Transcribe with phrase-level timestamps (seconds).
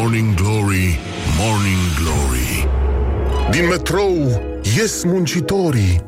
[0.00, 0.96] Morning Glory,
[1.36, 2.64] Morning Glory.
[3.52, 4.32] Din metrou
[4.64, 6.00] ies muncitorii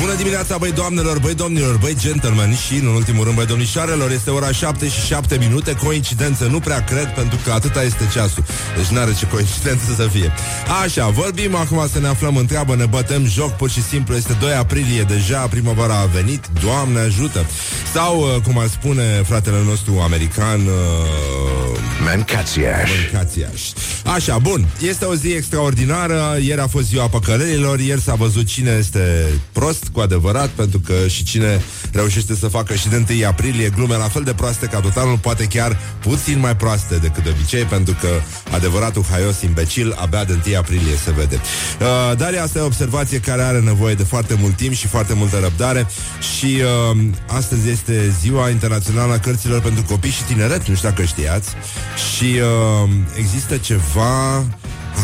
[0.00, 4.30] Bună dimineața, băi doamnelor, băi domnilor, băi gentlemen și, în ultimul rând, băi domnișoarelor Este
[4.30, 8.44] ora 7 și 7 minute, coincidență, nu prea cred, pentru că atâta este ceasul.
[8.76, 10.32] Deci n-are ce coincidență să fie.
[10.82, 14.36] Așa, vorbim acum să ne aflăm în treabă, ne bătem joc, pur și simplu Este
[14.40, 17.46] 2 aprilie deja, primăvara a venit, Doamne ajută!
[17.92, 22.90] Sau, uh, cum ar spune fratele nostru american uh, Mancațiaș.
[23.12, 23.62] Mancațiaș.
[24.04, 28.76] Așa, bun, este o zi extraordinară Ieri a fost ziua păcălelilor Ieri s-a văzut cine
[28.78, 31.62] este prost cu adevărat, pentru că și cine
[31.92, 35.18] reușește să facă și de 1 aprilie glume la fel de proaste ca tot anul,
[35.18, 38.08] poate chiar puțin mai proaste decât de obicei, pentru că
[38.50, 41.40] adevăratul haios imbecil abia de 1 aprilie se vede.
[41.80, 45.14] Uh, dar asta e o observație care are nevoie de foarte mult timp și foarte
[45.14, 45.86] multă răbdare
[46.36, 46.60] și
[46.90, 51.48] uh, astăzi este ziua internațională a cărților pentru copii și tineret, nu știu dacă știați,
[52.16, 54.44] și uh, există ceva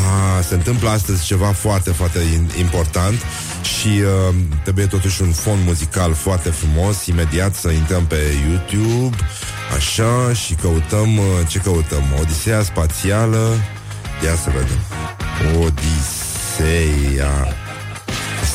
[0.05, 2.19] a, se întâmplă astăzi ceva foarte, foarte
[2.59, 3.23] important
[3.67, 7.07] și uh, trebuie totuși un fond muzical foarte frumos.
[7.07, 8.17] Imediat să intrăm pe
[8.49, 9.17] YouTube,
[9.77, 12.03] așa, și căutăm, uh, ce căutăm?
[12.21, 13.55] Odiseea spațială,
[14.25, 14.79] ia să vedem.
[15.61, 17.47] Odiseea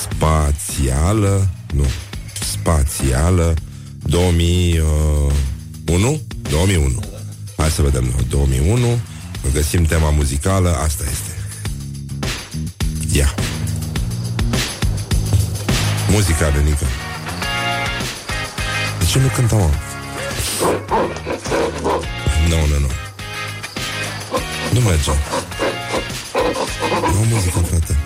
[0.01, 1.85] spațială, nu,
[2.39, 3.53] spațială
[4.03, 6.21] 2001?
[6.49, 6.99] 2001.
[7.57, 8.99] Hai să vedem, 2001.
[9.53, 11.31] Găsim tema muzicală, asta este.
[13.17, 13.33] Ia.
[16.11, 16.85] Muzica, Benica.
[18.99, 19.69] De ce nu cântăm, mă?
[22.49, 22.87] Nu, nu, nu.
[24.73, 25.11] Nu merge.
[27.01, 27.97] Nu muzică, frate.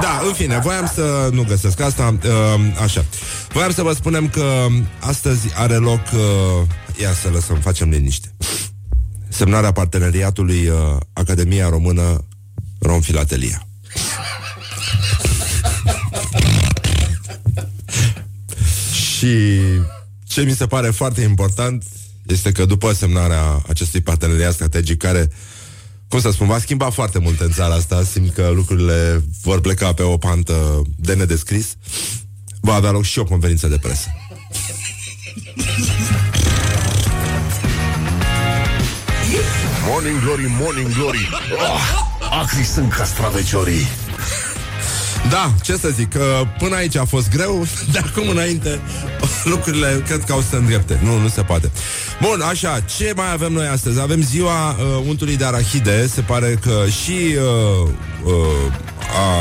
[0.00, 3.04] Da, în fine, voiam să nu găsesc asta, uh, așa.
[3.48, 4.66] Voiam să vă spunem că
[5.00, 8.34] astăzi are loc, uh, ia să lăsăm, facem liniște,
[9.34, 12.24] semnarea parteneriatului uh, Academia Română
[12.78, 13.66] Romfilatelia.
[18.92, 19.58] Și
[20.24, 21.84] ce mi se pare foarte important
[22.26, 25.30] este că după semnarea acestui parteneriat strategic care
[26.08, 29.92] cum să spun, va schimba foarte mult în țara asta, simt că lucrurile vor pleca
[29.92, 31.76] pe o pantă de nedescris,
[32.60, 34.08] va avea loc și o conferință de presă.
[39.88, 43.86] Morning Glory, Morning Glory oh, Acri sunt castraveciorii
[45.30, 46.16] Da, ce să zic,
[46.58, 48.80] până aici a fost greu, de acum înainte
[49.52, 51.00] lucrurile cred că au să se îndrepte.
[51.02, 51.70] Nu, nu se poate.
[52.20, 54.00] Bun, așa, ce mai avem noi astăzi?
[54.00, 57.88] Avem ziua uh, untului de arahide, se pare că și uh,
[58.24, 58.72] uh,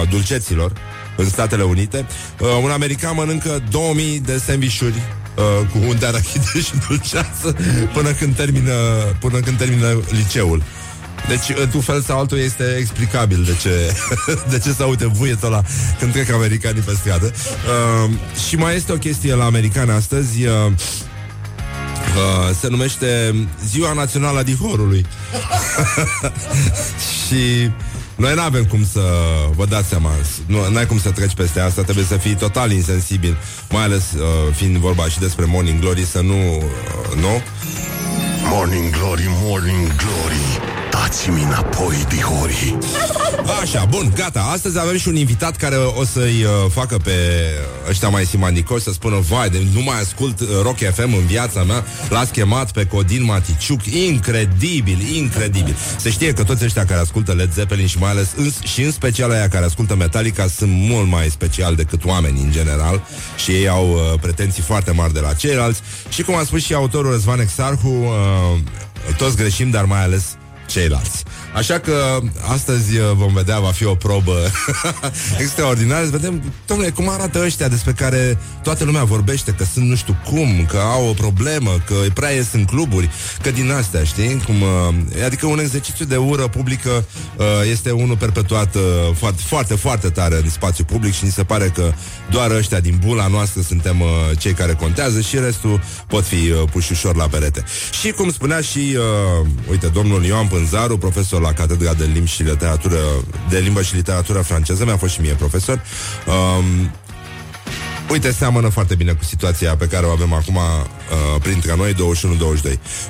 [0.02, 0.72] a dulceților
[1.18, 2.06] în Statele Unite.
[2.40, 5.02] Uh, un american mănâncă 2000 de sandvișuri
[5.36, 7.56] uh, cu unt de arahide și dulceață
[7.94, 8.74] până când termină,
[9.20, 10.64] până când termină liceul.
[11.28, 13.96] Deci, într-un fel sau altul, este explicabil de ce,
[14.52, 15.64] de ce se aude vuietul ăla
[16.00, 17.26] când trec americanii pe stradă.
[17.26, 18.12] Uh,
[18.48, 20.46] și mai este o chestie la americani astăzi.
[20.46, 20.72] Uh,
[22.16, 25.06] Uh, se numește Ziua Națională a Dihorului.
[27.28, 27.72] și
[28.16, 29.02] noi nu avem cum să
[29.56, 30.12] vă dați seama,
[30.48, 33.38] nu ai cum să treci peste asta, trebuie să fii total insensibil,
[33.70, 37.42] mai ales uh, fiind vorba și despre Morning Glory, să nu, uh, nu?
[38.50, 40.73] Morning Glory, Morning Glory
[41.14, 42.78] Dați-mi înapoi, dihorii
[43.62, 44.50] Așa, bun, gata.
[44.54, 47.12] Astăzi avem și un invitat care o să-i uh, facă pe
[47.90, 51.64] ăștia mai simandicoși Să spună, vai, de, nu mai ascult uh, Rock FM în viața
[51.64, 51.84] mea.
[52.10, 53.86] L-ați chemat pe Codin Maticiuc.
[53.86, 55.76] Incredibil, incredibil.
[55.98, 58.92] Se știe că toți ăștia care ascultă Led Zeppelin Și mai ales, în, și în
[58.92, 63.02] special aia care ascultă Metallica Sunt mult mai special decât oameni în general
[63.44, 65.82] Și ei au uh, pretenții foarte mari de la ceilalți.
[66.10, 68.60] Și cum a spus și autorul Răzvan Exarhu uh,
[69.18, 70.24] Toți greșim, dar mai ales
[70.74, 71.24] ceilalți.
[71.54, 72.20] Așa că
[72.52, 74.38] astăzi uh, vom vedea, va fi o probă
[75.44, 76.06] extraordinară.
[76.06, 80.18] Să vedem, domnule, cum arată ăștia despre care toată lumea vorbește, că sunt nu știu
[80.26, 83.10] cum, că au o problemă, că prea ies în cluburi,
[83.42, 84.42] că din astea, știi?
[84.46, 87.06] Cum, uh, adică un exercițiu de ură publică
[87.38, 88.76] uh, este unul perpetuat
[89.14, 91.94] foarte, foarte, foarte tare în spațiu public și ni se pare că
[92.30, 94.04] doar ăștia din bula noastră suntem
[94.38, 97.64] cei care contează și restul pot fi puși ușor la perete.
[98.02, 102.44] Și cum spunea și, uh, uite, domnul Ioan Pânzaru, profesor la Catedra de Limbi și
[102.44, 102.98] Literatură,
[103.50, 105.82] de Limbă și Literatură franceză, mi-a fost și mie profesor.
[106.28, 106.92] Um,
[108.10, 111.96] Uite, seamănă foarte bine cu situația pe care o avem acum uh, printre noi, 21-22.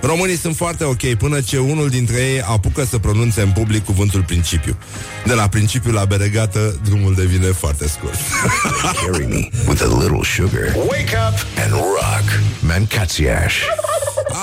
[0.01, 4.23] Românii sunt foarte ok până ce unul dintre ei apucă să pronunțe în public cuvântul
[4.23, 4.77] principiu.
[5.25, 8.17] De la principiu la beregată, drumul devine foarte scurt.
[9.05, 10.75] Carry me with a little sugar.
[10.75, 12.39] Wake up and rock.
[12.59, 13.55] Mancațiaș.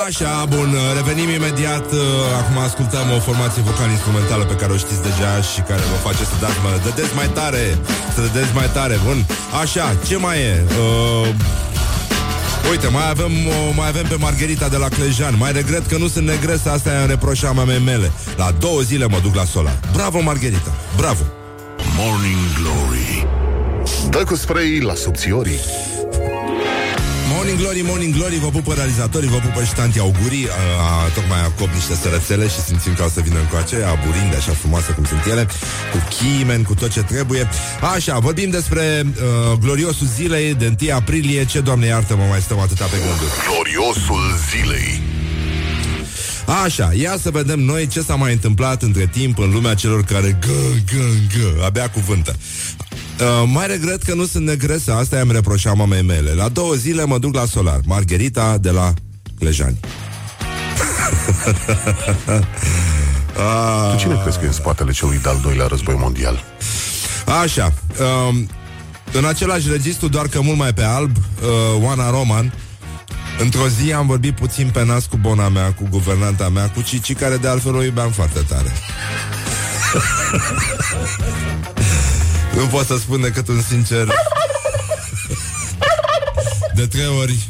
[0.07, 2.01] Așa, bun, revenim imediat uh,
[2.41, 6.37] Acum ascultăm o formație vocal-instrumentală Pe care o știți deja și care vă face să
[6.41, 7.79] dați mă, Dădeți mai tare,
[8.15, 9.19] să dădeți mai tare Bun,
[9.63, 10.65] așa, ce mai e?
[10.85, 11.29] Uh,
[12.71, 15.35] Uite, mai avem, uh, mai avem pe Margherita de la Clejan.
[15.39, 18.11] Mai regret că nu sunt negresă Asta e în reproșa mea mele.
[18.37, 21.23] La două zile mă duc la solar Bravo, Margherita, bravo.
[21.97, 23.27] Morning Glory.
[24.11, 25.61] Dă cu spray la subțiorii
[27.41, 30.63] Morning Glory, Morning Glory, vă pupă realizatorii, vă pupă și tanti augurii, a,
[31.05, 34.93] a, tocmai acop niște sărățele și simțim că o să vină încoace, aburind așa frumoase
[34.93, 35.45] cum sunt ele,
[35.93, 37.49] cu chimen, cu tot ce trebuie.
[37.95, 42.59] Așa, vorbim despre uh, gloriosul zilei de 1 aprilie, ce, Doamne iartă, mă mai stăm
[42.59, 43.31] atâta pe gânduri.
[43.49, 45.03] Gloriosul zilei
[46.65, 50.39] Așa, ia să vedem noi ce s-a mai întâmplat între timp în lumea celor care
[50.47, 50.61] gă,
[50.93, 51.07] gă,
[51.39, 52.37] gă, abia cuvântă.
[53.21, 56.33] Uh, mai regret că nu sunt negresă, asta i-am reproșat mamei mele.
[56.33, 57.81] La două zile mă duc la solar.
[57.85, 58.95] Margherita de la
[59.39, 59.81] Clejani.
[63.91, 66.45] Tu cine crezi că e în spatele celui de-al doilea război mondial?
[67.43, 67.73] Așa.
[68.29, 68.49] Um,
[69.13, 72.53] în același registru, doar că mult mai pe alb, uh, Oana Roman,
[73.39, 77.17] Într-o zi am vorbit puțin pe nas cu bona mea, cu guvernanta mea, cu Cici,
[77.17, 78.73] care de altfel o iubeam foarte tare.
[82.57, 84.09] Nu pot să spun decât un sincer
[86.75, 87.49] De trei ori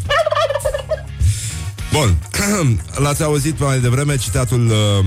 [1.92, 2.16] Bun
[3.02, 5.04] L-ați auzit mai devreme citatul uh,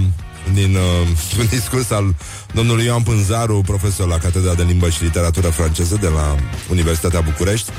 [0.54, 1.08] din uh,
[1.40, 2.16] un discurs al
[2.54, 6.36] domnului Ioan Pânzaru, profesor la Catedra de Limbă și Literatură franceză de la
[6.70, 7.72] Universitatea București.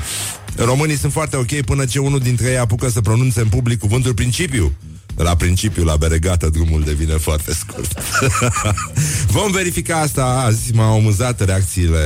[0.55, 4.13] Românii sunt foarte ok până ce unul dintre ei apucă să pronunțe în public cuvântul
[4.13, 4.73] principiu.
[5.15, 8.01] La principiu, la beregată, drumul devine foarte scurt.
[9.35, 10.73] Vom verifica asta azi.
[10.73, 11.99] M-au amuzat reacțiile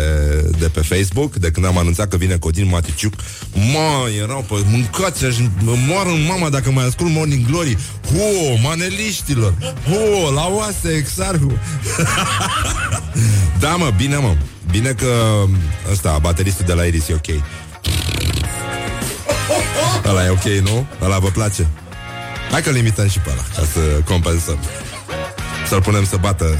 [0.59, 3.13] de pe Facebook de când am anunțat că vine Codin Maticiuc.
[3.53, 7.77] Mă, erau pe mâncați aș moară în mama dacă mai ascult Morning Glory.
[8.05, 9.53] Ho, maneliștilor!
[9.87, 11.51] Ho, la oase, exarhu!
[13.61, 14.35] da, mă, bine, mă.
[14.71, 15.43] Bine că
[15.91, 17.43] ăsta, bateristul de la Iris e ok.
[20.05, 20.87] Ăla e ok, nu?
[21.01, 21.67] Ăla vă place?
[22.51, 24.59] Hai că limităm și pe ăla, ca să compensăm.
[25.67, 26.57] Să-l punem să bată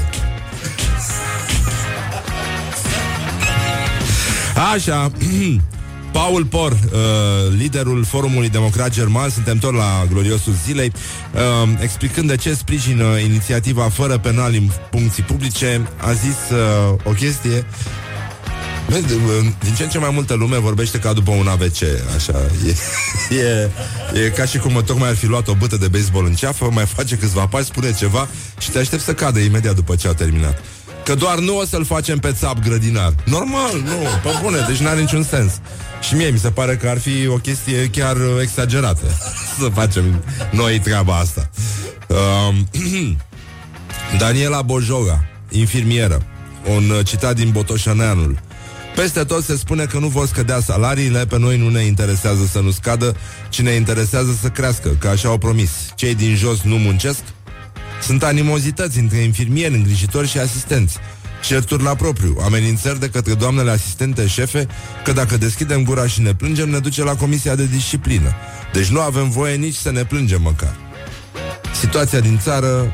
[4.72, 5.10] Așa
[6.12, 6.78] Paul Por, uh,
[7.56, 10.92] liderul Forumului Democrat German, suntem tot la gloriosul zilei,
[11.34, 17.10] uh, explicând de ce sprijină inițiativa fără penal în funcții publice, a zis uh, o
[17.10, 17.64] chestie
[19.58, 21.82] din ce în ce mai multă lume vorbește ca după un AVC,
[22.16, 22.40] așa.
[22.66, 22.74] E,
[23.40, 23.70] e,
[24.24, 26.86] e ca și cum tocmai ar fi luat o bâtă de baseball în ceafă, mai
[26.86, 28.28] face câțiva pași, spune ceva
[28.58, 30.62] și te aștept să cadă imediat după ce a terminat.
[31.04, 33.14] Că doar nu o să-l facem pe țap grădinar.
[33.24, 35.52] Normal, nu, pe bune, deci n-are niciun sens.
[36.00, 39.06] Și mie mi se pare că ar fi o chestie chiar exagerată
[39.60, 41.50] să facem noi treaba asta.
[42.06, 42.56] Uh,
[44.18, 46.22] Daniela Bojoga, infirmieră,
[46.68, 48.38] un citat din Botoșaneanul.
[49.00, 52.60] Peste tot se spune că nu vor scădea salariile, pe noi nu ne interesează să
[52.60, 53.16] nu scadă,
[53.48, 55.70] ci ne interesează să crească, că așa au promis.
[55.94, 57.20] Cei din jos nu muncesc?
[58.02, 60.98] Sunt animozități între infirmieri, îngrijitori și asistenți.
[61.44, 64.66] Certuri la propriu, amenințări de către doamnele asistente șefe
[65.04, 68.34] că dacă deschidem gura și ne plângem, ne duce la comisia de disciplină.
[68.72, 70.76] Deci nu avem voie nici să ne plângem măcar.
[71.80, 72.92] Situația din țară,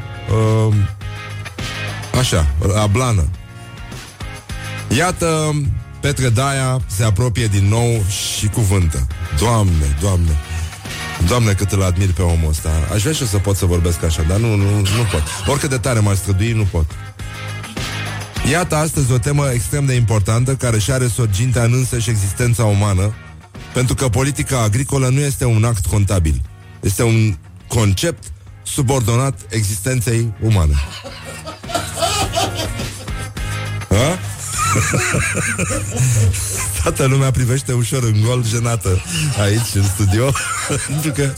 [0.68, 0.74] uh,
[2.18, 2.46] așa,
[2.76, 3.28] ablană.
[4.96, 5.54] Iată
[6.06, 8.04] Petre Daia se apropie din nou
[8.38, 9.06] și cuvântă.
[9.38, 10.30] Doamne, Doamne,
[11.26, 12.70] Doamne, cât îl admir pe omul ăsta.
[12.92, 15.22] Aș vrea și eu să pot să vorbesc așa, dar nu, nu, nu pot.
[15.46, 16.84] Oricât de tare m-aș strădui, nu pot.
[18.50, 23.14] Iată astăzi o temă extrem de importantă care și are sorgintea în însăși existența umană,
[23.72, 26.42] pentru că politica agricolă nu este un act contabil.
[26.80, 27.36] Este un
[27.68, 28.22] concept
[28.62, 30.74] subordonat existenței umane.
[33.88, 34.18] Ha?
[36.82, 39.02] Toată lumea privește ușor în gol, jenată
[39.40, 40.32] aici, în studio
[40.88, 41.32] Pentru că,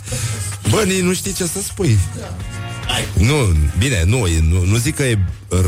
[0.70, 1.98] bă, nu știi ce să spui
[3.12, 5.18] nu, bine, nu, nu, nu zic că e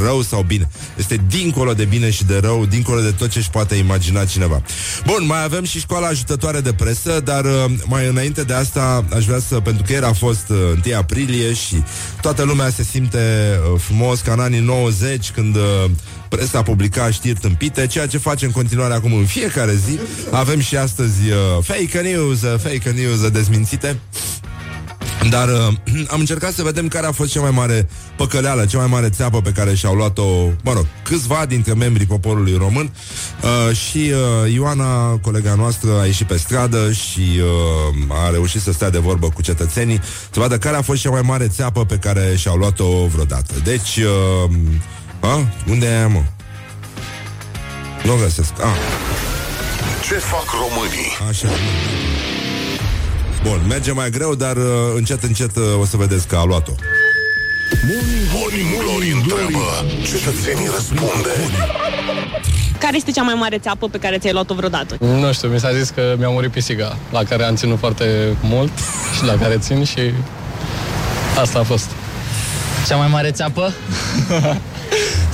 [0.04, 0.68] rău sau bine.
[0.98, 4.62] Este dincolo de bine și de rău, dincolo de tot ce își poate imagina cineva.
[5.06, 9.24] Bun, mai avem și școala ajutătoare de presă, dar uh, mai înainte de asta aș
[9.24, 11.82] vrea să, pentru că ieri a fost uh, 1 aprilie și
[12.20, 15.90] toată lumea se simte uh, frumos ca în anii 90 când uh,
[16.30, 19.98] presa publica știri tâmpite, ceea ce face în continuare acum în fiecare zi.
[20.30, 23.98] Avem și astăzi uh, fake news, uh, fake news dezmințite.
[25.28, 28.86] Dar uh, am încercat să vedem care a fost cea mai mare păcăleală, cea mai
[28.86, 30.24] mare țeapă pe care și-au luat-o,
[30.62, 32.90] mă rog, câțiva dintre membrii poporului român
[33.42, 34.12] uh, și
[34.44, 37.40] uh, Ioana, colega noastră, a ieșit pe stradă și
[38.08, 41.10] uh, a reușit să stea de vorbă cu cetățenii să vadă care a fost cea
[41.10, 43.54] mai mare țeapă pe care și-au luat-o vreodată.
[43.64, 44.50] Deci, uh,
[45.20, 45.46] a?
[45.68, 46.22] unde e mă?
[48.04, 48.52] Nu găsesc.
[48.60, 48.76] Ah.
[50.08, 51.16] Ce fac românii?
[51.28, 51.48] Așa.
[53.42, 56.72] Bun, merge mai greu, dar uh, încet, încet uh, o să vedeți că a luat-o.
[58.32, 61.30] Morning Glory întreabă, cetățenii răspunde.
[62.78, 64.96] Care este cea mai mare țeapă pe care ți-ai luat-o vreodată?
[65.00, 68.72] Nu știu, mi s-a zis că mi-a murit pisica, la care am ținut foarte mult
[69.16, 70.00] și la care țin și
[71.40, 71.90] asta a fost.
[72.88, 73.72] Cea mai mare țeapă?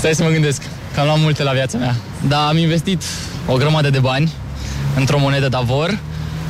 [0.06, 0.62] Stai să mă gândesc,
[0.94, 1.94] că am luat multe la viața mea.
[2.28, 3.02] Dar am investit
[3.46, 4.32] o grămadă de bani
[4.96, 5.98] într-o monedă Davor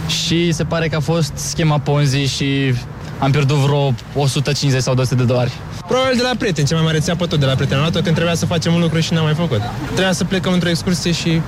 [0.06, 2.74] și se pare că a fost schema Ponzi și
[3.18, 5.52] am pierdut vreo 150 sau 200 de dolari.
[5.86, 7.80] Probabil de la prieteni, cea mai mare țeapă tot de la prieteni.
[7.80, 9.60] Am luat-o când trebuia să facem un lucru și n-am mai făcut.
[9.84, 11.40] Trebuia să plecăm într-o excursie și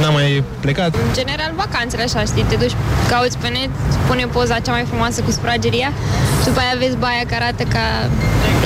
[0.00, 0.94] n-am mai plecat.
[0.94, 2.74] În general, vacanțele așa, știi, te duci,
[3.08, 3.70] cauți pe net,
[4.06, 5.92] pune poza cea mai frumoasă cu sufrageria
[6.40, 7.84] și după aia vezi baia care arată ca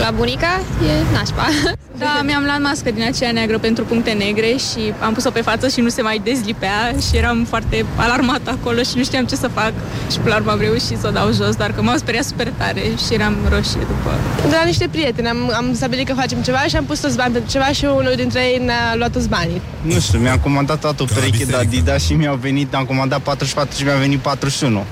[0.00, 1.46] la bunica, e nașpa.
[1.98, 5.68] Da, mi-am luat mască din aceea neagră pentru puncte negre și am pus-o pe față
[5.68, 9.48] și nu se mai dezlipea și eram foarte alarmată acolo și nu știam ce să
[9.48, 9.72] fac.
[10.10, 12.52] Și până la urmă am reușit să o dau jos, dar că m-au speriat super
[12.56, 14.10] tare și eram roșie după.
[14.48, 17.32] De la niște prieteni am, am stabilit că facem ceva și am pus toți bani
[17.32, 19.60] pentru ceva și unul dintre ei ne-a luat toți banii.
[19.82, 23.76] Nu știu, mi-am comandat toată o pereche de Adidas și mi-au venit, am comandat 44
[23.78, 24.84] și mi-a venit 41.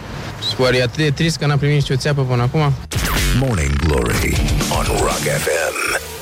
[0.58, 2.72] Oare e atât de trist că n-am primit nicio țeapă până acum?
[3.40, 4.36] Morning Glory
[4.78, 6.14] on Rock FM.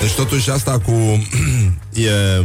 [0.00, 0.92] Deci totuși asta cu...
[2.08, 2.44] e,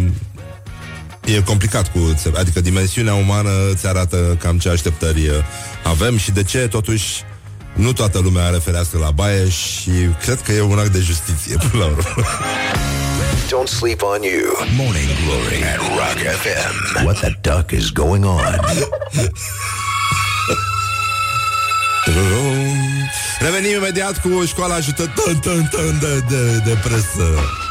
[1.35, 2.15] e complicat cu...
[2.37, 5.29] Adică dimensiunea umană îți arată cam ce așteptări
[5.83, 7.23] avem și de ce totuși
[7.73, 9.91] nu toată lumea are fereastră la baie și
[10.21, 12.25] cred că e un act de justiție până la urmă.
[13.47, 14.67] Don't sleep on you.
[14.75, 17.05] Morning Glory at Rock FM.
[17.05, 18.59] What the duck is going on?
[23.39, 25.33] Revenim imediat cu școala ajutător
[25.99, 27.62] de, de, de presă.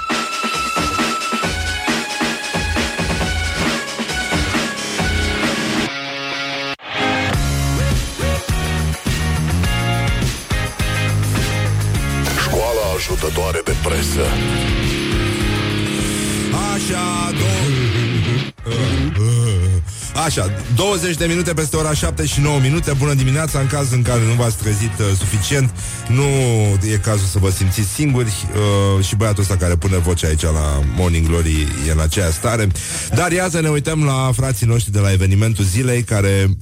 [20.24, 22.92] Așa, 20 de minute peste ora 7 și 9 minute.
[22.92, 25.70] Bună dimineața, în caz în care nu v-ați trezit uh, suficient
[26.08, 26.22] Nu
[26.92, 28.32] e cazul să vă simțiți singuri
[28.96, 32.68] uh, Și băiatul ăsta care pune vocea aici la Morning Glory E în aceea stare.
[33.14, 36.56] Dar iată ne uităm la frații noștri de la evenimentul zilei Care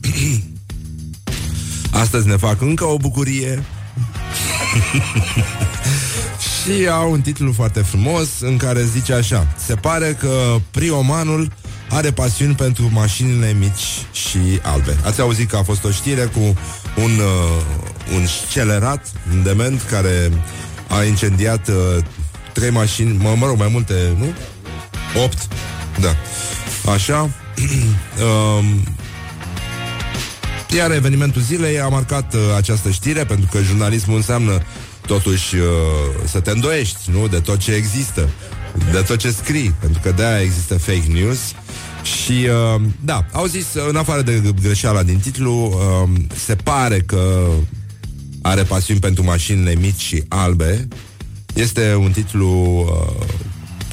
[2.03, 3.63] Astăzi ne fac încă o bucurie.
[6.49, 11.53] Și au un titlu foarte frumos În care zice așa Se pare că priomanul
[11.91, 14.97] are pasiuni pentru mașinile mici și albe.
[15.05, 16.41] Ați auzit că a fost o știre cu
[16.97, 20.31] un, uh, un scelerat, un dement, care
[20.89, 21.75] a incendiat uh,
[22.53, 24.33] trei mașini, mă, mă rog, mai multe, nu?
[25.23, 25.49] Opt,
[26.01, 26.17] da.
[26.93, 27.31] Așa.
[28.59, 28.85] um,
[30.77, 34.63] iar evenimentul zilei a marcat uh, această știre, pentru că jurnalismul înseamnă
[35.07, 35.63] totuși uh,
[36.25, 37.29] să te îndoiești, nu?
[37.29, 38.29] De tot ce există,
[38.93, 41.39] de tot ce scrii, pentru că de-aia există fake news.
[42.03, 47.49] Și, uh, da, au zis, în afară de greșeala din titlu, uh, se pare că
[48.43, 50.89] are pasiuni pentru mașinile mici și albe.
[51.55, 53.27] Este un titlu uh,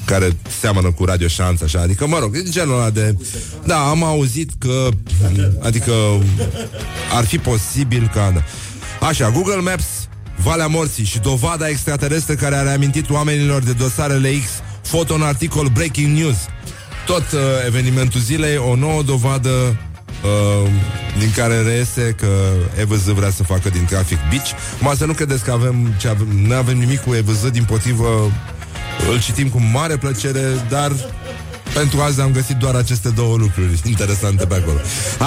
[0.05, 3.15] care seamănă cu Radio Șanț, așa, adică, mă rog, e genul ăla de...
[3.65, 4.89] Da, am auzit că,
[5.59, 5.93] adică,
[7.13, 8.43] ar fi posibil ca...
[9.01, 9.85] Așa, Google Maps,
[10.43, 14.49] Valea Morții și dovada extraterestră care a reamintit oamenilor de dosarele X,
[14.81, 16.37] foto în articol Breaking News
[17.07, 20.69] tot uh, evenimentul zilei, o nouă dovadă uh,
[21.19, 22.27] din care reiese că
[22.79, 24.53] EVZ vrea să facă din trafic bici.
[24.79, 28.31] Mă să nu credeți că avem, ce avem, nu avem nimic cu EVZ, din potrivă
[29.11, 30.91] îl citim cu mare plăcere, dar
[31.77, 34.77] pentru azi am găsit doar aceste două lucruri interesante pe acolo.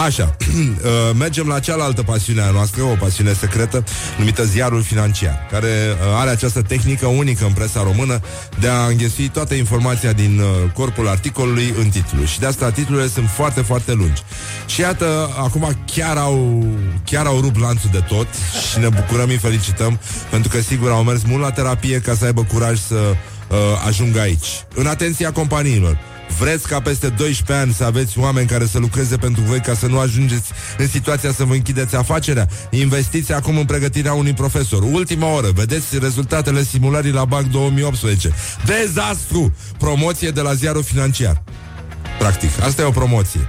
[0.05, 3.85] Așa, uh, mergem la cealaltă pasiune a noastră, o pasiune secretă,
[4.19, 8.21] numită ziarul financiar, care uh, are această tehnică unică în presa română
[8.61, 12.25] de a înghesui toată informația din uh, corpul articolului în titlu.
[12.25, 14.23] Și de asta titlurile sunt foarte, foarte lungi.
[14.67, 16.67] Și iată, acum chiar au,
[17.05, 18.27] chiar au rupt lanțul de tot
[18.71, 22.25] și ne bucurăm, îi felicităm, pentru că sigur au mers mult la terapie ca să
[22.25, 24.65] aibă curaj să uh, ajung aici.
[24.75, 25.99] În atenția companiilor.
[26.39, 29.87] Vreți ca peste 12 ani să aveți oameni care să lucreze pentru voi ca să
[29.87, 32.49] nu ajungeți în situația să vă închideți afacerea?
[32.71, 34.83] Investiți acum în pregătirea unui profesor.
[34.83, 38.33] Ultima oră, vedeți rezultatele simulării la BAC 2018.
[38.65, 39.55] Dezastru!
[39.79, 41.43] Promoție de la ziarul financiar.
[42.19, 43.49] Practic, asta e o promoție.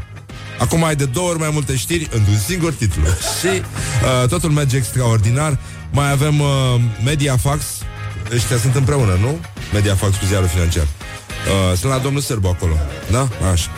[0.59, 3.03] Acum ai de două ori mai multe știri într-un singur titlu.
[3.39, 5.57] Și uh, totul merge extraordinar.
[5.91, 6.47] Mai avem uh,
[7.03, 7.63] Mediafax.
[8.33, 9.39] Ăștia sunt împreună, nu?
[9.73, 10.88] Mediafax cu ziarul financiar.
[11.48, 12.77] Uh, sunt la domnul Sârbu acolo.
[13.12, 13.27] Da?
[13.51, 13.69] Așa.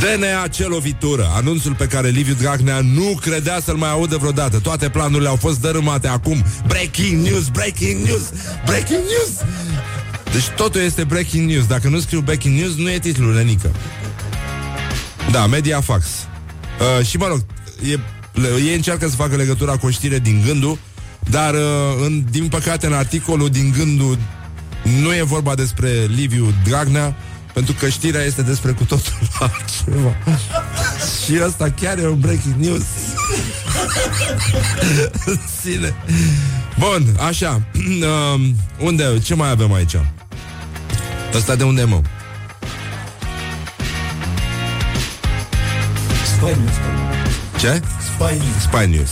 [0.00, 1.30] DNA ce lovitură.
[1.34, 4.58] Anunțul pe care Liviu Dragnea nu credea să-l mai audă vreodată.
[4.58, 6.44] Toate planurile au fost dărâmate acum.
[6.66, 8.22] Breaking news, breaking news,
[8.64, 9.30] breaking news.
[10.32, 11.66] Deci totul este breaking news.
[11.66, 13.70] Dacă nu scriu breaking news, nu e titlul, Lenică.
[15.30, 16.06] Da, Mediafax.
[16.98, 17.44] Uh, și mă rog,
[17.82, 17.98] e,
[18.66, 20.78] ei încearcă să facă legătura cu o știre din gândul,
[21.30, 21.60] dar, uh,
[22.04, 24.18] în, din păcate, în articolul din gândul
[24.82, 27.14] nu e vorba despre Liviu Dragnea,
[27.52, 30.16] pentru că știrea este despre cu totul altceva.
[31.24, 32.82] și asta chiar e un breaking news.
[35.62, 35.94] Sine.
[36.78, 37.60] Bun, așa.
[38.00, 38.40] Uh,
[38.78, 39.18] unde?
[39.24, 39.96] Ce mai avem aici?
[41.34, 42.00] Ăsta de unde mă?
[46.24, 46.74] Spy News.
[47.58, 47.82] Ce?
[48.14, 48.62] Spy News.
[48.62, 49.10] Spy News.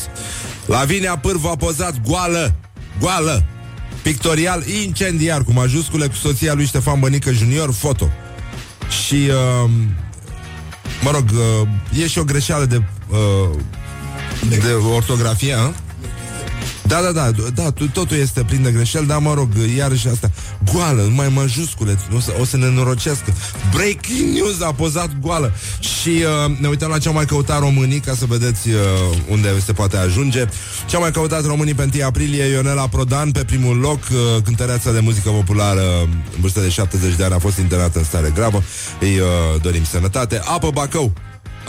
[0.67, 2.55] Lavinia Pârvu a pozat goală,
[3.01, 3.45] goală,
[4.09, 8.11] pictorial incendiar, cu majuscule, cu soția lui Ștefan Bănică Junior, foto.
[9.05, 9.71] Și, uh,
[11.03, 13.59] mă rog, uh, e și o greșeală de, uh,
[14.49, 15.73] de ortografie, a?
[16.88, 20.30] Da, da, da, da, totul este plin de greșeli, dar mă rog, iarăși asta,
[20.73, 23.33] goală, mai majuscule, o să, o să ne norocească.
[23.75, 25.52] Breaking news a pozat goală.
[25.80, 28.75] Și uh, ne uităm la ce au mai căutat românii, ca să vedeți uh,
[29.28, 30.45] unde se poate ajunge.
[30.87, 34.92] Ce au mai căutat românii pe 1 aprilie, Ionela Prodan pe primul loc, uh, cântăreața
[34.92, 36.00] de muzică populară,
[36.35, 38.62] în vârstă de 70 de ani, a fost internată în stare gravă.
[39.00, 39.26] Îi uh,
[39.62, 40.40] dorim sănătate.
[40.45, 41.12] Apă Bacău,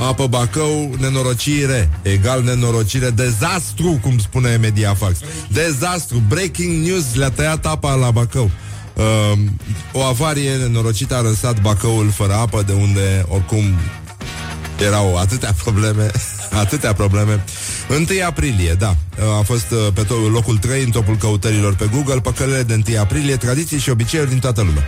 [0.08, 5.18] Apă Bacău, nenorocire, egal nenorocire, dezastru, cum spune Mediafax.
[5.48, 8.52] Dezastru, breaking news, le-a tăiat apa la Bacău.
[8.94, 9.38] Uh,
[9.92, 13.64] o avarie nenorocită a lăsat Bacăul fără apă, de unde oricum
[14.86, 16.12] erau atâtea probleme,
[16.64, 17.44] atâtea probleme.
[17.90, 18.96] 1 aprilie, da,
[19.40, 23.00] a fost uh, pe to- locul 3 în topul căutărilor pe Google, păcălele de 1
[23.00, 24.88] aprilie, tradiții și obiceiuri din toată lumea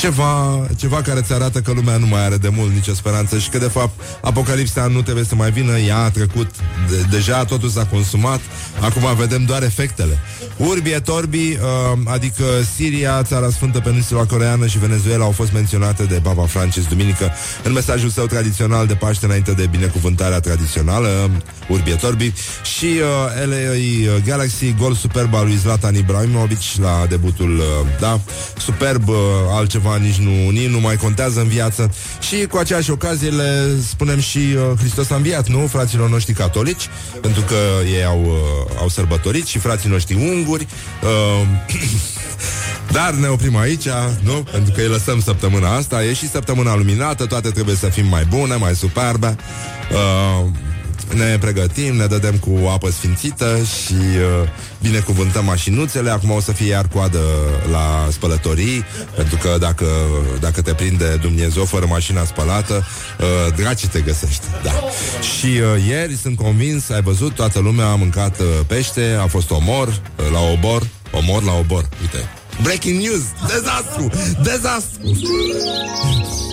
[0.00, 3.48] ceva, ceva care ți arată că lumea nu mai are de mult nicio speranță și
[3.48, 6.50] că, de fapt, apocalipsa nu trebuie să mai vină, ea a trecut,
[6.90, 8.40] de, deja totul s-a consumat,
[8.80, 10.18] acum vedem doar efectele.
[10.56, 11.58] Urbi et orbi, uh,
[12.04, 17.32] adică Siria, Țara Sfântă, Peninsula Coreană și Venezuela au fost menționate de Papa Francis duminică
[17.62, 21.30] în mesajul său tradițional de Paște înainte de binecuvântarea tradițională,
[21.68, 22.32] Urbi et orbi,
[22.76, 27.64] și uh, LA Galaxy, gol superb al lui Zlatan Ibrahimovic la debutul, uh,
[28.00, 28.20] da,
[28.58, 29.16] superb, uh,
[29.50, 31.92] altceva ceva nici nu, nici nu mai contează în viață.
[32.20, 35.66] Și cu aceeași ocazie le spunem și uh, Hristos a înviat, nu?
[35.66, 36.88] Fraților noștri catolici,
[37.20, 37.54] pentru că
[37.96, 40.66] ei au, uh, au sărbătorit și frații noștri unguri.
[41.02, 41.46] Uh,
[42.96, 43.86] dar ne oprim aici,
[44.20, 44.32] nu?
[44.52, 46.04] Pentru că îi lăsăm săptămâna asta.
[46.04, 49.36] E și săptămâna luminată, toate trebuie să fim mai bune, mai superbe.
[49.92, 50.46] Uh,
[51.14, 54.48] ne pregătim, ne dădem cu apă sfințită și uh,
[54.82, 56.10] binecuvântăm mașinuțele.
[56.10, 57.20] Acum o să fie iar coadă
[57.70, 58.84] la spălătorii,
[59.16, 59.86] pentru că dacă,
[60.40, 62.86] dacă te prinde Dumnezeu fără mașina spălată,
[63.20, 64.46] uh, draci te găsește.
[64.62, 64.70] Da.
[65.20, 69.50] Și uh, ieri sunt convins, ai văzut, toată lumea a mâncat uh, pește, a fost
[69.50, 71.88] omor uh, la obor, omor la obor.
[72.00, 72.28] Uite,
[72.62, 73.22] Breaking news!
[73.46, 74.10] Dezastru!
[74.42, 75.20] Dezastru!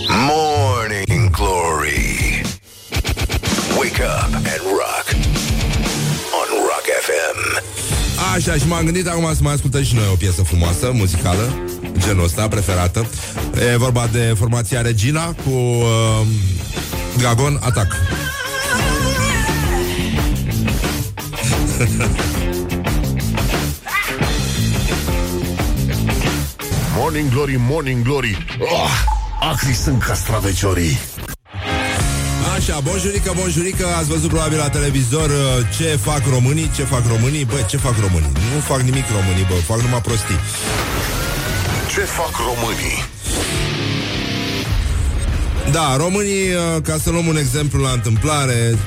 [0.08, 2.43] Morning Glory.
[3.78, 5.06] Wake up and rock.
[6.38, 7.62] On Rock FM.
[8.34, 11.58] Așa, și m-am gândit acum să mai ascultăm și noi o piesă frumoasă, muzicală,
[11.98, 13.06] genul ăsta, preferată.
[13.72, 16.26] E vorba de formația Regina cu uh,
[17.16, 17.94] Dragon Attack.
[26.96, 28.90] Morning Glory, Morning Glory oh,
[29.40, 30.98] Acri sunt castraveciorii
[32.52, 37.44] Așa, bonjurică, bonjurică Ați văzut probabil la televizor uh, Ce fac românii, ce fac românii
[37.44, 38.32] Bă, ce fac românii?
[38.54, 40.38] Nu fac nimic românii, bă, fac numai prostii
[41.92, 42.98] Ce fac românii?
[45.72, 48.78] Da, românii, uh, ca să luăm un exemplu la întâmplare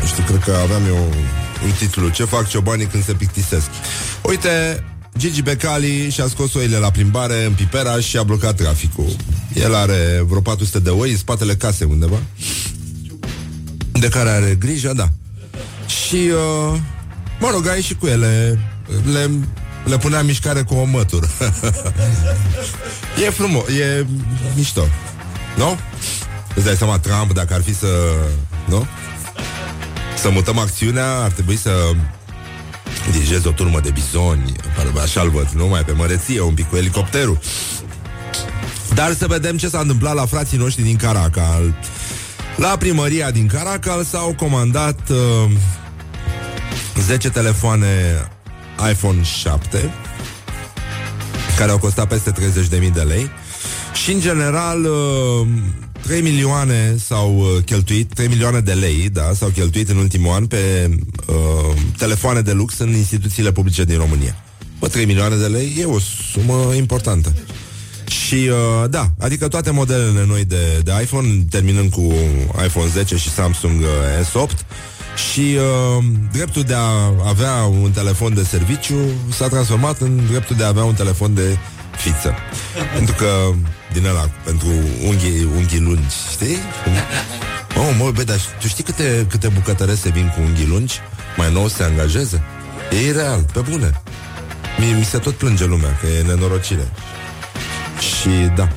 [0.00, 1.02] Nu știu, cred că aveam eu
[1.64, 3.68] un titlu Ce fac ciobanii când se pictisesc
[4.22, 4.84] Uite,
[5.18, 9.16] Gigi Becali și-a scos oile la plimbare în Pipera și a blocat traficul.
[9.54, 12.18] El are vreo 400 de oi în spatele casei undeva,
[14.00, 15.08] de care are grijă, da.
[15.86, 16.78] Și, uh,
[17.40, 18.58] mă rog, ai și cu ele,
[19.12, 19.30] le
[19.84, 21.26] le punea în mișcare cu o mătură.
[23.26, 24.06] e frumos, e
[24.54, 24.86] mișto.
[25.56, 25.78] Nu?
[26.54, 27.86] Îți dai seama, Trump, dacă ar fi să...
[28.64, 28.86] Nu?
[30.16, 31.70] Să mutăm acțiunea, ar trebui să
[33.10, 34.52] dirigezi o turmă de bizoni,
[35.02, 35.66] așa-l văd, nu?
[35.66, 37.38] Mai pe măreție, un pic cu elicopterul.
[38.94, 41.74] Dar să vedem ce s-a întâmplat la frații noștri din Caracal.
[42.60, 45.50] La primăria din Caracal s-au comandat uh,
[47.00, 47.86] 10 telefoane
[48.90, 49.90] iPhone 7
[51.56, 53.30] care au costat peste 30.000 de lei
[54.02, 55.46] și în general uh,
[56.02, 60.46] 3 milioane s-au uh, cheltuit, 3 milioane de lei, da, s-au cheltuit în ultimul an
[60.46, 60.90] pe
[61.26, 64.36] uh, telefoane de lux în instituțiile publice din România.
[64.78, 65.98] Bă, 3 milioane de lei e o
[66.32, 67.34] sumă importantă.
[68.30, 72.12] Și uh, da, adică toate modelele noi de, de iPhone, terminând cu
[72.64, 73.86] iPhone 10 și Samsung uh,
[74.26, 74.58] S8,
[75.30, 78.94] și uh, dreptul de a avea un telefon de serviciu
[79.32, 81.56] s-a transformat în dreptul de a avea un telefon de
[81.96, 82.34] fiță.
[82.96, 83.26] Pentru că
[83.92, 84.68] din ăla, pentru
[85.06, 86.56] unghii, unghii lungi, știi?
[87.76, 90.98] Oh, mă, bă, dar tu știi câte, câte bucătărese vin cu unghii lungi?
[91.36, 92.42] Mai nou se angajeze?
[92.90, 94.02] E ireal, pe bune.
[94.78, 96.88] Mi, mi se tot plânge lumea că e nenorocire.
[98.20, 98.68] Și da.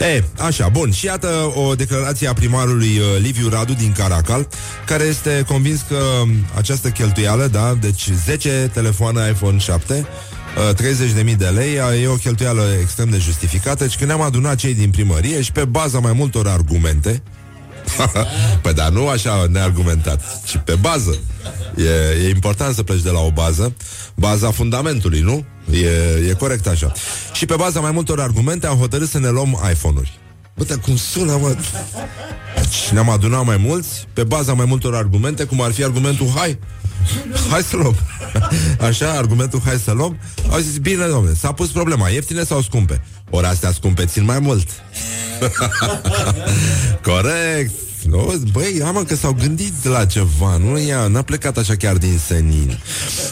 [0.00, 4.48] E, așa, bun, și iată o declarație a primarului uh, Liviu Radu din Caracal,
[4.86, 10.06] care este convins că um, această cheltuială, da, deci 10 telefoane iPhone 7,
[10.74, 14.74] 30.000 uh, de lei e o cheltuială extrem de justificată și când ne-am adunat cei
[14.74, 17.22] din primărie și pe baza mai multor argumente
[18.62, 21.18] păi dar nu așa neargumentat, ci pe bază.
[21.76, 23.74] E, e important să pleci de la o bază,
[24.14, 25.44] baza fundamentului, nu?
[25.70, 26.92] E, e corect așa.
[27.32, 30.18] Și pe baza mai multor argumente am hotărât să ne luăm iPhone-uri.
[30.56, 31.56] Bă, cum sună, mă?
[32.54, 36.58] Deci ne-am adunat mai mulți pe baza mai multor argumente, cum ar fi argumentul hai,
[37.50, 37.96] hai să luăm.
[38.88, 40.18] Așa, argumentul hai să luăm.
[40.50, 43.04] Au zis, bine, domnule, s-a pus problema, ieftine sau scumpe?
[43.30, 44.68] Ori astea scumpe țin mai mult.
[47.10, 47.70] Corect.
[48.08, 48.42] Nu?
[48.52, 50.80] Băi, amă că s-au gândit la ceva, nu?
[50.80, 52.78] Ea n-a plecat așa chiar din senin.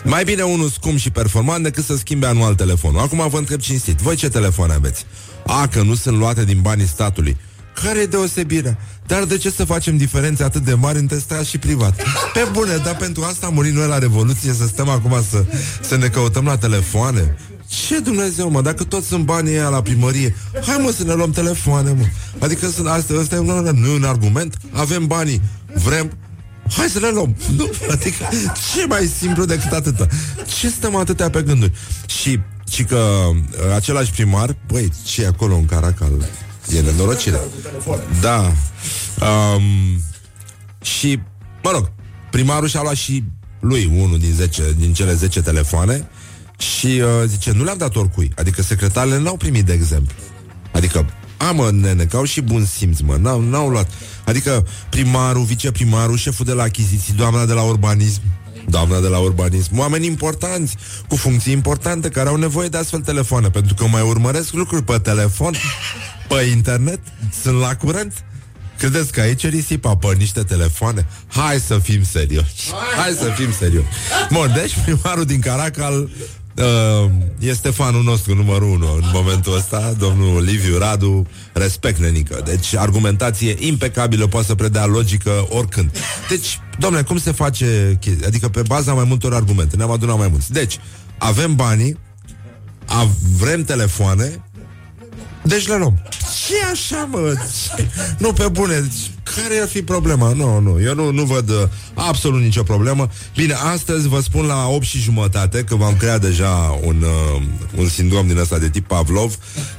[0.05, 3.01] Mai bine unul scump și performant decât să schimbe anual telefonul.
[3.01, 3.99] Acum vă întreb cinstit.
[3.99, 5.07] Voi ce telefon aveți?
[5.47, 7.37] A, că nu sunt luate din banii statului.
[7.83, 8.79] Care e deosebirea?
[9.07, 12.03] Dar de ce să facem diferențe atât de mari între stat și privat?
[12.33, 15.45] Pe bune, dar pentru asta am murit noi la Revoluție Să stăm acum să,
[15.81, 17.37] să ne căutăm la telefoane?
[17.67, 20.35] Ce Dumnezeu, mă, dacă toți sunt banii ăia la primărie
[20.67, 22.05] Hai mă să ne luăm telefoane, mă.
[22.39, 24.57] Adică sunt, asta, asta e un, nu, un argument.
[24.73, 25.43] Avem banii,
[25.75, 26.13] vrem?
[26.77, 27.37] Hai să le luăm.
[27.57, 28.29] Nu, Adică
[28.75, 30.07] ce mai simplu decât atâta?
[30.59, 31.73] Ce stăm atâtea pe gânduri?
[32.07, 36.11] Și, și că uh, același primar Băi, ce e acolo în Caracal
[36.69, 37.41] E nenorocire.
[38.21, 38.53] Da.
[39.21, 39.63] Um,
[40.83, 41.19] Și,
[41.63, 41.91] mă rog
[42.31, 43.25] Primarul și-a luat și
[43.61, 46.09] lui unul din, 10, din cele 10 telefoane
[46.59, 48.33] și uh, zice, nu le-am dat oricui.
[48.37, 50.15] Adică secretarele n-au primit de exemplu.
[50.73, 53.91] Adică, a mă, nene, că au și bun simț, mă N-au, n-au luat.
[54.25, 58.21] Adică primarul, viceprimarul, șeful de la achiziții Doamna de la urbanism
[58.69, 60.77] Doamna de la urbanism, oameni importanți
[61.09, 64.99] Cu funcții importante, care au nevoie de astfel telefoane Pentru că mai urmăresc lucruri pe
[64.99, 65.55] telefon
[66.37, 67.01] Pe internet
[67.43, 68.25] Sunt la curent
[68.79, 71.07] Credeți că aici risipa pe niște telefoane?
[71.27, 73.87] Hai să fim serioși Hai să fim serioși
[74.31, 76.11] Bun, deci primarul din Caracal
[76.57, 82.43] Uh, este fanul nostru numărul unu în momentul ăsta, domnul Liviu Radu, respect nenică.
[82.45, 85.91] Deci argumentație impecabilă, poate să predea logică oricând.
[86.29, 88.27] Deci, domnule, cum se face chestia?
[88.27, 90.53] Adică pe baza mai multor argumente, ne-am adunat mai mulți.
[90.53, 90.79] Deci,
[91.19, 91.99] avem banii,
[93.39, 94.43] vrem telefoane,
[95.43, 96.03] deci le luăm.
[96.47, 97.35] Ce așa, mă?
[97.77, 97.89] Ce?
[98.19, 98.89] Nu, pe bune,
[99.23, 100.33] care ar fi problema?
[100.33, 101.57] Nu, nu, eu nu, nu văd uh,
[101.95, 103.09] absolut nicio problemă.
[103.37, 107.43] Bine, astăzi vă spun la 8 și jumătate că v-am creat deja un, uh,
[107.77, 109.35] un sindrom din ăsta de tip Pavlov.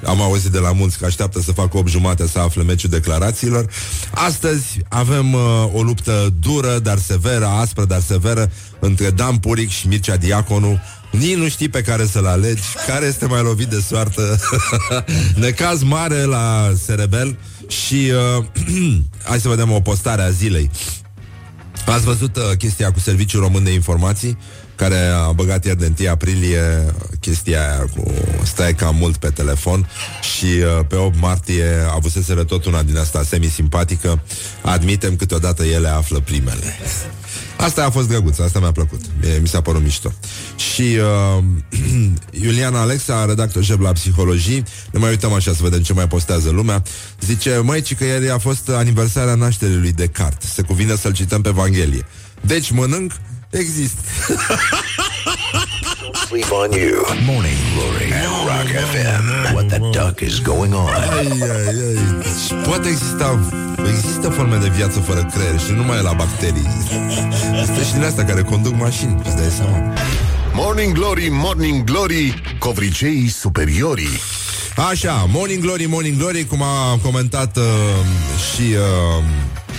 [0.06, 3.69] Am auzit de la mulți că așteaptă să facă 8 jumate să afle meciul declarațiilor.
[4.13, 5.41] Astăzi avem uh,
[5.73, 10.80] o luptă dură, dar severă, aspră, dar severă între Dan Puric și Mircea Diaconu
[11.19, 14.39] nici nu știi pe care să-l alegi Care este mai lovit de soartă
[15.36, 18.45] Necaz mare la Serebel Și uh,
[19.30, 20.69] Hai să vedem o postare a zilei
[21.86, 24.38] Ați văzut uh, chestia cu Serviciul Român de Informații
[24.76, 28.12] care a băgat ieri de 1 aprilie chestia aia cu
[28.43, 29.89] stai cam mult pe telefon
[30.36, 34.21] și uh, pe 8 martie avuseseră tot una din asta semi-simpatică.
[34.62, 36.78] Admitem câteodată ele află primele.
[37.57, 39.01] Asta a fost drăguț, asta mi-a plăcut.
[39.41, 40.13] Mi s-a părut mișto.
[40.55, 40.97] Și
[41.37, 41.43] uh,
[42.43, 46.49] Iuliana Alexa, redactor șef la psihologii, ne mai uităm așa să vedem ce mai postează
[46.49, 46.83] lumea.
[47.21, 50.53] Zice, măi, ci că ieri a fost aniversarea nașterii lui Descartes.
[50.53, 52.05] Se cuvine să-l cităm pe Evanghelie.
[52.41, 53.11] Deci mănânc,
[53.49, 54.01] există.
[56.34, 57.06] sleep on you.
[57.26, 59.54] Morning Glory at Rock FM.
[59.54, 60.89] What the duck is going on?
[60.89, 62.24] Ai, ai, ai.
[62.46, 63.39] Și poate exista
[63.88, 66.67] Există forme de viață fără creier Și nu numai la bacterii
[67.62, 69.93] Este și din astea care conduc mașini Îți dai seama
[70.54, 74.19] Morning Glory, Morning Glory, covriceii superiorii.
[74.89, 77.63] Așa, Morning Glory, Morning Glory Cum a comentat uh,
[78.54, 79.24] și uh,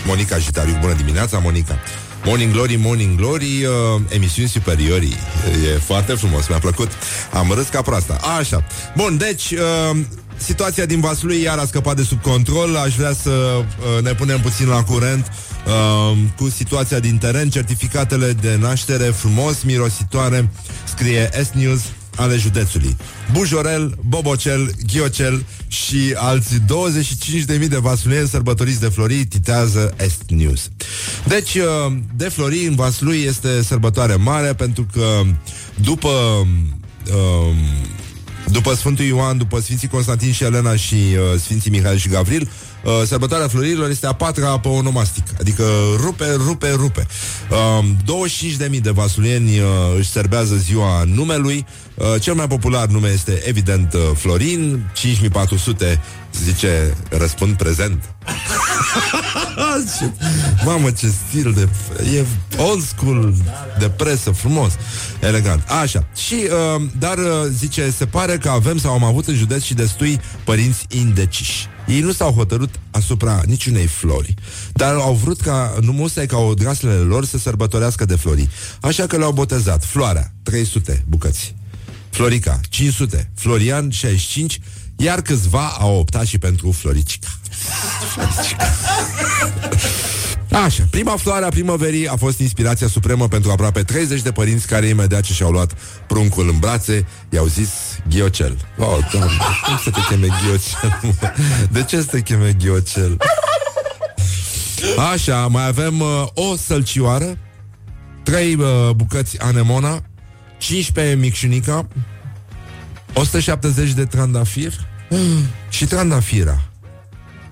[0.06, 1.78] Monica Jitariu Bună dimineața, Monica
[2.24, 5.16] Morning Glory, Morning Glory, uh, emisiuni superiorii.
[5.74, 6.90] E foarte frumos, mi-a plăcut.
[7.32, 8.18] Am râs ca proasta.
[8.38, 8.64] Așa.
[8.96, 9.96] Bun, deci, uh,
[10.36, 12.76] situația din Vaslui iar a scăpat de sub control.
[12.76, 15.32] Aș vrea să uh, ne punem puțin la curent
[15.66, 17.50] uh, cu situația din teren.
[17.50, 20.50] Certificatele de naștere frumos, mirositoare,
[20.84, 21.80] scrie S-News
[22.16, 22.96] ale județului.
[23.32, 30.70] Bujorel, Bobocel, Ghiocel și alți 25.000 de vasluieni sărbătoriți de Florii titează Est News.
[31.26, 35.20] Deci, uh, de Florii în Vaslui este sărbătoare mare pentru că
[35.74, 36.08] după
[37.06, 37.54] uh,
[38.50, 42.50] după Sfântul Ioan, după Sfinții Constantin și Elena și uh, Sfinții Mihail și Gavril,
[42.84, 45.64] uh, sărbătoarea florilor este a patra pe onomastic, adică
[45.96, 47.06] rupe, rupe, rupe.
[47.50, 47.84] Uh,
[48.70, 49.66] 25.000 de vasulieni uh,
[49.98, 51.56] își serbează ziua numelui.
[51.56, 51.83] Uh,
[52.20, 56.00] cel mai popular nume este evident uh, Florin, 5400
[56.42, 58.14] zice răspund prezent.
[59.98, 60.10] ce,
[60.66, 61.68] mamă, ce stil de...
[62.16, 62.24] E
[62.56, 63.34] old school
[63.78, 64.72] de presă, frumos,
[65.20, 65.68] elegant.
[65.82, 66.06] Așa.
[66.16, 67.24] Și, uh, dar, uh,
[67.58, 71.68] zice, se pare că avem sau am avut în județ și destui părinți indeciși.
[71.86, 74.34] Ei nu s-au hotărât asupra niciunei flori,
[74.72, 78.48] dar au vrut ca numusai ca odraslele lor să sărbătorească de flori.
[78.80, 81.54] Așa că le-au botezat Floarea, 300 bucăți.
[82.14, 84.60] Florica, 500, Florian, 65,
[84.96, 87.28] iar câțiva au optat și pentru Floricica.
[88.12, 88.64] Floricica.
[90.50, 94.86] Așa, prima floare a primăverii a fost inspirația supremă pentru aproape 30 de părinți care
[94.86, 95.72] imediat ce și-au luat
[96.06, 97.68] pruncul în brațe, i-au zis
[98.08, 98.56] Ghiocel.
[98.78, 101.00] Oh, doamne, cum să te cheme Ghiocel?
[101.70, 103.16] De ce să te cheme Ghiocel?
[105.12, 107.38] Așa, mai avem uh, o sălcioară,
[108.22, 110.02] trei uh, bucăți anemona,
[110.64, 111.88] 15 micșunica,
[113.14, 114.72] 170 de trandafir
[115.68, 116.62] și trandafira.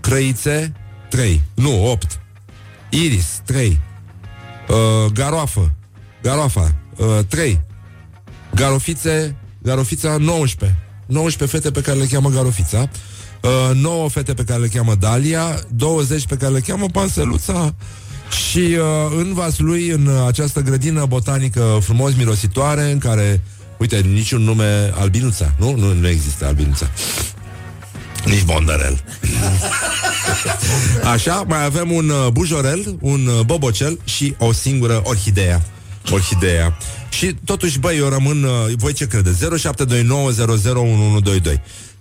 [0.00, 0.72] Crăițe,
[1.10, 2.20] 3, nu, 8.
[2.90, 3.80] Iris, 3.
[4.68, 5.72] Uh, garoafă,
[6.22, 7.60] garoafa, uh, 3.
[8.54, 10.78] Garofițe, garofița, 19.
[11.06, 12.88] 19 fete pe care le cheamă garofița.
[13.42, 17.74] Uh, 9 fete pe care le cheamă Dalia, 20 pe care le cheamă Panseluța
[18.32, 18.76] și uh,
[19.16, 23.40] în Vaslui, în această grădină botanică frumos mirositoare, în care,
[23.78, 25.74] uite, niciun nume Albinuța, nu?
[25.76, 26.90] Nu, nu există Albinuța.
[28.24, 29.04] Nici Bondărel.
[31.12, 35.62] Așa, mai avem un uh, bujorel, un uh, bobocel și o singură orhidea.
[36.10, 36.76] Orhidea.
[37.10, 38.44] Și totuși, băi, eu rămân...
[38.44, 39.44] Uh, voi ce credeți?
[39.44, 39.48] 0729001122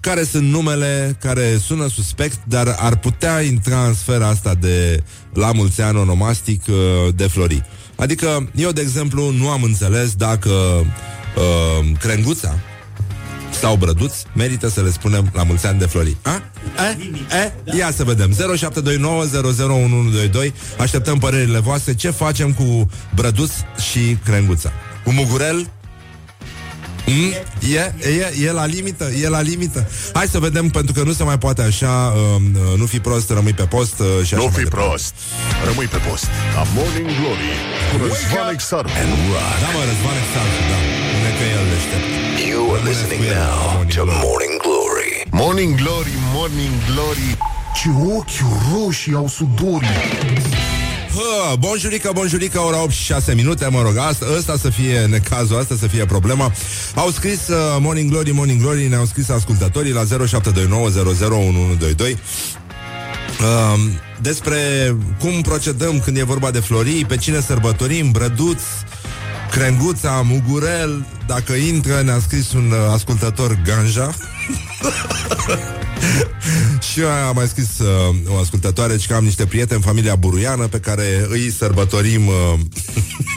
[0.02, 5.52] care sunt numele care sună suspect, dar ar putea intra în sfera asta de la
[5.52, 6.76] mulți ani onomastic uh,
[7.16, 7.64] de flori.
[7.96, 10.86] Adică, eu, de exemplu, nu am înțeles dacă uh,
[12.00, 12.60] crenguța
[13.60, 16.18] sau brăduț merită să le spunem la mulți ani de flori.
[16.22, 16.42] A?
[16.90, 16.98] E?
[17.72, 17.78] E?
[17.78, 18.36] Ia să vedem.
[18.36, 18.38] 0729001122
[20.78, 21.94] Așteptăm părerile voastre.
[21.96, 23.52] Ce facem cu brăduț
[23.92, 24.72] și crenguța?
[25.04, 25.70] Cu mugurel?
[27.06, 27.34] Mm?
[27.76, 29.88] E, e, e la limită, e la limită.
[30.14, 33.54] Hai să vedem, pentru că nu se mai poate așa, uh, nu fi prost, rămâi
[33.54, 34.88] pe post uh, și Nu așa fi mai departe.
[34.88, 35.14] prost.
[35.70, 36.28] Rămâi pe post.
[36.56, 37.50] La Morning Glory
[37.90, 38.90] cu Răzvan Exarhu.
[39.64, 40.78] Da, mă, Răzvan Exarhu, da.
[41.14, 42.06] Bine că el deștept.
[42.52, 43.64] You are listening now
[43.96, 45.12] to Morning Glory.
[45.44, 47.30] Morning Glory, Morning Glory.
[47.78, 48.40] Ce ochi
[48.72, 49.98] roșii au sudorii.
[51.16, 55.58] Hă, bonjurică, bonjurică, ora 8 și 6 minute, mă rog, asta, ăsta să fie necazul,
[55.58, 56.52] asta să fie problema.
[56.96, 60.08] Au scris uh, Morning Glory, Morning Glory, ne-au scris ascultătorii la 0729001122
[62.00, 63.80] uh,
[64.22, 64.58] despre
[65.20, 68.62] cum procedăm când e vorba de florii, pe cine sărbătorim, brăduț,
[69.52, 74.14] crenguța, mugurel, dacă intră, ne-a scris un uh, ascultător ganja.
[76.92, 80.80] Și eu am mai scris uh, o ascultătoare că am niște prieteni, familia buruiană, pe
[80.80, 82.34] care îi sărbătorim uh,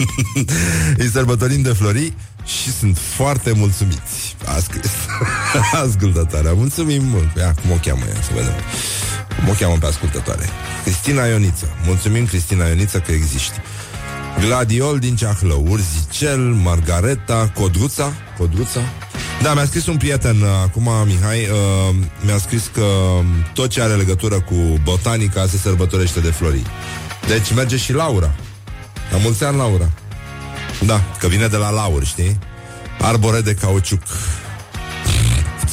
[1.02, 4.36] îi sărbătorim de florii și sunt foarte mulțumiți.
[4.44, 4.90] A scris
[5.86, 6.52] ascultătoarea.
[6.52, 7.36] Mulțumim mult.
[7.36, 8.54] Ia, cum o cheamă ea, să vedem.
[9.38, 10.48] Cum o cheamă pe ascultătoare?
[10.84, 11.66] Cristina Ioniță.
[11.86, 13.60] Mulțumim, Cristina Ioniță, că existi.
[14.40, 18.80] Gladiol din Ceahlău, Urzicel, Margareta, Codruța, Codruța.
[19.42, 23.82] Da, mi-a scris un prieten uh, acum, Mihai, uh, mi-a scris că um, tot ce
[23.82, 26.62] are legătură cu botanica se sărbătorește de flori.
[27.26, 28.34] Deci merge și Laura.
[29.12, 29.90] La mulți ani, Laura.
[30.86, 32.38] Da, că vine de la Laur, știi?
[33.00, 34.02] Arbore de cauciuc.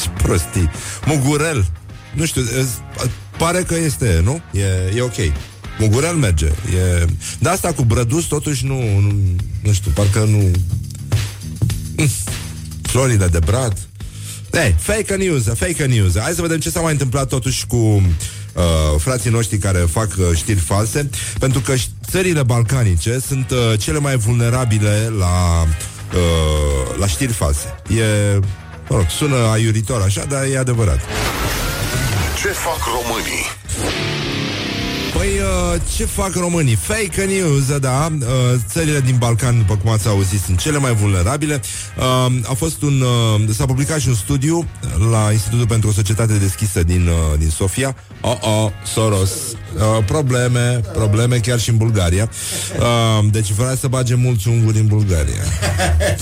[0.01, 0.71] Ce prostii.
[1.05, 1.65] Mugurel.
[2.13, 2.67] Nu știu, e-
[3.37, 4.41] pare că este, nu?
[4.51, 5.15] E, e ok.
[5.79, 6.45] Mugurel merge.
[6.45, 7.05] E...
[7.39, 9.15] De asta cu brădus, totuși, nu, nu,
[9.61, 10.51] nu știu, parcă nu...
[11.97, 12.09] Mm.
[12.81, 13.77] Florile de brad.
[14.51, 16.19] Hey, fake news, fake news.
[16.19, 18.63] Hai să vedem ce s-a mai întâmplat totuși cu uh,
[18.97, 23.99] frații noștri care fac uh, știri false, pentru că ș- țările balcanice sunt uh, cele
[23.99, 25.61] mai vulnerabile la,
[26.13, 27.75] uh, la știri false.
[27.87, 28.37] E,
[28.89, 30.99] mă rog, sună aiuritor așa, dar e adevărat.
[32.41, 33.60] Ce fac românii?
[35.21, 36.75] Păi, uh, ce fac românii?
[36.75, 38.11] Fake news, da.
[38.19, 38.27] Uh,
[38.67, 41.61] țările din Balcan, după cum ați auzit, sunt cele mai vulnerabile.
[41.97, 44.67] Uh, a fost un, uh, s-a publicat și un studiu
[45.11, 47.95] la Institutul pentru o Societate Deschisă din, uh, din Sofia.
[48.21, 49.31] Oh, oh, Soros.
[49.75, 52.29] Uh, probleme, probleme chiar și în Bulgaria.
[52.79, 55.43] Uh, deci vrea să bage mulți unguri în Bulgaria.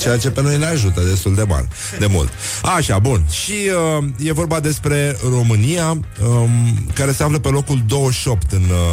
[0.01, 1.67] Ceea ce pe noi ne ajută destul de mult.
[1.99, 2.29] De mult.
[2.75, 3.25] Așa, bun.
[3.31, 3.53] Și
[3.97, 6.49] uh, e vorba despre România, um,
[6.93, 8.88] care se află pe locul 28 în, uh,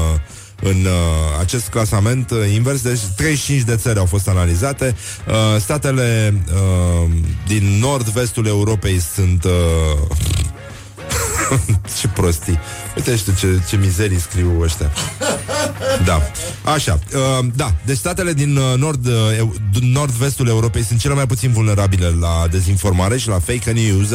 [0.63, 2.83] în uh, acest clasament uh, invers.
[2.83, 4.97] Deci 35 de țări au fost analizate.
[5.29, 7.11] Uh, statele uh,
[7.47, 9.45] din nord-vestul Europei sunt...
[9.45, 9.51] Uh,
[12.01, 12.59] ce prostii.
[12.97, 14.93] Uite știu ce, ce mizerii scriu ăștia.
[16.05, 16.23] Da.
[16.73, 16.99] Așa.
[17.15, 17.75] Uh, da.
[17.85, 22.09] Deci statele din uh, nord, uh, eu- din nord-vestul Europei sunt cele mai puțin vulnerabile
[22.21, 24.11] la dezinformare și la fake news.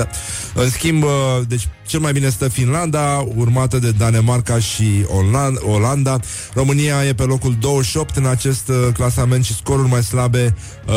[0.53, 1.09] În schimb, uh,
[1.47, 6.19] deci cel mai bine stă Finlanda, urmată de Danemarca și Olan- Olanda.
[6.53, 10.55] România e pe locul 28 în acest uh, clasament și scoruri mai slabe
[10.87, 10.93] uh,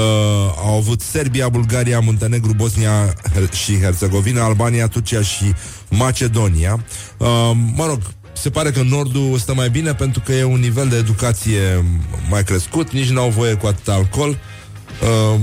[0.64, 3.14] au avut Serbia, Bulgaria, Muntenegru, Bosnia
[3.64, 5.54] și Herțegovina, Albania, Turcia și
[5.90, 6.84] Macedonia.
[7.16, 7.28] Uh,
[7.74, 7.98] mă rog,
[8.32, 11.84] se pare că Nordul stă mai bine pentru că e un nivel de educație
[12.30, 14.38] mai crescut, nici n-au voie cu atât alcool.
[15.02, 15.40] Um,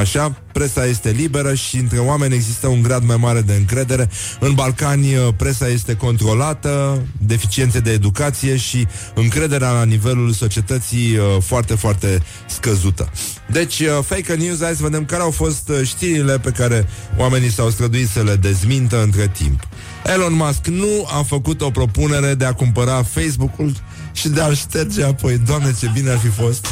[0.00, 4.10] Așa, presa este liberă și între oameni există un grad mai mare de încredere.
[4.40, 11.24] În Balcani uh, presa este controlată, deficiențe de educație și încrederea la nivelul societății uh,
[11.42, 13.10] foarte, foarte scăzută.
[13.46, 17.50] Deci, uh, fake news, hai să vedem care au fost uh, știrile pe care oamenii
[17.50, 19.68] s-au străduit să le dezmintă între timp.
[20.12, 23.76] Elon Musk nu a făcut o propunere de a cumpăra Facebook-ul
[24.12, 25.38] și de a-l șterge apoi.
[25.38, 26.66] Doamne, ce bine ar fi fost!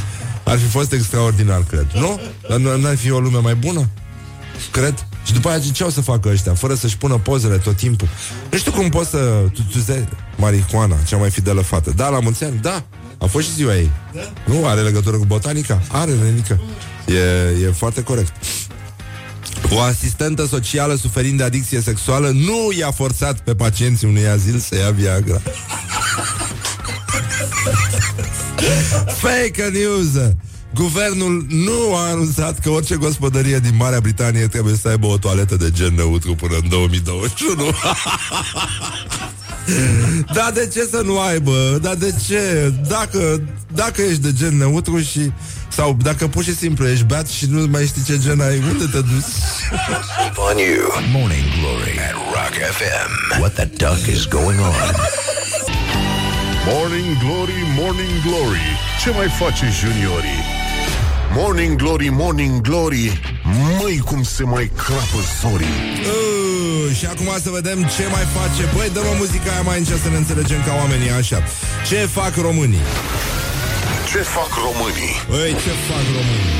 [0.49, 1.87] Ar fi fost extraordinar, cred.
[1.95, 2.21] Nu?
[2.49, 3.89] Dar nu n-ar fi o lume mai bună?
[4.71, 5.07] Cred.
[5.25, 6.55] Și după aia ce o să facă ăștia?
[6.55, 8.09] Fără să-și pună pozele tot timpul.
[8.51, 9.19] Nu știu cum poți să...
[9.53, 11.93] Tu, tu zici, marihuana, cea mai fidelă fată.
[11.97, 12.59] Da, la mulți ani?
[12.63, 12.85] Da.
[13.19, 13.91] A fost și ziua ei.
[14.45, 15.83] Nu are legătură cu botanica?
[15.89, 16.61] Are, nenică.
[17.07, 18.33] E, e foarte corect.
[19.71, 24.77] O asistentă socială suferind de adicție sexuală nu i-a forțat pe pacienții unui azil să
[24.77, 25.41] ia Viagra.
[29.23, 30.33] Fake news!
[30.75, 35.57] Guvernul nu a anunțat că orice gospodărie din Marea Britanie trebuie să aibă o toaletă
[35.57, 37.71] de gen neutru până în 2021.
[40.33, 41.79] Da, de ce să nu aibă?
[41.83, 42.73] Da, de ce?
[42.89, 43.43] Dacă,
[43.75, 45.33] dacă ești de gen neutru și
[45.69, 48.85] sau dacă pur și simplu ești beat și nu mai știi ce gen ai, unde
[48.85, 49.35] te duci?
[50.37, 51.03] On you.
[51.13, 53.41] Morning Glory at Rock FM.
[53.41, 54.95] What the duck is going on?
[56.73, 58.67] Morning Glory, Morning Glory
[59.03, 60.43] Ce mai face juniorii?
[61.35, 63.21] Morning Glory, Morning Glory
[63.81, 68.91] Măi cum se mai crapă zorii Uh, și acum să vedem ce mai face Băi,
[68.93, 71.43] dă-mă muzica aia mai încet să ne înțelegem ca oamenii așa
[71.89, 72.85] Ce fac românii?
[74.11, 75.15] Ce fac românii?
[75.29, 76.57] Băi, ce fac românii?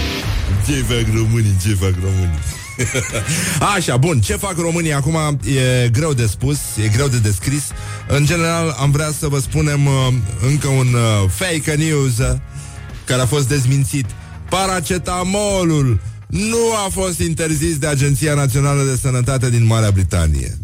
[0.67, 1.57] Ce fac românii?
[1.65, 2.39] Ce fac românii?
[3.75, 5.39] Așa, bun, ce fac românii acum
[5.85, 7.63] e greu de spus, e greu de descris
[8.09, 10.09] În general am vrea să vă spunem uh,
[10.49, 12.37] încă un uh, fake news uh,
[13.05, 14.07] Care a fost dezmințit.
[14.49, 20.59] Paracetamolul nu a fost interzis de Agenția Națională de Sănătate din Marea Britanie.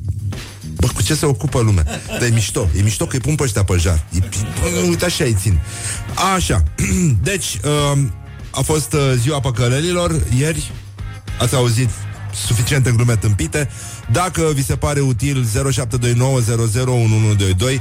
[0.77, 1.87] Bă, cu ce se ocupă lumea?
[2.07, 4.05] Dar e mișto, e mișto că îi pun pe ăștia pe jar.
[4.13, 5.59] E, bă, Uite așa îi țin.
[6.35, 6.63] Așa,
[7.31, 7.99] deci uh,
[8.51, 10.73] a fost uh, ziua păcălelilor ieri.
[11.39, 11.91] Ați auzit
[12.35, 13.69] suficiente glume tâmpite.
[14.13, 15.47] Dacă vi se pare util 0729001122
[17.63, 17.81] uh,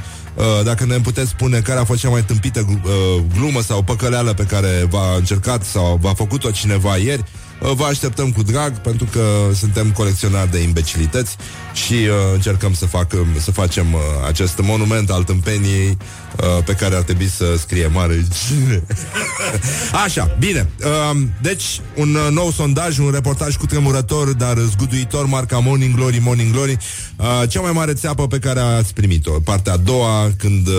[0.64, 4.32] Dacă ne puteți spune care a fost cea mai tâmpită glu- uh, glumă sau păcăleală
[4.32, 7.24] pe care v-a încercat sau v-a făcut-o cineva ieri
[7.60, 9.20] uh, Vă așteptăm cu drag pentru că
[9.54, 11.36] suntem colecționari de imbecilități
[11.72, 15.96] și uh, încercăm să, fac, să facem uh, acest monument al tâmpeniei
[16.40, 18.26] uh, pe care ar trebui să scrie mare
[20.04, 25.58] Așa, bine uh, Deci, un uh, nou sondaj, un reportaj cu tremurător, dar zguduitor, marca
[25.58, 26.76] Morning Glory, Morning Glory
[27.16, 30.74] uh, Cea mai mare țeapă pe care ați primit-o Partea a doua, când uh,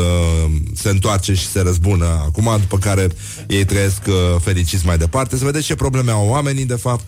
[0.76, 3.08] se întoarce și se răzbună acum, după care
[3.48, 7.04] ei trăiesc uh, fericiți mai departe Să vedeți ce probleme au oamenii, de fapt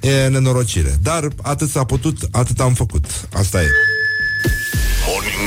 [0.00, 0.98] E nenorocire.
[1.02, 3.04] Dar atât s-a putut, atât am făcut.
[3.32, 3.66] Asta e.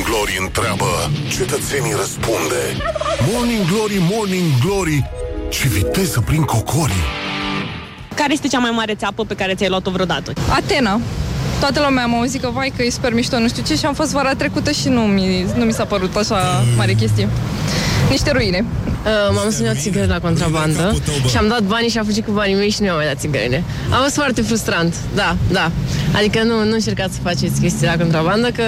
[0.01, 2.61] Morning Glory întreabă, cetățenii răspunde.
[3.31, 5.09] Morning Glory, Morning Glory,
[5.49, 7.05] ce viteză prin cocorii.
[8.15, 10.33] Care este cea mai mare țeapă pe care ți-ai luat-o vreodată?
[10.49, 10.99] Atena.
[11.59, 13.93] Toată lumea m-a auzit că, vai, că e super mișto, nu știu ce, și am
[13.93, 17.27] fost vara trecută și nu mi, nu mi s-a părut așa mare chestie.
[18.11, 18.65] Niște ruine.
[19.05, 20.95] Uh, m-am sunat țigări la contrabandă
[21.29, 23.19] și am dat banii și am fugit cu banii mei și nu mi-am mai dat
[23.19, 23.63] țigările.
[23.89, 25.71] A fost foarte frustrant, da, da.
[26.15, 28.63] Adică nu, nu încercați să faceți chestii la contrabandă, că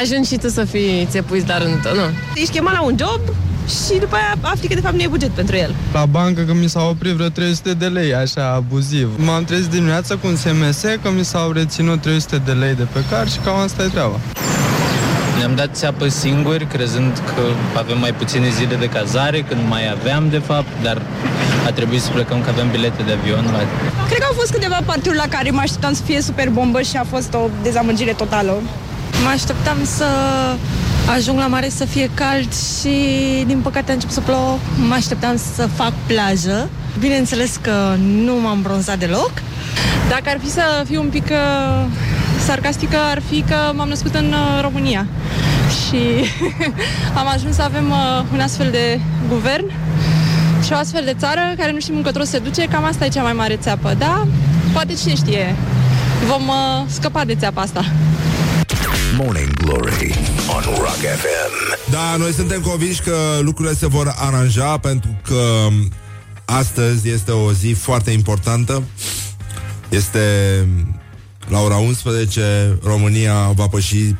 [0.00, 2.02] ajungi și tu să fii țepuit la rândul tău, nu.
[2.34, 3.20] Ești chemat la un job
[3.68, 5.74] și după aia afli că de fapt nu e buget pentru el.
[5.92, 9.08] La bancă că mi s-au oprit vreo 300 de lei, așa, abuziv.
[9.16, 13.00] M-am trezit dimineața cu un SMS că mi s-au reținut 300 de lei de pe
[13.10, 14.20] car și cam asta e treaba.
[15.46, 17.42] Ne-am dat țeapă singuri, crezând că
[17.78, 21.02] avem mai puține zile de cazare, când mai aveam, de fapt, dar
[21.66, 23.44] a trebuit să plecăm că avem bilete de avion.
[23.44, 23.58] La...
[24.06, 26.96] Cred că au fost câteva partiuri la care mă așteptam să fie super bombă și
[26.96, 28.52] a fost o dezamăgire totală.
[29.22, 30.06] Mă așteptam să
[31.16, 32.96] ajung la mare să fie cald și
[33.46, 34.58] din păcate a început să plouă.
[34.88, 36.68] Mă așteptam să fac plajă.
[36.98, 37.94] Bineînțeles că
[38.24, 39.32] nu m-am bronzat deloc.
[40.08, 41.84] Dacă ar fi să fiu un pic uh,
[42.46, 45.06] sarcastică, ar fi că m-am născut în uh, România
[45.68, 46.30] și
[47.20, 49.72] am ajuns să avem uh, un astfel de guvern
[50.64, 53.22] și o astfel de țară care nu știm încotro se duce, cam asta e cea
[53.22, 53.94] mai mare țeapă.
[53.98, 54.26] Da,
[54.72, 55.56] poate cine știe,
[56.26, 57.84] vom uh, scăpa de țeapa asta.
[59.16, 60.14] Morning Glory
[60.56, 61.90] on Rock FM.
[61.90, 65.66] Da, noi suntem convinși că lucrurile se vor aranja pentru că
[66.44, 68.82] astăzi este o zi foarte importantă.
[69.88, 70.20] Este
[71.48, 74.14] la ora 11 România va păși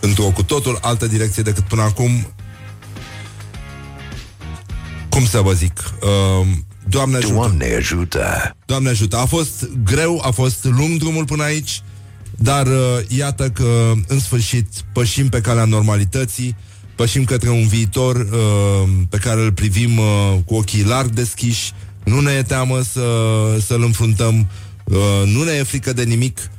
[0.00, 2.10] într-o cu totul altă direcție decât până acum.
[5.08, 5.92] Cum să vă zic?
[6.02, 6.46] Uh,
[6.88, 7.34] Doamne ajută.
[7.34, 8.56] Doamne ajută.
[8.66, 9.16] Doamne ajută.
[9.16, 11.82] A fost greu, a fost lung drumul până aici,
[12.30, 16.56] dar uh, iată că în sfârșit pășim pe calea normalității,
[16.94, 21.72] pășim către un viitor uh, pe care îl privim uh, cu ochii larg deschiși,
[22.04, 23.08] nu ne e teamă să,
[23.66, 24.46] să-l înfruntăm, uh,
[25.24, 26.50] nu ne e frică de nimic.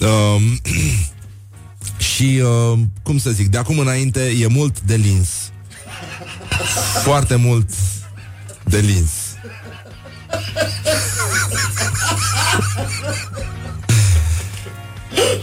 [0.00, 0.42] Uh,
[2.14, 5.28] și, uh, cum să zic, de acum înainte e mult de lins.
[7.02, 7.68] Foarte mult
[8.64, 9.10] de lins.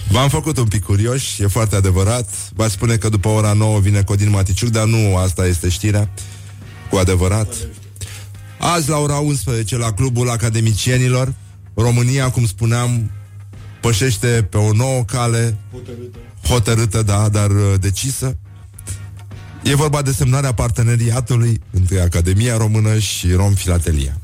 [0.08, 2.30] V-am făcut un pic curioși, e foarte adevărat.
[2.54, 6.10] Va spune că după ora 9 vine Codin Maticiuc, dar nu asta este știrea.
[6.90, 7.54] Cu adevărat.
[8.60, 11.34] Azi la ora 11 la Clubul Academicienilor,
[11.82, 13.12] România, cum spuneam,
[13.82, 16.18] pășește pe o nouă cale hotărâtă,
[16.48, 18.38] hotărâtă da, dar uh, decisă.
[19.64, 24.20] E vorba de semnarea parteneriatului între Academia Română și Rom Filatelia.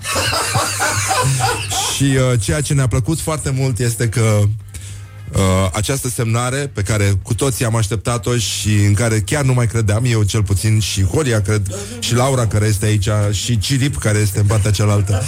[1.95, 7.19] și uh, ceea ce ne-a plăcut foarte mult este că uh, această semnare pe care
[7.21, 11.03] cu toții am așteptat-o și în care chiar nu mai credeam, eu cel puțin și
[11.03, 11.67] Horia cred,
[11.99, 15.23] și Laura care este aici, și Cirip care este în partea cealaltă.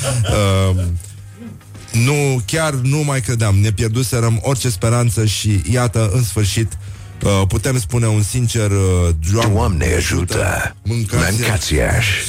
[0.75, 0.83] Uh,
[2.05, 6.77] nu, chiar nu mai credeam, ne pierduserăm orice speranță și iată, în sfârșit,
[7.23, 10.75] Uh, putem spune un sincer uh, Doamne, Doamne ajută!
[10.83, 12.11] Mâncați, Mâncați iași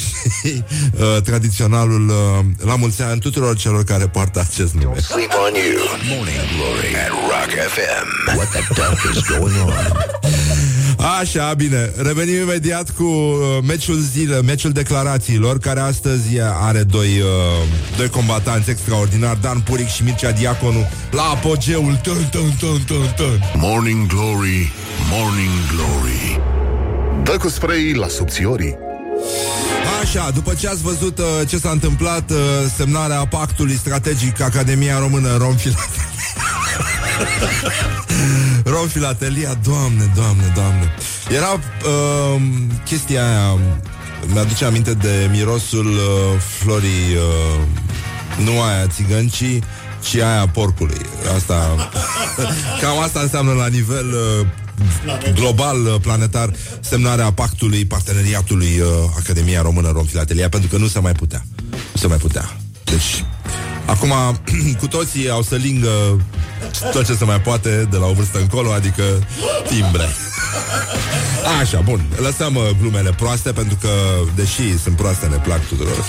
[0.54, 4.98] uh, Tradiționalul uh, La mulți ani tuturor celor care poartă acest nume.
[4.98, 5.82] Sleep on you.
[6.16, 6.94] Morning Glory.
[6.94, 10.47] At Rock FM What the duck is going on
[10.98, 17.68] Așa, bine, revenim imediat cu uh, meciul zile, meciul declarațiilor, care astăzi are doi, uh,
[17.96, 23.40] doi combatanți extraordinari, Dan Puric și Mircea Diaconu, la apogeul tân, tân, tân, tân, tân.
[23.56, 24.72] Morning Glory,
[25.10, 26.40] Morning Glory.
[27.22, 28.76] Dă cu spray la subțiorii.
[30.02, 32.36] Așa, după ce ați văzut uh, ce s-a întâmplat, uh,
[32.76, 35.36] semnarea pactului strategic Academia Română
[38.76, 38.78] Romfilatelia.
[38.78, 40.94] Romfilatelia, doamne, doamne, doamne.
[41.30, 42.42] Era uh,
[42.84, 43.58] chestia aia,
[44.32, 49.62] mi-aduce aminte de mirosul uh, florii, uh, nu aia țigăncii,
[50.02, 51.00] ci aia porcului.
[51.36, 51.88] Asta,
[52.80, 54.46] cam asta înseamnă la nivel uh,
[55.34, 56.50] global, uh, planetar,
[56.80, 58.86] semnarea pactului, parteneriatului uh,
[59.18, 61.44] Academia Română Romfilatelia, pentru că nu se mai putea.
[61.70, 62.56] Nu se mai putea.
[62.84, 63.24] Deci,
[63.86, 64.12] acum,
[64.80, 66.20] cu toții au să lingă
[66.92, 69.02] tot ce se mai poate de la o vârstă încolo, adică
[69.68, 70.08] timbre.
[71.60, 73.88] Așa, bun, lăsăm uh, glumele proaste pentru că,
[74.34, 76.04] deși sunt proaste, ne plac tuturor.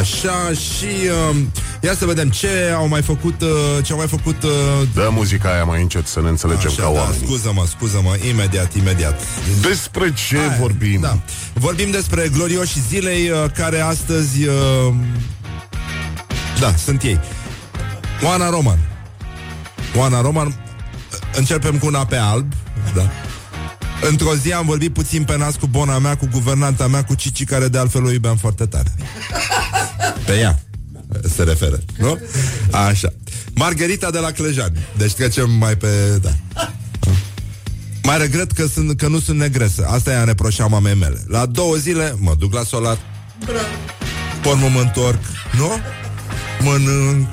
[0.00, 1.36] Așa, și uh,
[1.80, 3.48] ia să vedem ce au mai făcut, uh,
[3.82, 4.42] ce au mai făcut...
[4.42, 4.50] Uh...
[4.94, 7.22] Dă muzica aia mai încet să ne înțelegem Așa, ca da, oameni.
[7.24, 9.20] scuză-mă, scuză-mă, imediat, imediat.
[9.60, 11.00] Despre ce Aia, vorbim?
[11.00, 11.18] Da.
[11.52, 14.44] Vorbim despre glorioși zilei uh, care astăzi...
[14.46, 14.94] Uh,
[16.60, 17.20] da, sunt ei.
[18.22, 18.87] Oana Roman.
[19.98, 20.54] Oana Roman.
[21.36, 22.52] Începem cu una pe alb.
[22.94, 23.10] Da.
[24.08, 27.44] Într-o zi am vorbit puțin pe nas cu bona mea, cu guvernanta mea, cu Cici,
[27.44, 28.94] care de altfel o iubeam foarte tare.
[30.26, 30.58] Pe ea
[31.34, 32.18] se referă, nu?
[32.70, 33.08] Așa.
[33.54, 34.78] Margherita de la Clejani.
[34.96, 36.18] Deci trecem mai pe...
[36.22, 36.30] Da.
[38.02, 39.86] Mai regret că, sunt, că nu sunt negresă.
[39.90, 41.24] Asta i-am reproșat mamei mele.
[41.26, 42.98] La două zile mă duc la solar.
[44.42, 45.18] Pormă mă întorc.
[45.56, 45.70] Nu?
[46.60, 47.28] Mănânc.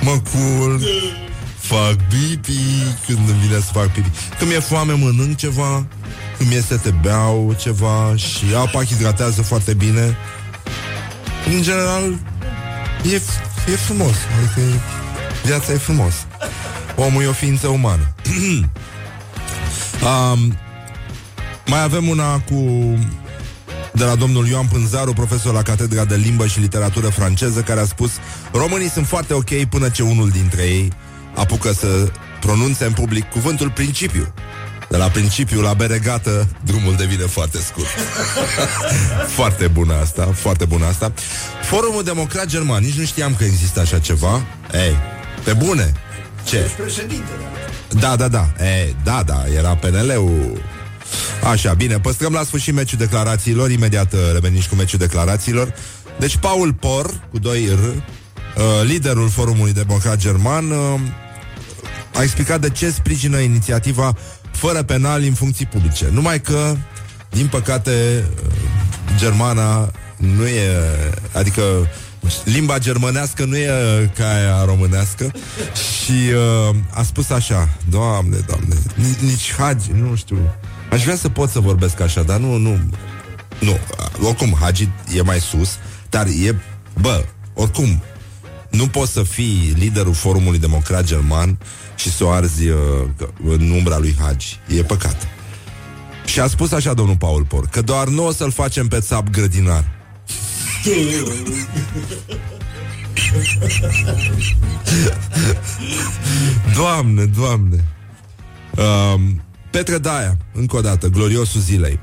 [0.00, 0.80] Mă culc.
[1.72, 2.58] Fac pipi
[3.06, 4.10] când îmi vine să fac pipi.
[4.38, 5.86] Când mi-e foame, mănânc ceva.
[6.36, 8.16] Când mi-e sete, beau ceva.
[8.16, 10.16] Și apa hidratează foarte bine.
[11.46, 12.18] În general,
[13.12, 13.14] e,
[13.72, 14.14] e frumos.
[14.38, 14.80] Adică
[15.44, 16.14] viața e frumos.
[16.96, 18.14] Omul e o ființă umană.
[20.08, 20.56] um,
[21.66, 22.54] mai avem una cu
[23.92, 27.84] de la domnul Ioan Pânzaru, profesor la Catedra de Limbă și Literatură franceză, care a
[27.84, 28.10] spus
[28.52, 30.92] Românii sunt foarte ok până ce unul dintre ei
[31.34, 32.10] apucă să
[32.40, 34.34] pronunțe în public cuvântul principiu.
[34.88, 37.86] De la principiu la beregată, drumul devine foarte scurt.
[39.38, 41.12] foarte bună asta, foarte bună asta.
[41.62, 44.42] Forumul Democrat German, nici nu știam că există așa ceva.
[44.72, 44.96] Ei,
[45.44, 45.92] pe bune.
[46.44, 46.70] Ce?
[47.88, 48.64] Da, da, da.
[48.64, 50.60] E, da, da, era PNL-ul.
[51.50, 55.74] Așa, bine, păstrăm la sfârșit meciul declarațiilor, imediat uh, revenim și cu meciul declarațiilor.
[56.18, 57.94] Deci Paul Por, cu 2 R, uh,
[58.84, 61.00] liderul Forumului Democrat German, uh,
[62.14, 64.14] a explicat de ce sprijină inițiativa
[64.50, 66.08] fără penali în funcții publice.
[66.12, 66.76] Numai că,
[67.30, 68.52] din păcate, uh,
[69.16, 70.70] germana nu e...
[71.32, 71.62] Adică
[72.44, 73.70] limba germănească nu e
[74.16, 75.32] ca aia românească.
[75.74, 76.12] Și
[76.70, 80.38] uh, a spus așa, Doamne, Doamne, ni- nici Hagi, nu știu,
[80.90, 82.80] aș vrea să pot să vorbesc așa, dar nu, nu,
[83.58, 83.78] nu,
[84.26, 85.78] oricum Hagi e mai sus,
[86.10, 86.60] dar e,
[87.00, 88.02] bă, oricum,
[88.72, 91.58] nu poți să fii liderul Forumului Democrat German
[91.96, 92.78] și să o arzi uh,
[93.44, 94.58] în umbra lui Hagi.
[94.68, 95.28] E păcat.
[96.24, 99.28] Și a spus așa domnul Paul Por, că doar nu o să-l facem pe țap
[99.28, 99.84] grădinar.
[106.76, 107.84] Doamne, doamne
[108.76, 112.00] um, Petre Daia, încă o dată, gloriosul zilei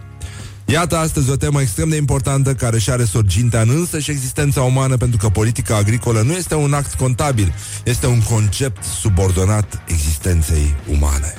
[0.72, 4.62] Iată astăzi o temă extrem de importantă care și are sorgintea în însă și existența
[4.62, 7.54] umană pentru că politica agricolă nu este un act contabil,
[7.84, 11.34] este un concept subordonat existenței umane.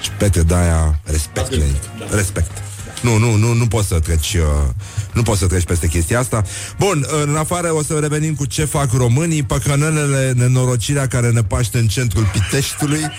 [0.00, 1.52] Și Petre Daia, respect,
[2.10, 2.73] respect.
[3.04, 4.42] Nu, nu, nu, nu poți să treci uh,
[5.12, 6.42] Nu poți să treci peste chestia asta.
[6.78, 11.78] Bun, în afară o să revenim cu ce fac românii Păcănelele, nenorocirea care ne paște
[11.78, 13.00] în centrul Piteștiului.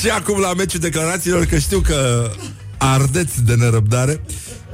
[0.00, 2.30] Și acum la meciul declarațiilor Că știu că
[2.78, 4.20] ardeți de nerăbdare.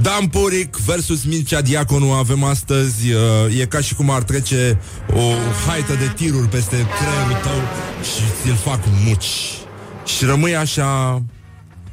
[0.01, 3.12] Dan Puric versus Mircea Diaconu avem astăzi.
[3.12, 4.80] Uh, E ca și cum ar trece
[5.12, 5.22] O
[5.66, 7.61] haită de tiruri peste creierul tău
[8.03, 9.61] Și ți-l fac muci
[10.05, 11.22] și rămâi așa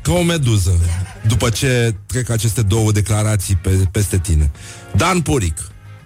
[0.01, 0.79] ca o meduză
[1.27, 4.51] după ce trec aceste două declarații pe, peste tine.
[4.95, 5.57] Dan Puric.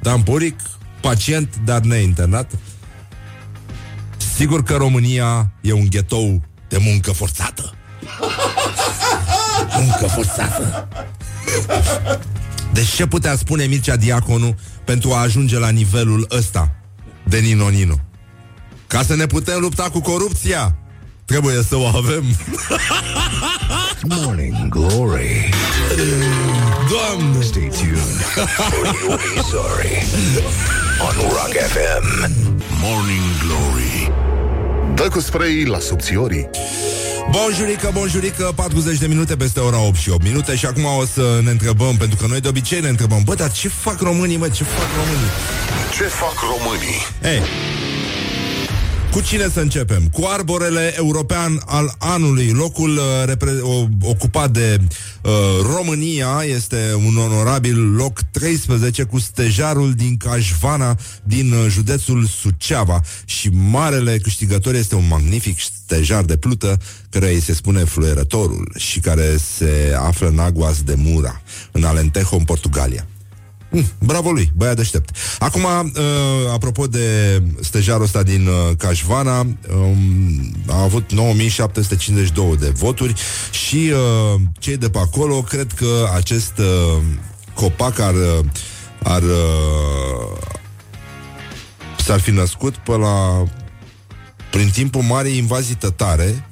[0.02, 0.60] Dan Puric,
[1.02, 2.52] pacient, dar neinternat.
[4.36, 7.74] Sigur că România e un ghetou de muncă forțată.
[9.80, 10.88] muncă forțată.
[12.74, 16.76] Deci ce putea spune Mircea Diaconu pentru a ajunge la nivelul ăsta
[17.24, 18.00] de Nino Nino?
[18.88, 20.76] Ca să ne putem lupta cu corupția,
[21.26, 22.24] Trebuie să o avem.
[24.02, 25.50] Morning Glory.
[26.90, 27.44] Doamne!
[27.44, 28.24] Stay tuned
[28.80, 30.04] Or you'll be sorry
[31.02, 32.32] On Rock FM
[32.82, 34.12] Morning Glory.
[34.96, 36.50] Dă cu spray la subțiorii.
[37.32, 41.40] Bonjurică, bonjurică, 40 de minute peste ora 8 și 8 minute Și acum o să
[41.44, 44.50] ne întrebăm, pentru că noi de obicei ne întrebăm Bă, dar ce fac românii, mă,
[44.50, 45.30] ce fac românii?
[45.98, 46.98] Ce fac românii?
[47.24, 47.42] Ei,
[49.14, 50.08] cu cine să începem?
[50.12, 52.50] Cu arborele european al anului.
[52.50, 54.80] Locul uh, repre- o, ocupat de
[55.22, 55.32] uh,
[55.76, 63.50] România este un onorabil loc 13 cu stejarul din Cașvana din uh, județul Suceava și
[63.50, 66.78] marele câștigător este un magnific stejar de plută
[67.10, 71.42] care îi se spune fluierătorul și care se află în Aguas de Mura,
[71.72, 73.08] în Alentejo, în Portugalia.
[73.74, 75.16] Mm, bravo lui, băiat deștept.
[75.40, 79.56] Acum, uh, apropo de stejarul ăsta din uh, Cașvana, um,
[80.68, 83.14] a avut 9752 de voturi
[83.52, 87.02] și uh, cei de pe acolo cred că acest uh,
[87.54, 88.46] copac ar, uh,
[89.04, 90.38] ar uh,
[91.98, 93.44] s-ar fi născut pe la
[94.52, 96.46] prin timpul Marei invazii tătare,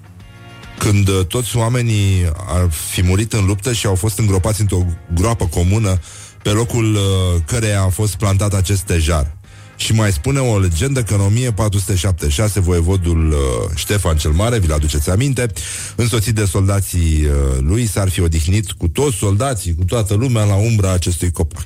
[0.79, 5.45] când uh, toți oamenii ar fi murit în luptă și au fost îngropați într-o groapă
[5.45, 5.99] comună
[6.43, 7.01] pe locul uh,
[7.45, 9.37] căreia a fost plantat acest tejar.
[9.75, 13.37] Și mai spune o legendă că în 1476 voievodul uh,
[13.75, 15.51] Ștefan cel Mare, vi-l aduceți aminte,
[15.95, 20.55] însoțit de soldații uh, lui, s-ar fi odihnit cu toți soldații, cu toată lumea la
[20.55, 21.65] umbra acestui copac.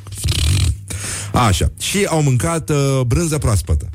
[1.33, 1.71] Așa.
[1.79, 3.89] Și au mâncat uh, brânză proaspătă.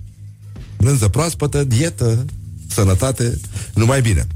[0.76, 2.24] Brânză proaspătă, dietă,
[2.68, 3.40] sănătate,
[3.74, 4.26] numai bine.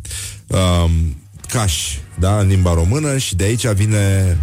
[0.46, 1.16] Um,
[1.48, 1.74] caș,
[2.18, 4.36] da, în limba română și de aici vine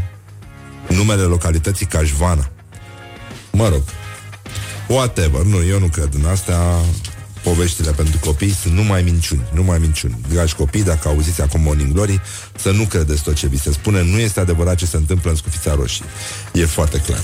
[0.92, 2.50] numele localității Cașvana.
[3.52, 3.84] Mă rog,
[4.88, 6.58] whatever, nu, eu nu cred în astea
[7.44, 10.18] poveștile pentru copii sunt numai minciuni, numai minciuni.
[10.30, 12.22] Dragi copii, dacă auziți acum Morning Glory,
[12.56, 15.36] să nu credeți tot ce vi se spune, nu este adevărat ce se întâmplă în
[15.36, 16.04] Scufița Roșii.
[16.54, 17.22] E foarte clar.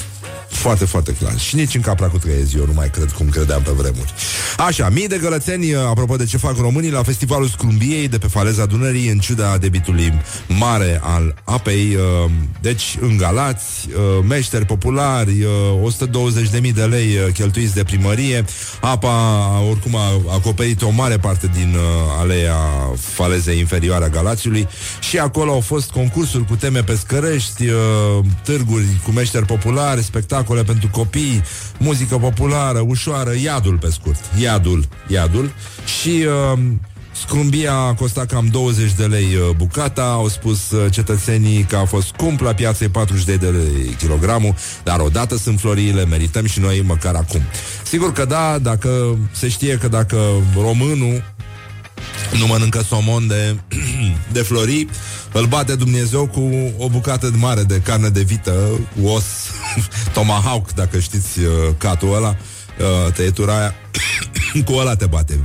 [0.49, 1.39] Foarte, foarte clar.
[1.39, 4.13] Și nici în capra cu trăiezi eu nu mai cred cum credeam pe vremuri.
[4.57, 8.65] Așa, mii de gălățeni, apropo de ce fac românii, la Festivalul Scrumbiei de pe faleza
[8.65, 10.13] Dunării, în ciuda debitului
[10.47, 12.31] mare al apei, uh,
[12.61, 15.49] deci în Galați, uh, meșteri populari, uh,
[15.81, 18.45] 120.000 de lei uh, cheltuiți de primărie,
[18.81, 21.81] apa oricum a acoperit o mare parte din uh,
[22.19, 22.57] aleea
[22.99, 24.67] falezei inferioare a Galațiului
[24.99, 30.89] și acolo au fost concursuri cu teme pescărești, uh, târguri cu meșteri populari, spectacole pentru
[30.91, 31.43] copii,
[31.77, 35.51] muzică populară, ușoară, iadul pe scurt, iadul, iadul.
[36.01, 36.59] Și uh,
[37.21, 41.85] Scrumbia a costat cam 20 de lei uh, bucata, au spus uh, cetățenii că a
[41.85, 46.59] fost scump la piață, e 40 de lei kilogramul, dar odată sunt florile, merităm și
[46.59, 47.41] noi măcar acum.
[47.83, 50.17] Sigur că da, dacă se știe că dacă
[50.55, 51.23] românul
[52.39, 53.55] nu mănâncă somon de,
[54.35, 54.87] de flori,
[55.31, 58.51] îl bate Dumnezeu cu o bucată mare de carne de vită,
[59.01, 59.25] cu os,
[60.13, 62.35] tomahawk, dacă știți uh, catul ăla,
[62.79, 63.75] uh, tăietura aia,
[64.65, 65.39] cu ăla te bate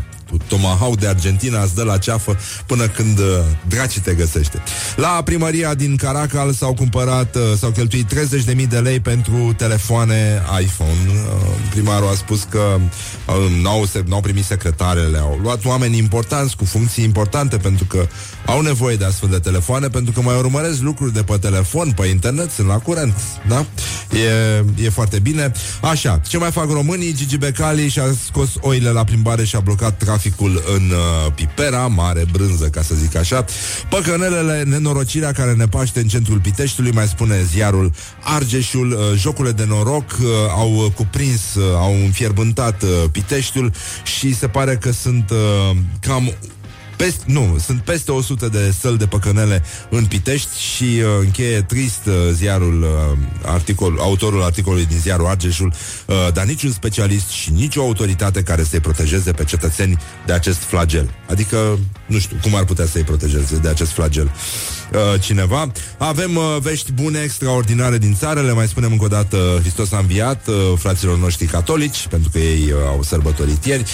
[0.46, 3.24] Tomahawk de Argentina îți dă la ceafă până când uh,
[3.68, 4.62] draci te găsește.
[4.96, 10.90] La primăria din Caracal s-au cumpărat, uh, s-au cheltuit 30.000 de lei pentru telefoane iPhone.
[11.06, 12.78] Uh, primarul a spus că
[13.26, 18.06] uh, n-au, se, n-au primit secretarele, au luat oameni importanți cu funcții importante pentru că
[18.46, 22.06] au nevoie de astfel de telefoane pentru că mai urmăresc lucruri de pe telefon, pe
[22.06, 23.14] internet, sunt la curent,
[23.48, 23.66] da?
[24.76, 25.52] E, e foarte bine.
[25.80, 27.14] Așa, ce mai fac românii?
[27.14, 30.21] Gigi Becali și-a scos oile la plimbare și a blocat traficul
[30.74, 33.44] în uh, Pipera, mare brânză, ca să zic așa.
[33.88, 37.92] Păcănelele, nenorocirea care ne paște în centrul Piteștiului, mai spune ziarul
[38.22, 43.72] Argeșul, uh, jocurile de noroc uh, au cuprins, uh, au înfierbântat uh, Piteștiul
[44.04, 46.32] și se pare că sunt uh, cam
[47.02, 52.06] peste, nu, sunt peste 100 de săli de păcănele în Pitești și uh, încheie trist
[52.06, 55.72] uh, ziarul, uh, articol, autorul articolului din ziarul Argeșul,
[56.06, 61.10] uh, dar niciun specialist și nicio autoritate care să-i protejeze pe cetățeni de acest flagel.
[61.30, 64.81] Adică, nu știu, cum ar putea să-i protejeze de acest flagel uh,
[65.20, 65.72] cineva.
[65.98, 69.98] Avem uh, vești bune, extraordinare din țară, le mai spunem încă o dată, Hristos a
[69.98, 73.84] înviat, uh, fraților noștri catolici, pentru că ei uh, au sărbătorit ieri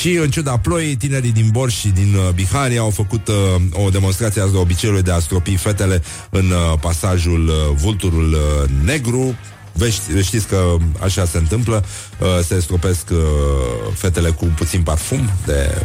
[0.00, 3.88] și în ciuda ploii, tinerii din Borș și din uh, Bihari au făcut uh, o
[3.88, 9.36] demonstrație a obiceiului de a stropi fetele în uh, pasajul uh, Vulturul uh, Negru,
[9.76, 11.84] Vești, știți că așa se întâmplă
[12.18, 13.18] uh, Se stropesc uh,
[13.94, 15.82] fetele cu puțin parfum De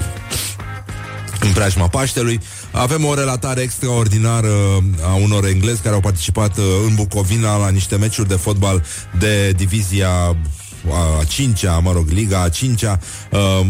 [1.39, 2.39] în preajma Paștelui.
[2.80, 7.95] Avem o relatare extraordinară a unor englezi care au participat uh, în Bucovina la niște
[7.95, 8.84] meciuri de fotbal
[9.19, 10.09] de divizia
[11.19, 12.99] a cincea, mă rog, Liga a cincea.
[13.32, 13.67] Uh,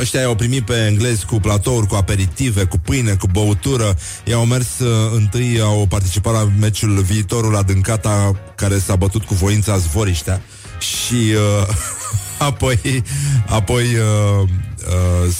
[0.00, 3.96] ăștia i-au primit pe englezi cu platouri, cu aperitive, cu pâine, cu băutură.
[4.24, 9.34] I-au mers uh, întâi, au participat la meciul viitorul la Dâncata, care s-a bătut cu
[9.34, 10.42] voința zvoriștea.
[10.78, 11.74] Și uh,
[12.48, 13.02] apoi,
[13.46, 14.48] apoi uh,
[14.88, 15.34] uh,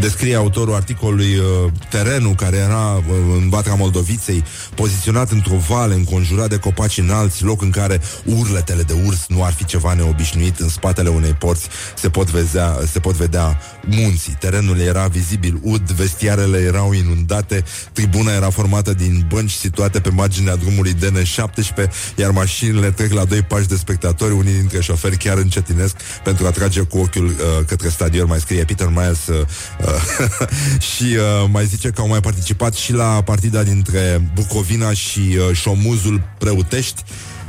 [0.00, 3.02] descrie autorul articolului uh, terenul care era uh,
[3.36, 8.94] în Batra Moldoviței, poziționat într-o vale, înconjurat de copaci înalți, loc în care urletele de
[9.06, 13.14] urs nu ar fi ceva neobișnuit, în spatele unei porți se pot vedea, se pot
[13.14, 14.36] vedea munții.
[14.38, 15.58] Terenul era vizibil.
[15.62, 22.30] Ud, vestiarele erau inundate, tribuna era formată din bănci situate pe marginea drumului DN17, iar
[22.30, 26.80] mașinile trec la doi pași de spectatori, unii dintre șoferi chiar încetinesc pentru a trage
[26.80, 27.34] cu ochiul uh,
[27.66, 29.46] către stadion, mai scrie Peter Miles uh, uh,
[30.94, 35.56] și uh, mai zice că au mai participat și la partida dintre Bucovina și uh,
[35.56, 37.02] Șomuzul Preutești.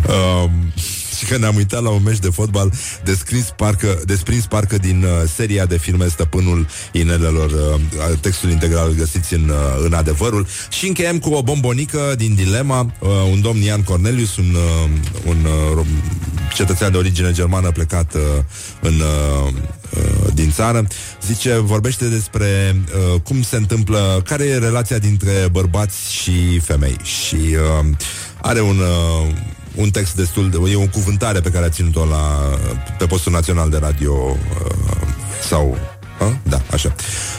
[0.08, 0.50] Uh,
[1.24, 2.72] și că ne-am uitat la un meci de fotbal
[3.04, 7.52] descris parcă, desprins parcă din uh, seria de filme Stăpânul Inelelor.
[7.52, 10.48] Uh, textul integral îl găsiți în, uh, în adevărul.
[10.70, 12.94] Și încheiem cu o bombonică din Dilema.
[13.00, 14.90] Uh, un domn Ian Cornelius, un, uh,
[15.26, 15.48] un
[15.78, 15.86] uh,
[16.54, 18.22] cetățean de origine germană plecat uh,
[18.82, 18.94] în...
[18.94, 19.54] Uh,
[19.98, 20.88] uh, din țară.
[21.26, 22.76] Zice, vorbește despre
[23.14, 26.98] uh, cum se întâmplă, care e relația dintre bărbați și femei.
[27.04, 27.86] Și uh,
[28.42, 29.36] are un, uh,
[29.76, 30.58] un text destul de...
[30.72, 32.40] E o cuvântare pe care a ținut-o la,
[32.98, 34.94] pe postul național de radio uh,
[35.42, 35.78] sau
[36.20, 36.38] a?
[36.44, 36.96] Da, așa.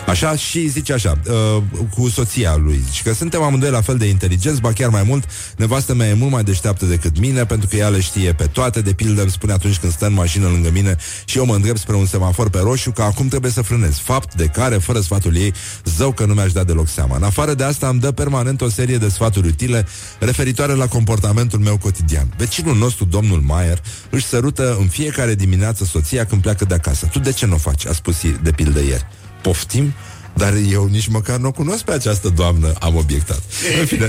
[0.06, 1.62] Așa și zice așa, uh,
[1.94, 5.24] cu soția lui, zice că suntem amândoi la fel de inteligenți, ba chiar mai mult,
[5.56, 8.80] nevastă mea e mult mai deșteaptă decât mine, pentru că ea le știe pe toate,
[8.80, 11.78] de pildă îmi spune atunci când stă în mașină lângă mine și eu mă îndrept
[11.78, 13.96] spre un semafor pe roșu, că acum trebuie să frânez.
[13.98, 15.52] Fapt de care, fără sfatul ei,
[15.84, 17.16] zău că nu mi-aș da deloc seama.
[17.16, 19.86] În afară de asta, îmi dă permanent o serie de sfaturi utile
[20.18, 22.34] referitoare la comportamentul meu cotidian.
[22.36, 27.06] Vecinul nostru, domnul Maier, își sărută în fiecare dimineață soția când pleacă de acasă.
[27.12, 27.86] Tu de ce nu o faci?
[27.86, 29.02] A spus de pildă ieri.
[29.44, 29.94] Poftim?
[30.36, 33.42] Dar eu nici măcar nu o cunosc pe această doamnă, am obiectat.
[33.80, 34.08] În fine.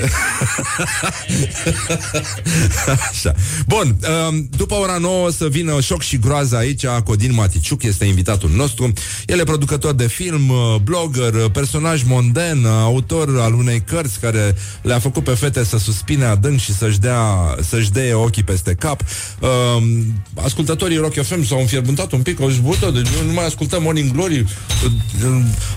[3.09, 3.33] Așa.
[3.67, 3.95] Bun,
[4.29, 8.93] um, după ora 9 să vină șoc și groază aici, Codin Maticiuc este invitatul nostru.
[9.25, 14.19] El e producător de film, uh, blogger, uh, personaj monden, uh, autor al unei cărți
[14.19, 18.73] care le-a făcut pe fete să suspine adânc și să-și dea, să-și dea ochii peste
[18.73, 19.01] cap.
[19.39, 20.13] Um,
[20.43, 24.11] ascultătorii Rock FM s-au înfierbântat un pic, au zis, bă, deci nu mai ascultăm Morning
[24.11, 24.45] Glory,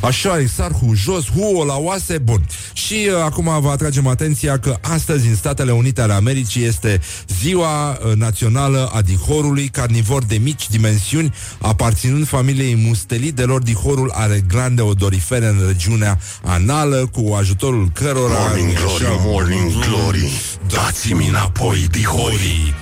[0.00, 2.46] așa, Exarhu, jos, huo, la oase, bun.
[2.72, 7.00] Și uh, acum vă atragem atenția că astăzi în Statele Unite ale Americii este
[7.40, 14.82] ziua uh, națională a dihorului, carnivor de mici dimensiuni, aparținând familiei mustelidelor, dihorul are glande
[14.82, 18.38] odorifere în regiunea anală, cu ajutorul cărora...
[18.38, 20.30] Morning glory, așa, morning glory,
[20.68, 22.74] dați-mi înapoi dihorii.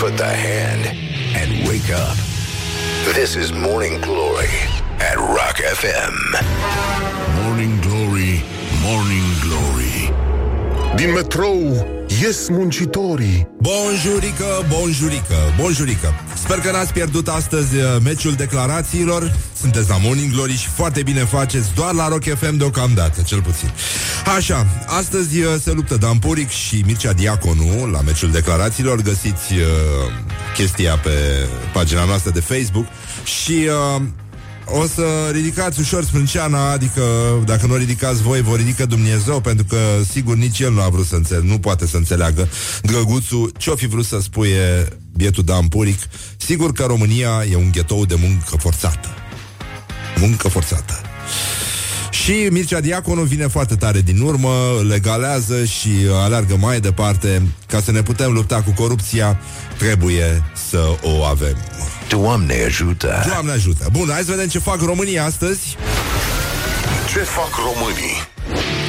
[0.00, 0.84] Put the hand
[1.34, 2.16] and wake up.
[3.14, 6.14] This is Morning Glory at Rock FM.
[7.42, 8.42] Morning glory,
[8.82, 10.12] morning glory.
[10.96, 11.86] Din metrou
[12.22, 13.48] ies muncitorii.
[13.60, 20.56] Bonjurică, bonjurică, bonjurică Sper că n-ați pierdut astăzi uh, meciul declarațiilor Sunteți la Morning Glory
[20.56, 23.70] și foarte bine faceți Doar la Rock FM deocamdată, cel puțin
[24.36, 29.60] Așa, astăzi uh, se luptă Dan Puric și Mircea Diaconu La meciul declarațiilor Găsiți uh,
[30.54, 31.10] chestia pe
[31.72, 32.86] pagina noastră de Facebook
[33.24, 33.68] Și...
[33.96, 34.02] Uh,
[34.70, 37.02] o să ridicați ușor sprânceana, adică
[37.44, 39.76] dacă nu o ridicați voi, vă ridică Dumnezeu, pentru că
[40.10, 42.48] sigur nici el nu a vrut să înțeleagă, nu poate să înțeleagă
[42.82, 45.98] drăguțul ce-o fi vrut să spuie bietul Dan Puric.
[46.36, 49.08] Sigur că România e un ghetou de muncă forțată.
[50.16, 50.94] Muncă forțată.
[52.28, 54.50] Și Mircea Diaconu vine foarte tare din urmă,
[54.88, 57.42] legalează și aleargă mai departe.
[57.66, 59.40] Ca să ne putem lupta cu corupția,
[59.78, 61.56] trebuie să o avem.
[62.08, 63.24] Doamne ajută!
[63.26, 63.88] Doamne ajută!
[63.92, 65.76] Bun, hai să vedem ce fac România astăzi.
[67.12, 68.87] Ce fac românii?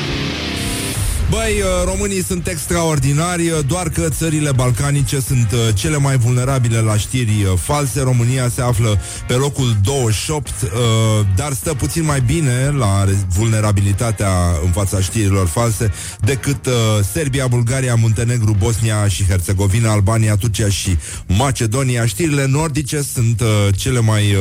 [1.29, 6.79] Băi, uh, românii sunt extraordinari, uh, doar că țările balcanice sunt uh, cele mai vulnerabile
[6.79, 8.01] la știri false.
[8.01, 10.49] România se află pe locul 28,
[11.35, 14.31] dar stă puțin mai bine la vulnerabilitatea
[14.63, 16.67] în fața știrilor false decât
[17.11, 22.05] Serbia, Bulgaria, Muntenegru, Bosnia și Herțegovina, Albania, Turcia și Macedonia.
[22.05, 23.41] Știrile nordice sunt
[23.75, 24.35] cele mai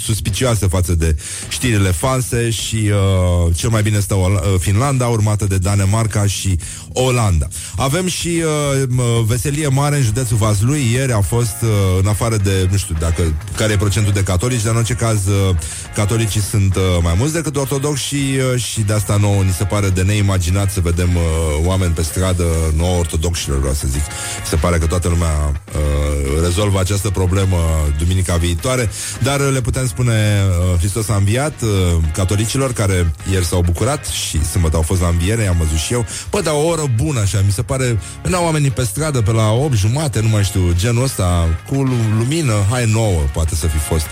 [0.00, 1.16] suspicioasă față de
[1.48, 6.58] știrile false și uh, cel mai bine stă uh, Finlanda, urmată de Danemarca și
[6.92, 7.48] Olanda.
[7.76, 8.42] Avem și
[8.78, 10.92] uh, veselie mare în județul Vaslui.
[10.92, 11.68] Ieri a fost, uh,
[12.00, 15.26] în afară de, nu știu dacă care e procentul de catolici, dar în orice caz
[15.26, 15.56] uh,
[15.94, 19.64] catolicii sunt uh, mai mulți decât ortodoxi și, uh, și de asta nouă ni se
[19.64, 21.22] pare de neimaginat să vedem uh,
[21.64, 22.44] oameni pe stradă
[22.76, 24.02] nouă ortodoxilor, vreau să zic.
[24.48, 27.56] Se pare că toată lumea uh, rezolvă această problemă
[27.98, 28.90] duminica viitoare,
[29.22, 31.68] dar le putem spune uh, Hristos a înviat uh,
[32.12, 36.06] catolicilor care ieri s-au bucurat și sâmbătă au fost la înviere, am văzut și eu.
[36.30, 39.50] Bă, dar o oră bună așa, mi se pare, veneau oamenii pe stradă pe la
[39.50, 41.74] 8 jumate, nu mai știu, genul ăsta, cu
[42.18, 44.06] lumină, hai nouă, poate să fi fost.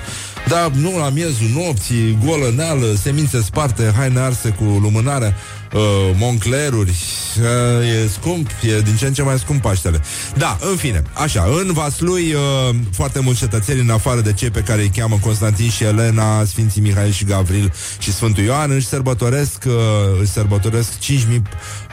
[0.49, 5.35] Dar nu la miezul nopții, golă neală, semințe sparte, haine arse cu lumânarea
[5.73, 5.81] uh,
[6.15, 6.97] Moncleruri
[7.41, 10.01] uh, E scump, e din ce în ce mai scump Paștele.
[10.37, 14.61] Da, în fine, așa În Vaslui, uh, foarte mulți cetățeni În afară de cei pe
[14.61, 19.65] care îi cheamă Constantin și Elena Sfinții Mihail și Gavril Și Sfântul Ioan Își sărbătoresc,
[19.67, 19.73] uh,
[20.21, 21.43] își sărbătoresc 5.000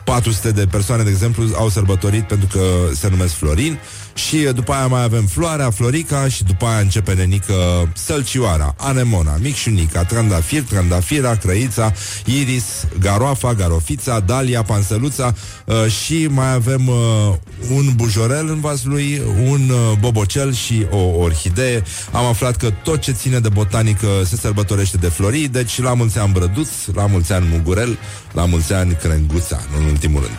[0.06, 2.60] 400 de persoane, de exemplu, au sărbătorit pentru că
[2.94, 3.80] se numesc Florin
[4.16, 7.53] și uh, după aia mai avem Floarea, Florica și după aia începe nenică
[7.93, 11.93] Sălcioara, Anemona, Micșunica, Trandafir, Trandafira, Crăița,
[12.26, 15.34] Iris, Garoafa, Garofița, Dalia, Pansăluța
[15.66, 16.95] uh, și mai avem uh,
[17.72, 21.84] un bujorel în vaslui, un uh, bobocel și o orhidee.
[22.11, 26.20] Am aflat că tot ce ține de botanică se sărbătorește de florii, deci la mulți
[26.20, 27.97] ani Brăduț, la mulți ani Mugurel,
[28.32, 30.36] la mulți ani Crenguța, nu în ultimul rând.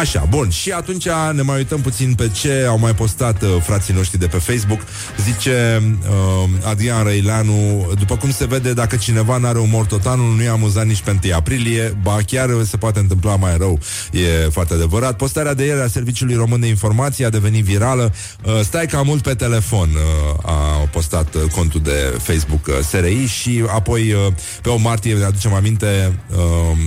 [0.00, 3.94] Așa, bun, și atunci ne mai uităm puțin pe ce au mai postat uh, frații
[3.94, 4.80] noștri de pe Facebook.
[5.24, 10.48] Zice uh, Adrian Răileanu, după cum se vede, dacă cineva n-are umor totanul, nu e
[10.48, 13.78] amuzant nici pe 1 aprilie, ba chiar se poate întâmpla mai rău.
[14.12, 15.16] E foarte adevărat.
[15.16, 18.12] Postarea de ieri a Serviciului Român de Informație a devenit virală.
[18.44, 23.26] Uh, stai ca mult pe telefon, uh, a postat uh, contul de Facebook uh, SRI
[23.26, 26.78] și apoi uh, pe o martie, ne aducem aminte, uh,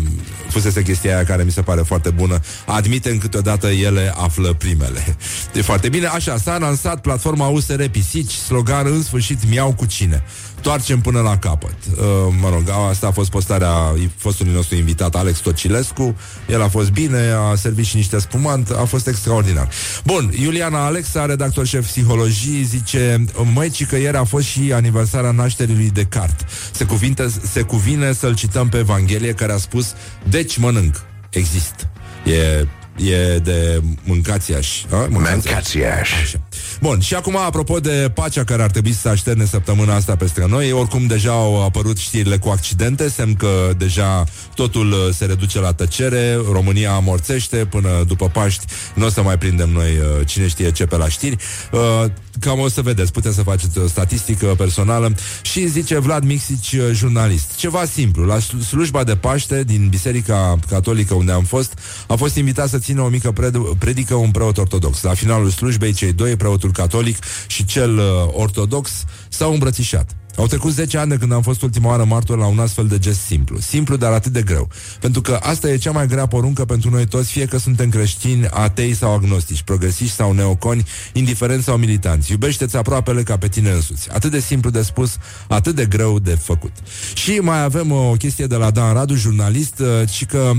[0.50, 2.40] fusese chestia aia care mi se pare foarte bună.
[2.66, 5.18] Admitem câteodată ele află primele.
[5.54, 6.06] E foarte bine.
[6.06, 10.24] Așa, s-a lansat platforma USR Pisici, slogan în sfârșit miau cu cine.
[10.62, 11.76] Toarcem până la capăt.
[11.92, 11.98] Uh,
[12.42, 16.16] mă rog, asta a fost postarea fostului nostru invitat Alex Tocilescu.
[16.50, 19.70] El a fost bine, a servit și niște spumant, a fost extraordinar.
[20.06, 25.32] Bun, Iuliana Alexa, redactor șef psihologii, zice Măi, ci că ieri a fost și aniversarea
[25.32, 26.46] nașterii lui Descartes.
[26.72, 29.94] Se, cuvinte, se cuvine să-l cităm pe Evanghelie care a spus
[30.30, 30.96] Deci mănânc.
[31.30, 31.90] Există.
[32.26, 32.68] E
[32.98, 35.08] E de mâncațiaș a?
[35.10, 36.12] Mâncațiaș.
[36.22, 36.40] Așa.
[36.82, 40.46] Bun, și acum apropo de pacea care ar trebui să se așterne săptămâna asta peste
[40.48, 44.24] noi Oricum deja au apărut știrile cu accidente Semn că deja
[44.56, 49.38] totul uh, se reduce la tăcere România amorțește până după Paști Nu o să mai
[49.38, 51.38] prindem noi uh, cine știe ce pe la știri
[51.72, 52.06] Uh,
[52.40, 56.90] Cam o să vedeți, puteți să faceți o statistică personală Și zice Vlad Mixici, uh,
[56.94, 57.56] jurnalist.
[57.56, 62.36] Ceva simplu, la slu- slujba de Paște din Biserica Catolică unde am fost A fost
[62.36, 65.02] invitat să țină o mică pred- predică un preot ortodox.
[65.02, 67.18] La finalul slujbei, cei doi, preotul catolic
[67.48, 71.90] și cel uh, ortodox S-au îmbrățișat au trecut 10 ani de când am fost ultima
[71.90, 73.60] oară martor la un astfel de gest simplu.
[73.60, 74.68] Simplu, dar atât de greu.
[75.00, 78.48] Pentru că asta e cea mai grea poruncă pentru noi toți, fie că suntem creștini,
[78.48, 82.32] atei sau agnostici, progresiști sau neoconi, indiferenți sau militanți.
[82.32, 84.10] Iubește-ți aproapele ca pe tine însuți.
[84.12, 85.18] Atât de simplu de spus,
[85.48, 86.72] atât de greu de făcut.
[87.14, 90.58] Și mai avem uh, o chestie de la Dan Radu, jurnalist, uh, și că Uh,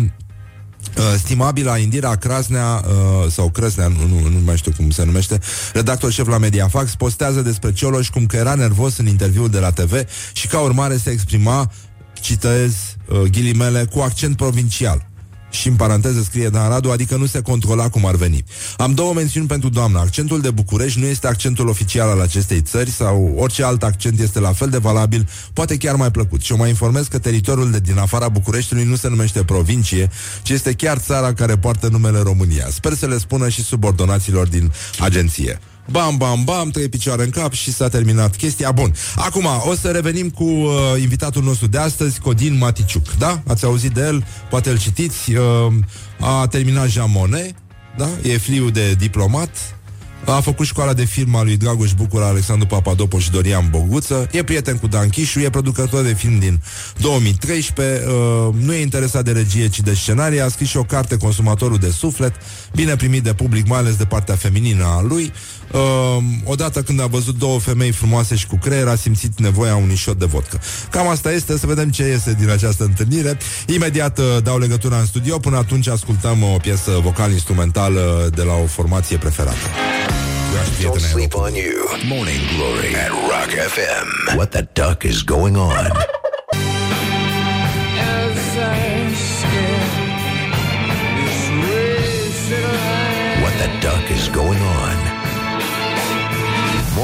[1.16, 5.38] stimabila Indira Crasnea uh, sau Crăsnea, nu, nu, nu mai știu cum se numește,
[5.72, 9.70] redactor șef la Mediafax, postează despre Cioloș cum că era nervos în interviul de la
[9.70, 11.70] TV și ca urmare se exprima,
[12.20, 12.72] citez
[13.08, 15.10] uh, ghilimele, cu accent provincial.
[15.52, 18.44] Și în paranteză scrie Dan Radu, adică nu se controla cum ar veni.
[18.76, 20.00] Am două mențiuni pentru doamna.
[20.00, 24.40] Accentul de București nu este accentul oficial al acestei țări sau orice alt accent este
[24.40, 26.42] la fel de valabil, poate chiar mai plăcut.
[26.42, 30.10] Și o mai informez că teritoriul de din afara Bucureștiului nu se numește provincie,
[30.42, 32.66] ci este chiar țara care poartă numele România.
[32.70, 35.58] Sper să le spună și subordonaților din agenție.
[35.90, 38.72] Bam, bam, bam, trei picioare în cap și s-a terminat chestia.
[38.72, 43.12] Bun, acum o să revenim cu uh, invitatul nostru de astăzi, Codin Maticiuc.
[43.18, 43.42] Da?
[43.46, 44.24] Ați auzit de el?
[44.50, 45.32] Poate îl citiți.
[45.34, 45.72] Uh,
[46.20, 47.54] a terminat Jean Monnet,
[47.96, 48.08] da?
[48.22, 49.76] E fliu de diplomat.
[50.26, 54.28] A făcut școala de film a lui Dragoș Bucur, Alexandru Papadopoș și Dorian Boguță.
[54.30, 56.60] E prieten cu Dan Chișu, e producător de film din
[56.98, 58.04] 2013.
[58.06, 60.40] Uh, nu e interesat de regie, ci de scenarii.
[60.40, 62.34] A scris și o carte, Consumatorul de Suflet,
[62.74, 65.32] bine primit de public, mai ales de partea feminină a lui.
[65.72, 69.94] Uh, odată când a văzut două femei frumoase și cu creier, a simțit nevoia unui
[69.94, 70.60] șot de vodcă.
[70.90, 73.38] Cam asta este, să vedem ce iese din această întâlnire.
[73.66, 78.66] Imediat uh, dau legătura în studio, până atunci ascultăm o piesă vocal-instrumentală de la o
[78.66, 79.66] formație preferată.
[80.82, 81.72] Don't sleep on you.
[82.08, 84.36] Morning Glory at Rock FM.
[84.36, 86.21] What the duck is going on?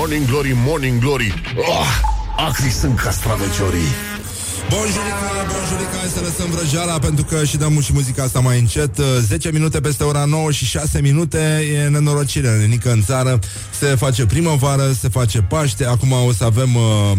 [0.09, 1.86] Morning Glory, Morning Glory oh,
[2.36, 3.88] Acri sunt castraveciorii
[4.70, 8.96] Bonjurica, bonjurica, hai să lăsăm vrăjeala pentru că și dăm și muzica asta mai încet.
[9.20, 11.38] 10 minute peste ora 9 și 6 minute
[11.74, 13.38] e nenorocire, nenică în țară.
[13.78, 15.84] Se face primăvară, se face Paște.
[15.84, 17.12] Acum o să avem uh,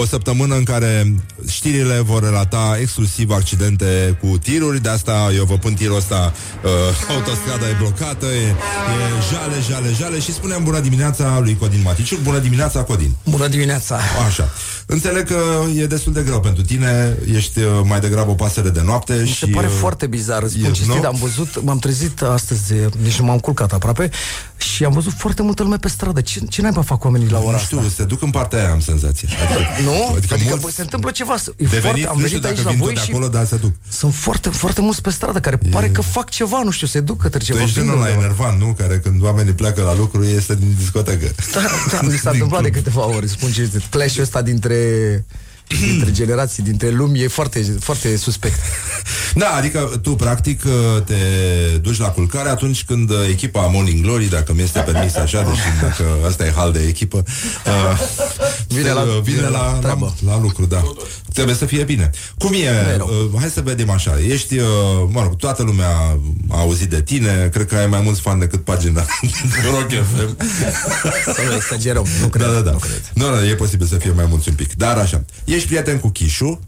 [0.00, 1.14] o săptămână în care
[1.48, 4.82] știrile vor relata exclusiv accidente cu tiruri.
[4.82, 6.32] De asta eu vă pun tirul ăsta,
[6.64, 6.70] uh,
[7.14, 8.54] autostrada e blocată, e, e
[9.32, 12.20] jale, jale, jale și spunem bună dimineața lui Codin Maticiuc.
[12.20, 13.10] Bună dimineața, Codin.
[13.24, 13.98] Bună dimineața!
[14.26, 14.48] Așa.
[14.86, 15.38] Înțeleg că
[15.76, 19.14] e destul de greu pentru tine tine ești uh, mai degrabă o pasăre de noapte
[19.20, 19.38] Mi și...
[19.38, 21.08] se pare uh, foarte bizar, îți spun e- cinstit, nu?
[21.08, 22.72] am văzut, m-am trezit astăzi,
[23.02, 24.10] nici nu m-am culcat aproape,
[24.56, 26.20] și am văzut foarte multă lume pe stradă.
[26.20, 27.76] Ce, ce naiba fac oamenii la ora Nu asta?
[27.76, 29.28] știu, se duc în partea aia, am senzația.
[29.44, 30.14] Adică, Nu?
[30.16, 31.34] Adică, adică mulți bă, se întâmplă ceva.
[31.34, 33.04] E de foarte, venit, am nu venit știu dacă aici la vin voi tot de
[33.04, 33.72] și acolo, dar se duc.
[33.88, 37.20] sunt foarte, foarte mulți pe stradă care pare că fac ceva, nu știu, se duc
[37.22, 37.62] către Tu ceva.
[37.62, 38.24] ești vin genul la undeva.
[38.24, 38.74] enervant, nu?
[38.78, 41.26] Care când oamenii pleacă la lucru, este din discotecă.
[41.52, 41.60] Da,
[41.90, 43.82] da, mi s-a întâmplat de câteva ori, spun ce este.
[43.90, 44.76] Clash-ul ăsta dintre
[45.68, 48.58] dintre generații, dintre lumi, e foarte, foarte suspect.
[49.34, 50.62] Da, adică tu practic
[51.04, 51.14] te
[51.80, 56.04] duci la culcare atunci când echipa Morning Glory, dacă mi este permis așa, deși dacă
[56.26, 57.22] ăsta e hal de echipă,
[57.66, 58.00] uh,
[58.68, 60.14] Vine te- la- vine vine la, la la, treabă.
[60.26, 60.82] la lucru, da.
[61.32, 62.10] Trebuie să fie bine.
[62.38, 62.96] Cum e?
[63.00, 63.08] Uh,
[63.38, 64.18] hai să vedem așa.
[64.28, 64.64] Ești, uh,
[65.10, 65.88] mă rog, toată lumea
[66.48, 69.04] a auzit de tine, cred că ai mai mulți fani decât pagina
[69.70, 70.36] Rock FM.
[71.24, 72.46] Să nu exagerăm, nu cred.
[72.46, 72.76] Da, da, da.
[73.14, 74.74] Nu, nu, e posibil să fie mai mulți un pic.
[74.74, 75.24] Dar așa.
[75.58, 76.60] Ești prieten cu Chișu?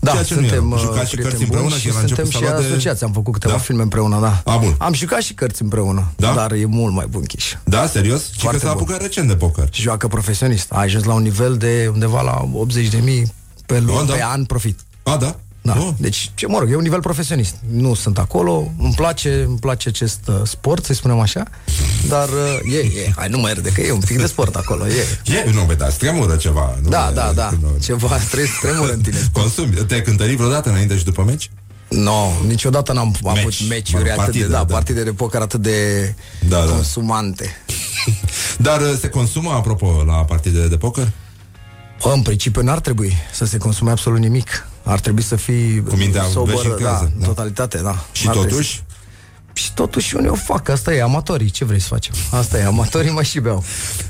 [0.00, 0.72] Da, Ceea ce nu e suntem rău.
[0.78, 1.68] uh, Jucați și prieteni cărți împreună?
[1.68, 3.04] buni că și el a început suntem să și lua de- asociați.
[3.04, 3.58] Am făcut câteva Da?
[3.58, 4.52] filme împreună, da.
[4.52, 4.74] A, bun.
[4.78, 6.32] Am jucat și cărți împreună, Da?
[6.34, 7.54] dar e mult mai bun Chiș.
[7.64, 8.22] Da, serios?
[8.24, 8.82] Și că Foarte s-a bun.
[8.82, 9.68] apucat recent de poker.
[9.70, 10.72] Și joacă profesionist.
[10.72, 13.32] A ajuns la un nivel de undeva la 80 de mii
[13.66, 14.12] pe, lună, da.
[14.12, 14.78] pe an profit.
[15.02, 15.36] A, da?
[15.74, 15.80] Da.
[15.80, 15.88] Oh.
[15.96, 17.54] Deci, ce mă rog, e un nivel profesionist.
[17.70, 21.42] Nu sunt acolo, îmi place, îmi place acest uh, sport, să spunem așa,
[22.08, 24.86] dar uh, e, e, hai nu mă ierte că e un pic de sport acolo,
[24.86, 25.06] e.
[25.24, 26.78] E, nu, bă, dar tremură ceva.
[26.82, 26.88] Nu?
[26.88, 29.28] Da, E, da, da, nu- ceva trebuie să tremură în tine.
[29.32, 29.72] Consumi.
[29.74, 31.50] Te-ai cântărit vreodată înainte și după meci?
[31.88, 33.38] Nu, no, niciodată n-am Meci.
[33.38, 34.74] avut meciuri Mă, atât partide, de, da, da.
[34.74, 36.14] partide de poker atât de
[36.48, 36.72] Da, da.
[36.72, 37.56] consumante.
[38.58, 41.08] Dar uh, se consumă, apropo, la partidele de poker?
[42.02, 44.66] Bă, în principiu n-ar trebui să se consume absolut nimic.
[44.88, 47.26] Ar trebui să fii Cu mintea sober, veși în da, casă, în da.
[47.26, 48.04] totalitate, da.
[48.12, 48.82] Și N-ar trebui totuși?
[49.58, 52.12] Să- Și totuși unii o fac, asta e, amatorii, ce vrei să facem?
[52.30, 53.64] Asta e, amatorii mai și beau.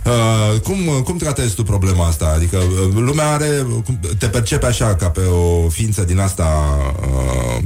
[0.07, 2.33] Uh, cum, cum tratezi tu problema asta?
[2.37, 6.67] Adică uh, lumea are, cum- te percepe așa ca pe o ființă din asta
[7.01, 7.63] uh,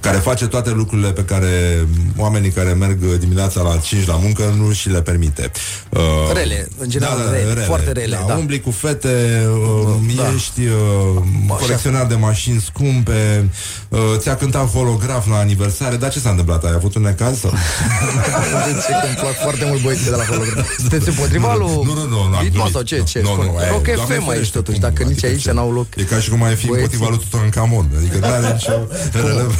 [0.00, 4.72] care face toate lucrurile pe care oamenii care merg dimineața la 5 la muncă nu
[4.72, 5.50] și le permite.
[5.88, 6.00] Uh,
[6.34, 8.34] Rele, în general, rele, foarte rele, da.
[8.34, 10.32] Umbli cu fete, uh, Da.
[10.34, 11.22] ești uh,
[11.58, 13.50] colecționar de mașini scumpe,
[13.88, 16.64] uh, ți-a cântat holograf la aniversare, dar ce s-a întâmplat?
[16.64, 17.38] Ai avut un necaz?
[17.38, 17.50] Sau?
[18.66, 18.92] De ce?
[19.00, 20.66] Că îmi plac foarte mult băieții de la holograf.
[20.78, 22.72] Sunteți împotriva lui Nu, nu, nu, nu am Ritma glumit.
[22.72, 23.02] sau ce?
[23.02, 23.46] ce Nu, spune?
[23.52, 24.88] nu, e, Rock Doamne FM aici ferește, totuși, cum?
[24.88, 25.52] dacă nici Adică aici ce?
[25.52, 25.86] n-au loc.
[25.96, 26.94] E ca și cum ai fi Băieții.
[26.98, 27.86] împotriva lui Tutankamon.
[27.96, 28.72] Adică nu are nicio
[29.12, 29.56] relevanță.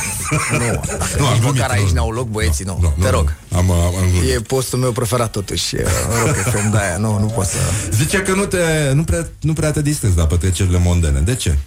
[0.52, 0.58] Nu,
[1.18, 1.80] Nu, am nici glumit, măcar nu.
[1.82, 2.78] aici n-au loc băieții, nu.
[2.80, 3.34] Nu, nu, Te rog.
[3.52, 4.30] Am, am, am glumit.
[4.34, 5.86] E postul meu preferat totuși, e
[6.24, 7.56] Rock FM, de-aia, nu, nu pot să...
[7.90, 8.58] Zice că nu, te,
[8.94, 11.18] nu, prea, nu prea te distrezi la petrecerile mondene.
[11.20, 11.58] De ce?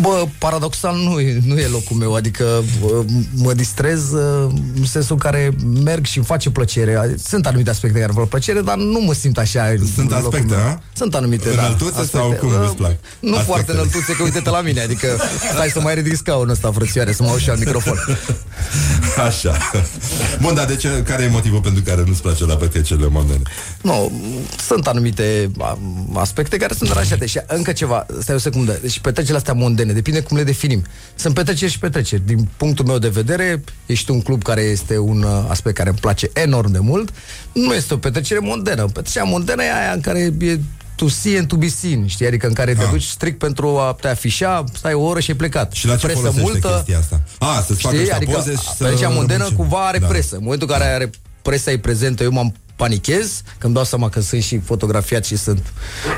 [0.00, 2.44] Bă, paradoxal nu e, nu e locul meu, adică
[2.80, 5.50] bă, mă distrez uh, în sensul în care
[5.84, 7.14] merg și îmi face plăcere.
[7.26, 9.64] Sunt anumite aspecte care îmi fac plăcere, dar nu mă simt așa.
[9.66, 10.64] în Sunt locul aspecte, meu.
[10.64, 10.82] a?
[10.94, 11.62] Sunt anumite, da.
[11.62, 12.16] Înăltuțe aspecte.
[12.16, 12.90] sau cum Uh, îți plac?
[12.90, 12.96] Nu
[13.30, 13.42] Aspectele.
[13.44, 15.06] foarte înăltuțe, că uite-te la mine, adică
[15.52, 17.98] stai să mai ridic scaunul ăsta, frățioare, să mă auzi și al microfon.
[19.26, 19.56] Așa.
[20.40, 23.42] Bun, dar de ce, care e motivul pentru care nu-ți place la petrecerile mondene?
[23.82, 24.12] Nu,
[24.66, 25.78] sunt anumite a,
[26.14, 29.52] aspecte care sunt aranjate și încă ceva, stai o secundă, deci petrecerile astea
[29.84, 30.84] mondene, depinde cum le definim.
[31.14, 32.22] Sunt petreceri și petreceri.
[32.26, 35.98] Din punctul meu de vedere, ești un club care este un uh, aspect care îmi
[35.98, 37.08] place enorm de mult,
[37.52, 38.84] nu este o petrecere mondenă.
[38.84, 40.60] Petrecerea mondenă e aia în care e
[40.96, 42.26] to see and to be seen, știi?
[42.26, 42.90] Adică în care te Ah.
[42.90, 45.72] duci strict pentru a te afișa, stai o oră și ai plecat.
[45.72, 47.20] Și la ce Presă folosește multă, chestia asta?
[47.38, 48.00] A, să-ți facă Știi?
[48.00, 48.74] ăștia Adică poze și să...
[48.78, 49.56] petrecerea mondenă răbuce.
[49.60, 50.06] cumva are Da.
[50.06, 50.34] presă.
[50.36, 51.10] În momentul în care are
[51.42, 52.54] presa e prezentă, eu m-am
[52.84, 55.72] panichez, că îmi dau seama că sunt și fotografiat și sunt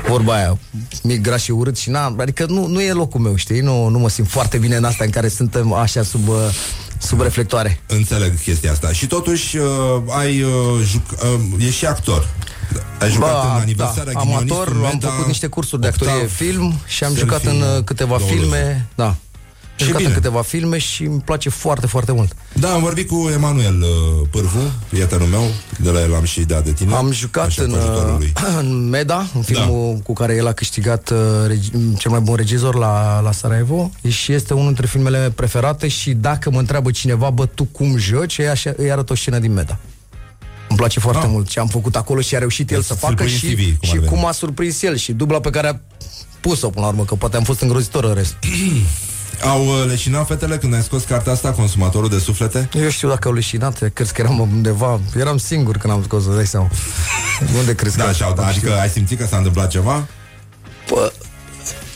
[0.07, 0.57] vorba aia,
[1.03, 3.59] mic, gras și urât și n-am, adică nu, nu e locul meu, știi?
[3.59, 6.35] Nu, nu mă simt foarte bine în asta în care suntem așa sub, uh,
[6.97, 7.79] sub reflectoare.
[7.87, 8.91] Înțeleg chestia asta.
[8.91, 9.65] Și totuși uh,
[10.07, 10.51] ai uh,
[10.83, 11.01] juc,
[11.57, 12.29] uh, e și actor.
[12.99, 15.87] Ai jucat Ba, în aniversarea da, Ghinionist, amator, în am Meta, făcut niște cursuri de
[15.87, 19.15] Octav, actorie film și am selfie, jucat în uh, câteva două filme, da.
[19.79, 20.13] Și Am jucat în bine.
[20.21, 22.35] câteva filme și îmi place foarte, foarte mult.
[22.53, 25.43] Da, am vorbit cu Emanuel uh, Pârvu, prietenul meu,
[25.79, 26.93] de la el am și ideea de tine.
[26.95, 28.33] Am jucat Așa, în, cu ajutorul lui.
[28.35, 30.01] uh, în Meda, în filmul da.
[30.03, 31.17] cu care el a câștigat uh,
[31.47, 35.87] regi- cel mai bun regizor la, la Sarajevo și este unul dintre filmele mele preferate
[35.87, 39.39] și dacă mă întreabă cineva, bă, tu cum joci, îi, așa, îi arăt o scenă
[39.39, 39.77] din Meda.
[40.69, 41.29] Îmi place foarte Ah.
[41.31, 43.37] mult ce am făcut acolo și a reușit el Deci să ți-l facă pui în
[43.37, 44.07] și, CV, cum ar și veni.
[44.11, 45.79] cum a surprins el și dubla pe care a
[46.41, 48.35] pus-o până la urmă, că poate am fost îngrozitor în rest.
[49.41, 52.69] Au uh, leșinat fetele când ai scos cartea asta, Consumatorul de suflete?
[52.73, 56.45] Eu știu dacă au leșinat, crezi că eram undeva, eram singur când am scos-o, dai
[56.45, 56.69] seama.
[57.57, 60.07] Unde crezi Da, că așa, adică ai simțit că s-a întâmplat ceva?
[60.89, 61.11] Bă,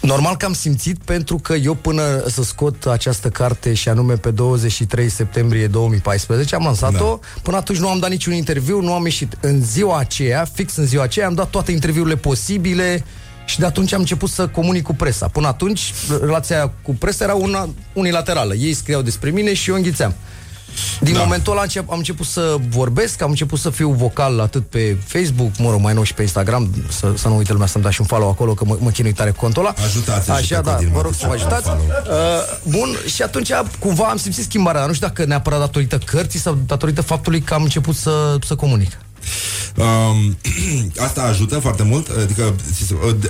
[0.02, 4.32] normal că am simțit pentru că eu până să scot această carte și anume pe
[4.32, 7.28] 23 septembrie 2014 am lansat-o, da.
[7.42, 9.38] până atunci nu am dat niciun interviu, nu am ieșit.
[9.40, 13.04] În ziua aceea, fix în ziua aceea, am dat toate interviurile posibile
[13.52, 15.28] și de atunci am început să comunic cu presa.
[15.28, 18.54] Până atunci, relația cu presa era una unilaterală.
[18.54, 20.14] Ei scriau despre mine și eu înghițeam.
[21.00, 21.20] Din da.
[21.20, 25.58] momentul ăla încep, am început să vorbesc, am început să fiu vocal atât pe Facebook,
[25.58, 28.02] mă rog, mai nou și pe Instagram, să, să nu uite lumea să-mi dea și
[28.02, 29.74] un follow acolo, că mă, mă chinui tare cu contul ăla.
[29.86, 31.70] Ajutați Așa, da, vă rog să mă ajutați.
[31.70, 31.76] Uh,
[32.64, 36.58] bun, și atunci cumva am simțit schimbarea, dar nu știu dacă neapărat datorită cărții sau
[36.66, 38.98] datorită faptului că am început să, să comunic.
[39.76, 40.38] Um,
[41.08, 42.56] asta ajută foarte mult Adică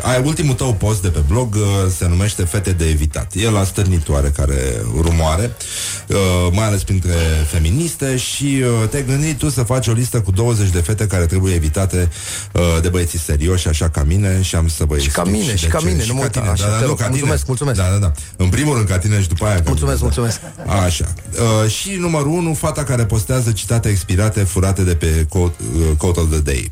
[0.02, 1.62] ai ultimul tău post de pe blog uh,
[1.98, 3.32] Se numește Fete de evitat.
[3.36, 5.56] E la stărnitoare care rumoare
[6.08, 6.18] uh,
[6.52, 7.14] Mai ales printre
[7.48, 11.26] feministe Și uh, te-ai gândit tu să faci o listă Cu 20 de fete care
[11.26, 12.10] trebuie evitate
[12.52, 15.66] uh, De băieții serioși, așa ca mine Și am să băieți Și ca mine, și
[15.66, 17.78] ca mine, nu mă uita da, da, nu, ca Mulțumesc, mulțumesc.
[17.78, 18.12] Da, da, da.
[18.36, 20.40] În primul rând ca tine și după aia ca Mulțumesc, tine, mulțumesc.
[20.86, 21.14] Așa.
[21.64, 26.20] Uh, Și numărul 1, fata care postează citate expirate Furate de pe quote, uh, quote
[26.20, 26.72] of the day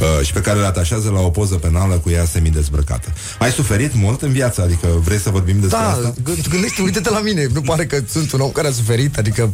[0.00, 3.12] Uh, și pe care le atașează la o poză penală cu ea semi-dezbrăcată.
[3.38, 4.62] Ai suferit mult în viață?
[4.62, 6.14] Adică vrei să vorbim despre da, asta?
[6.22, 7.46] Da, gândește, uite-te la mine.
[7.52, 9.52] Nu pare că sunt un om care a suferit, adică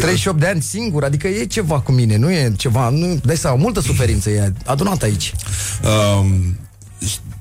[0.00, 3.56] 38 de ani singur, adică e ceva cu mine, nu e ceva, nu, dai seama,
[3.56, 5.34] multă suferință e adunată aici.
[6.18, 6.56] Um,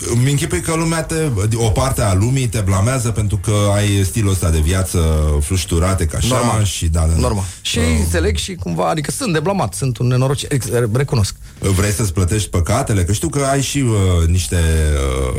[0.10, 1.16] îmi închipui că lumea te,
[1.54, 5.00] o parte a lumii te blamează pentru că ai stilul ăsta de viață
[5.42, 6.64] flușturate ca așa Normal.
[6.64, 7.20] și da, da, da.
[7.20, 7.44] Normal.
[7.62, 7.84] Și uh.
[8.00, 11.36] înțeleg și cumva, adică sunt de blamat, sunt un nenorocit, ex- recunosc.
[11.60, 13.04] Vrei să-ți plătești păcatele?
[13.04, 14.60] Că știu că ai și uh, niște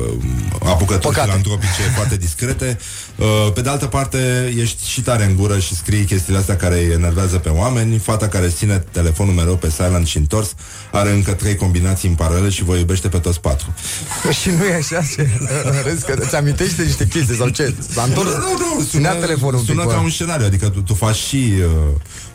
[0.09, 1.29] uh, apucături Păcate.
[1.29, 2.79] filantropice foarte discrete.
[3.17, 6.85] Uh, pe de altă parte, ești și tare în gură și scrii chestiile astea care
[6.85, 7.99] îi enervează pe oameni.
[7.99, 10.55] Fata care îți ține telefonul mereu pe silent și întors
[10.93, 13.75] are încă trei combinații în paralel și vă iubește pe toți patru.
[14.41, 15.29] și nu e așa ce
[15.85, 17.75] râzi că îți amintește niște chestii sau ce?
[17.93, 20.03] S-a întors, Nu, nu, nu, ținea telefonul un pic sună cu ca ăla.
[20.05, 21.53] un scenariu, adică tu, tu faci și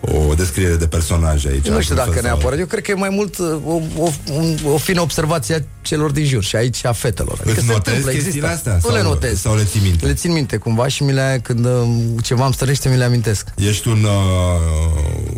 [0.02, 1.56] uh, o descriere de personaje aici.
[1.56, 2.60] Nu știu într-un dacă fel sau neapărat.
[2.60, 6.12] Eu cred că e mai mult uh, o, o, un- o fină observație a celor
[6.12, 7.38] din jur și aici a fetelor.
[7.42, 8.70] Adică Îți se notezi întâmplă, chestiile există.
[8.72, 8.90] astea?
[8.90, 9.40] Nu le Sau- notez.
[9.40, 10.06] sau le ții minte?
[10.06, 11.88] Le țin minte cumva și mi le, când uh,
[12.24, 13.48] ceva îmi stărește, mi le amintesc.
[13.56, 15.32] Ești un, uh,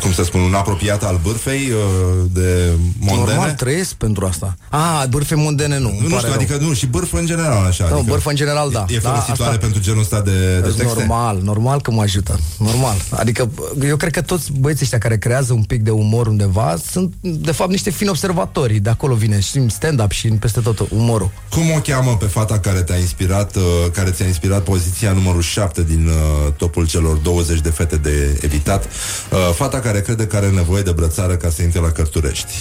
[0.00, 3.34] cum să spun, un apropiat al bârfei uh, de mondene?
[3.34, 4.56] Normal, trăiesc pentru asta.
[4.68, 5.96] Ah, bârfe mondene nu.
[6.00, 7.86] Nu, nu știu, adică nu, și bârfă în general, așa.
[7.88, 8.84] Nu, adică bârfă în general, da.
[8.88, 10.84] E, e Da, folositoare asta- pentru genul ăsta de, de texte?
[10.84, 12.40] Normal, normal că mă ajută.
[12.58, 12.94] Normal.
[13.10, 13.50] Adică
[13.86, 17.52] eu cred că toți băieții ăștia care creează un pic de umor undeva sunt de
[17.52, 18.78] fapt niște fini observatori.
[18.78, 21.30] De acolo vine și în stand-up și în peste tot umorul.
[21.50, 23.62] Cum o cheamă pe fata care te-a inspirat, uh,
[23.92, 28.84] care ți-a inspirat poziția numărul 7 din uh, topul celor 20 de fete de evitat?
[28.84, 32.52] Uh, fata care crede că are nevoie de brățară ca să intre la Cărturești.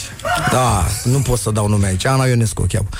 [0.52, 2.06] Da, nu pot să dau nume aici.
[2.06, 2.88] Ana Ionescu o cheamă.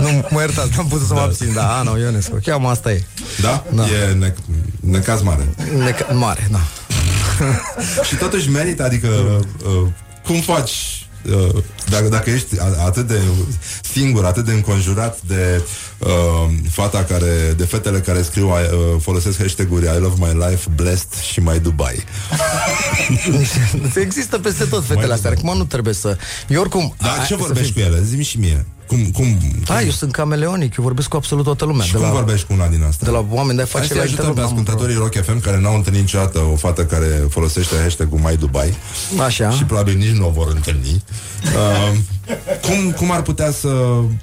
[0.00, 3.04] nu, mă iertați, n-am putut să mă abțin, da, Ana Ionescu o cheamă, asta e.
[3.40, 3.64] Da?
[3.70, 3.82] Da.
[3.82, 4.34] E ne-
[4.80, 5.48] necaz mare.
[5.56, 6.60] Neca- mare, da.
[8.08, 9.88] și totuși merită, adică uh,
[10.24, 13.20] cum faci uh, dacă, dacă ești a- atât de
[13.92, 15.62] singur, atât de înconjurat de
[15.98, 16.08] uh,
[16.70, 18.56] fata care, de fetele care scriu, uh,
[19.00, 22.04] folosesc hashtag-uri I love my life, blessed și my Dubai.
[23.94, 26.16] Există peste tot fetele astea, acum nu trebuie să...
[26.48, 26.94] Eu oricum...
[26.98, 28.02] Dar a- ce să vorbești fii- cu ele?
[28.04, 28.66] Zi-mi și mie.
[28.86, 31.84] Cum, cum, Da, eu sunt cameleonic, eu vorbesc cu absolut toată lumea.
[31.86, 33.06] și de cum la, vorbești cu una din astea?
[33.06, 34.34] de la oameni de Hai afaceri să-i la ajutăm interior.
[34.48, 38.36] pe n-am ascultătorii Rock FM care n-au întâlnit niciodată o fată care folosește hashtag-ul My
[38.36, 38.74] Dubai
[39.24, 39.50] Așa.
[39.50, 41.02] și probabil nici nu o vor întâlni.
[41.44, 41.98] Uh,
[42.60, 43.68] cum, cum ar putea să,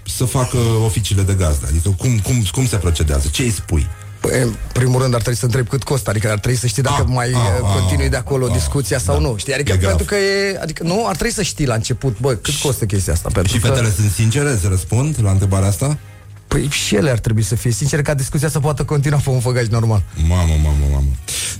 [0.05, 1.65] să facă oficiile de gazdă?
[1.69, 3.27] Adică cum, cum, cum se procedează?
[3.31, 3.87] Ce îi spui?
[4.27, 6.81] Păi, în primul rând ar trebui să întreb cât costă, adică ar trebui să știi
[6.83, 9.21] dacă Ah, mai ah, uh, ah, continui de acolo ah, discuția sau da.
[9.21, 9.35] nu.
[9.37, 9.53] Știi?
[9.53, 9.89] Adică E grav.
[9.89, 13.13] pentru că e, adică nu, ar trebui să știi la început, bă, cât costă chestia
[13.13, 13.29] asta.
[13.33, 14.49] Pentru Și că, fetele sunt sincere?
[14.49, 15.97] Îți răspund la întrebarea asta?
[16.47, 19.39] Păi și ele ar trebui să fie sincere ca discuția să poată continua pe un
[19.39, 20.03] făgaș normal.
[20.27, 21.07] Mamă, mamă, mamă.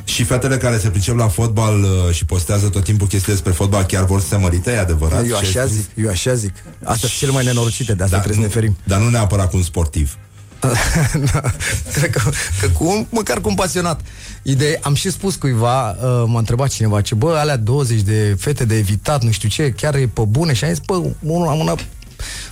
[0.03, 3.84] Și fetele care se pricep la fotbal uh, și postează tot timpul chestii despre fotbal
[3.84, 5.20] chiar vor să se mărite, e adevărat?
[5.28, 6.53] Eu Și așa ai zic, eu așa zic.
[6.84, 8.78] Astea sunt cele mai nenorocite, de asta Da, trebuie să ne ferim.
[8.84, 10.18] Dar nu neapărat cu un sportiv.
[11.34, 11.41] da,
[11.93, 12.22] cred că,
[12.61, 14.01] că cu un, măcar cu un pasionat.
[14.41, 18.66] Ideea, am și spus cuiva, uh, m-a întrebat cineva, ce bă, alea 20 de fete
[18.66, 21.53] de evitat, nu știu ce, chiar e pe bune și am zis, bă, unul la
[21.53, 21.76] mână,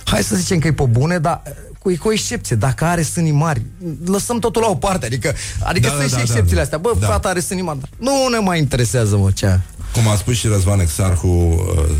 [0.04, 3.02] hai să zicem că e pe bune, dar uh, cu, cu o excepție, dacă are
[3.02, 3.62] sânii mari,
[4.04, 6.56] lăsăm totul la o parte, adică, adică Da, da, da, sunt da, și da, excepțiile
[6.56, 6.62] da.
[6.62, 6.78] astea.
[6.78, 7.06] Bă, Da.
[7.06, 9.60] fata are sânii mari, dar nu ne mai interesează, mă, ce
[9.92, 11.94] Cum a spus și Răzvan Exarhu, uh,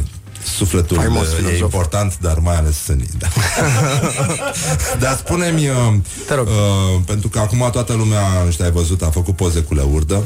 [0.57, 1.61] sufletul Faimos uh, e filozof.
[1.61, 3.09] important, dar mai ales sânii.
[3.19, 3.27] Da.
[5.03, 5.95] dar spune-mi, uh,
[6.27, 6.47] Te rog.
[6.47, 10.23] uh, pentru că acum toată lumea, nu știu, ai văzut, a făcut poze cu leurdă.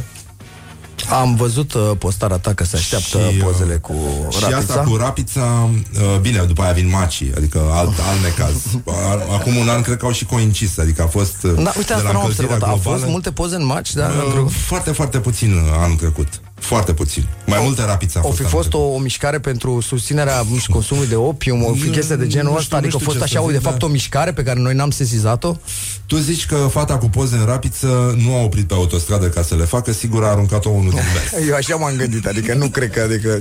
[1.11, 3.95] Am văzut uh, postarea ta că se așteaptă Și, uh, pozele cu
[4.31, 4.59] Și rapița.
[4.59, 8.55] asta cu rapița, uh, bine, după aia vin macii, adică alt, alt necaz.
[8.87, 11.83] A- Acum un an cred că au și coincis, adică a fost uh, Da, uite,
[11.87, 12.69] de asta la nu am încălzirea observat.
[12.69, 13.11] Au fost globală.
[13.11, 16.29] multe poze în match, dar Uh, foarte, foarte puțin anul trecut.
[16.61, 17.27] Foarte puțin.
[17.47, 18.37] Mai multe rapiți a O fost.
[18.37, 21.87] fi anul fost o, o mișcare pentru susținerea nu știu, consumului de opium, o fi
[21.87, 23.47] Nu, chestie de nu genul știu, ăsta, nu adică a știu fost ce să așa,
[23.47, 23.87] zic, de fapt, da.
[23.87, 25.57] o mișcare pe care noi n-am sesizat-o.
[26.07, 29.55] Tu zici că fata cu poze în rapiță nu a oprit pe autostradă ca să
[29.55, 31.01] le facă, sigur a aruncat-o unul din
[31.31, 31.49] vers.
[31.49, 33.41] Eu așa m-am gândit, adică nu cred că, adică,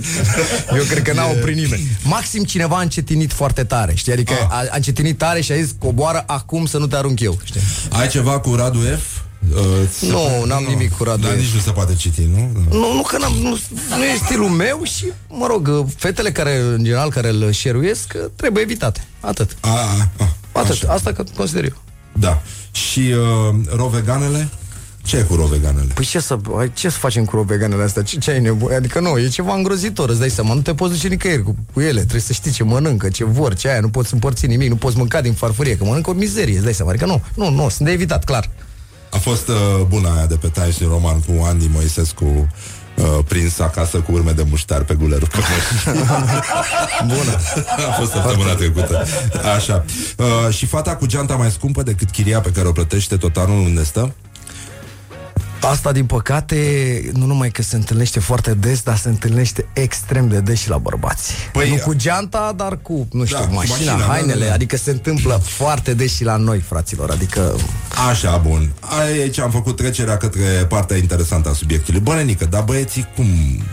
[0.75, 1.87] eu cred că n-a oprit nimeni.
[2.03, 5.75] Maxim cineva a încetinit foarte tare, știi, adică a, a încetinit tare și a zis,
[5.79, 7.61] coboară acum să nu te arunc eu, știi?
[7.89, 9.23] Ai ceva cu Radu F?
[9.53, 9.61] Uh,
[9.91, 11.37] se Nu, poate- n-am nimic cu Radu Dar F.
[11.37, 12.51] nici nu se poate citi, nu?
[12.53, 12.75] Da.
[12.77, 13.49] Nu, nu că n-am, nu,
[13.97, 18.63] nu e stilul meu și, mă rog, fetele care, în general, care îl șeruiesc, trebuie
[18.63, 19.07] evitate.
[19.19, 19.57] Atât.
[19.59, 20.09] A, a,
[20.51, 20.83] a, Atât.
[20.83, 21.77] Asta că consider eu.
[22.13, 22.41] Da.
[22.71, 24.49] Și uh, roveganele?
[25.03, 25.87] Ce e cu roveganele?
[25.93, 28.01] Păi ce să, ai- ce să facem cu roveganele astea?
[28.03, 28.75] Ce, ce ai nevoie?
[28.75, 30.53] Adică nu, e ceva îngrozitor, îți dai seama.
[30.53, 31.99] Nu te poți duce nicăieri cu, cu ele.
[31.99, 33.79] Trebuie să știi ce mănâncă, ce vor, ce aia.
[33.79, 36.73] Nu poți împărți nimic, nu poți mânca din farfurie, că mănâncă o mizerie, îți dai
[36.73, 36.91] seama.
[36.91, 38.49] Adică nu, nu, nu, sunt de evitat, clar.
[39.15, 39.55] A fost uh,
[39.87, 42.25] bună aia de pe Times New Roman cu Andy Moisescu
[42.95, 45.27] uh, prins acasă cu urme de muștar pe gulerul
[47.07, 47.39] Bună.
[47.89, 49.05] A fost săptămâna trecută.
[49.55, 49.85] Așa.
[50.17, 53.83] Uh, și fata cu geanta mai scumpă decât chiria pe care o plătește totalul unde
[53.83, 54.13] stă?
[55.61, 56.57] Asta, din păcate,
[57.13, 60.77] nu numai că se întâlnește foarte des, dar se întâlnește extrem de des și la
[60.77, 61.33] bărbați.
[61.33, 64.39] Păi- nu cu geanta, dar cu, nu știu, Da, cu mașina, mașina, da, hainele.
[64.39, 64.53] da, da.
[64.53, 67.09] Adică se întâmplă foarte des și la noi, fraților.
[67.09, 67.55] Adică
[68.09, 68.71] Așa, bun.
[68.79, 71.99] Aici am făcut trecerea către partea interesantă a subiectului.
[71.99, 73.25] Bănenică, dar băieții cum,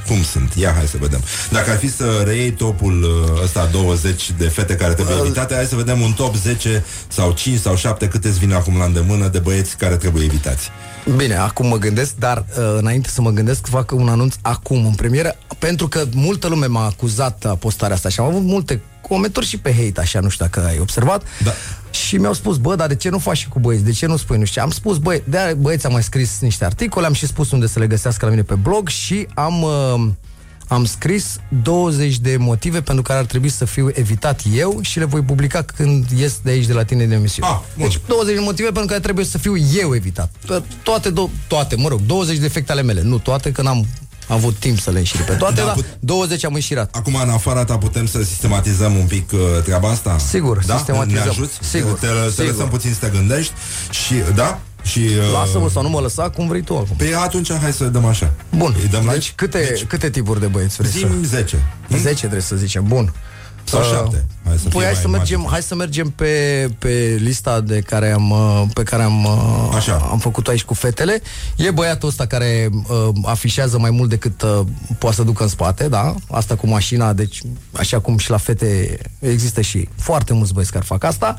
[0.07, 0.53] cum sunt?
[0.55, 1.21] Ia, hai să vedem.
[1.51, 5.65] Dacă ar fi să reiei topul uh, ăsta 20 de fete care trebuie evitate, hai
[5.65, 9.29] să vedem un top 10 sau 5 sau 7 câte îți vine acum la îndemână
[9.29, 10.71] de băieți care trebuie evitați.
[11.17, 14.95] Bine, acum mă gândesc, dar uh, înainte să mă gândesc, fac un anunț acum, în
[14.95, 19.49] premieră, pentru că multă lume m-a acuzat a postarea asta și am avut multe comentarii
[19.49, 21.23] și pe hate, așa, nu știu dacă ai observat.
[21.45, 21.51] Da.
[21.91, 23.85] Și mi-au spus, bă, dar de ce nu faci și cu băieți?
[23.85, 24.39] De ce nu spui?
[24.39, 24.63] Nu știu.
[24.63, 27.79] Am spus, băi, de băieți am mai scris niște articole, am și spus unde să
[27.79, 29.63] le găsească la mine pe blog și am...
[29.63, 30.09] Uh,
[30.73, 35.05] am scris 20 de motive pentru care ar trebui să fiu evitat eu și le
[35.05, 37.49] voi publica când ies de aici de la tine de emisiune.
[37.49, 37.89] Ah, bun.
[37.89, 40.31] deci 20 de motive pentru care trebuie să fiu eu evitat.
[40.47, 43.03] Pe Toate, do- toate, mă rog, 20 de efecte ale mele.
[43.03, 43.87] Nu toate, că n-am
[44.29, 46.95] avut timp să le înșiri pe toate, Da, dar put- 20 am înșirat.
[46.97, 50.19] Acum, în afara ta, putem să sistematizăm un pic uh, treaba asta?
[50.19, 50.77] Sigur, da?
[50.77, 51.23] sistematizăm.
[51.25, 51.53] Ne ajuți?
[51.61, 52.47] Sigur, Te, te sigur.
[52.47, 53.53] lăsăm puțin să te gândești
[53.91, 54.61] și, da?
[54.83, 56.97] Și, uh, Lasă-mă sau nu mă lăsa, cum vrei tu acum.
[56.97, 58.33] Păi atunci hai să dăm așa.
[58.57, 60.99] Bun, Îi dăm deci câte, deci, câte tipuri de băieți vrei să...
[60.99, 61.59] Zim 10.
[61.97, 63.13] 10 trebuie să zicem, bun.
[63.65, 64.25] Sau Uh, șapte.
[64.45, 65.53] Hai să fie păi hai mai să, mergem, magic.
[65.53, 70.09] hai să mergem pe, pe lista de care am, uh, pe care am, uh, Așa.
[70.11, 71.23] am făcut aici cu fetele.
[71.57, 74.61] E băiatul ăsta care uh, afișează mai mult decât uh,
[74.99, 76.15] poate să ducă în spate, da?
[76.31, 77.43] Asta cu mașina, deci
[77.73, 81.39] așa cum și la fete există și foarte mulți băieți care fac asta.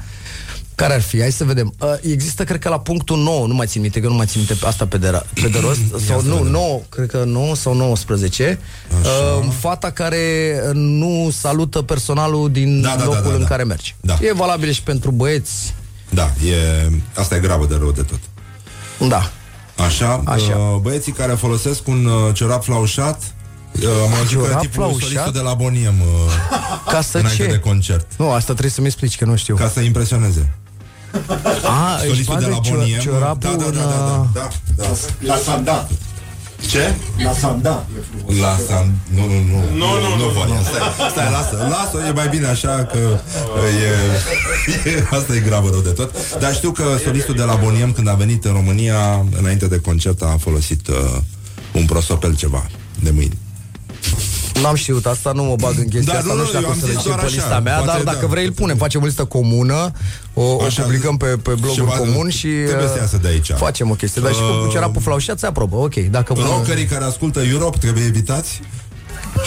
[0.76, 1.20] Care ar fi?
[1.20, 1.74] Hai să vedem.
[1.80, 4.40] Uh, există, cred că la punctul 9, nu mai țin minte, că nu mai țin
[4.40, 7.56] minte pe asta pe de, ra- pe de rost, sau nu, 9, cred că 9
[7.56, 8.60] sau 19.
[9.02, 13.48] Uh, fata care nu salută personalul din Da, da, da, locul da, în da.
[13.48, 13.92] care merge.
[14.02, 14.18] Da.
[14.22, 15.74] E valabil și pentru băieți.
[16.10, 18.20] Da, e, asta e gravă de rău de tot.
[19.10, 19.32] Da.
[19.86, 20.56] Așa, Așa.
[20.58, 23.22] Uh, băieții care folosesc un uh, ciorap flaușat
[23.76, 25.00] uh, mă zic că Ciorap tipul flaușat?
[25.02, 26.34] solistul de la Boniem uh,
[26.92, 27.50] Ca să înainte ce?
[27.50, 28.08] de concert.
[28.18, 29.56] Nu, asta trebuie să-mi explici, că nu știu.
[29.56, 30.54] Ca să impresioneze.
[31.64, 33.00] A, își Solistul de bagă la cio- Boniem.
[33.00, 33.82] ciorapul da, da, da, în, da,
[34.34, 34.90] da, da, da.
[35.20, 35.90] La sandat.
[36.70, 36.96] Ce?
[37.24, 37.88] La sandat.
[37.98, 38.40] E frumos.
[38.42, 38.96] La San...
[39.16, 39.60] Nu, nu, nu.
[39.78, 40.62] Nu, nu, nu, Vania.
[40.62, 41.68] Stai, stai, lasă.
[41.70, 42.98] Lasă, e mai bine așa că
[43.84, 43.90] e,
[44.90, 46.40] e, asta e gravă rău de tot.
[46.40, 50.22] Dar știu că solistul de la Boniem, când a venit în România, înainte de concert,
[50.22, 50.96] a folosit uh,
[51.74, 52.66] un prosopel ceva
[53.00, 53.38] de mâini.
[54.62, 56.64] N-am știut asta, nu mă bag în chestia Da, asta, nu, nu, nu, știu eu
[56.64, 58.12] dacă o am să le zis știu doar pe așa, lista mea, poate dar da.
[58.12, 59.92] dacă vrei îl punem, facem o listă comună,
[60.34, 63.28] o, o Așa, publicăm pe, pe blogul ceva- comun și trebuie să uh, iasă de
[63.28, 63.52] aici.
[63.56, 64.22] facem o chestie.
[64.22, 65.96] Dar și cu Uh, cerapul flaușat se aprobă, ok.
[65.96, 68.62] Dacă Rockerii care ascultă Europe trebuie evitați?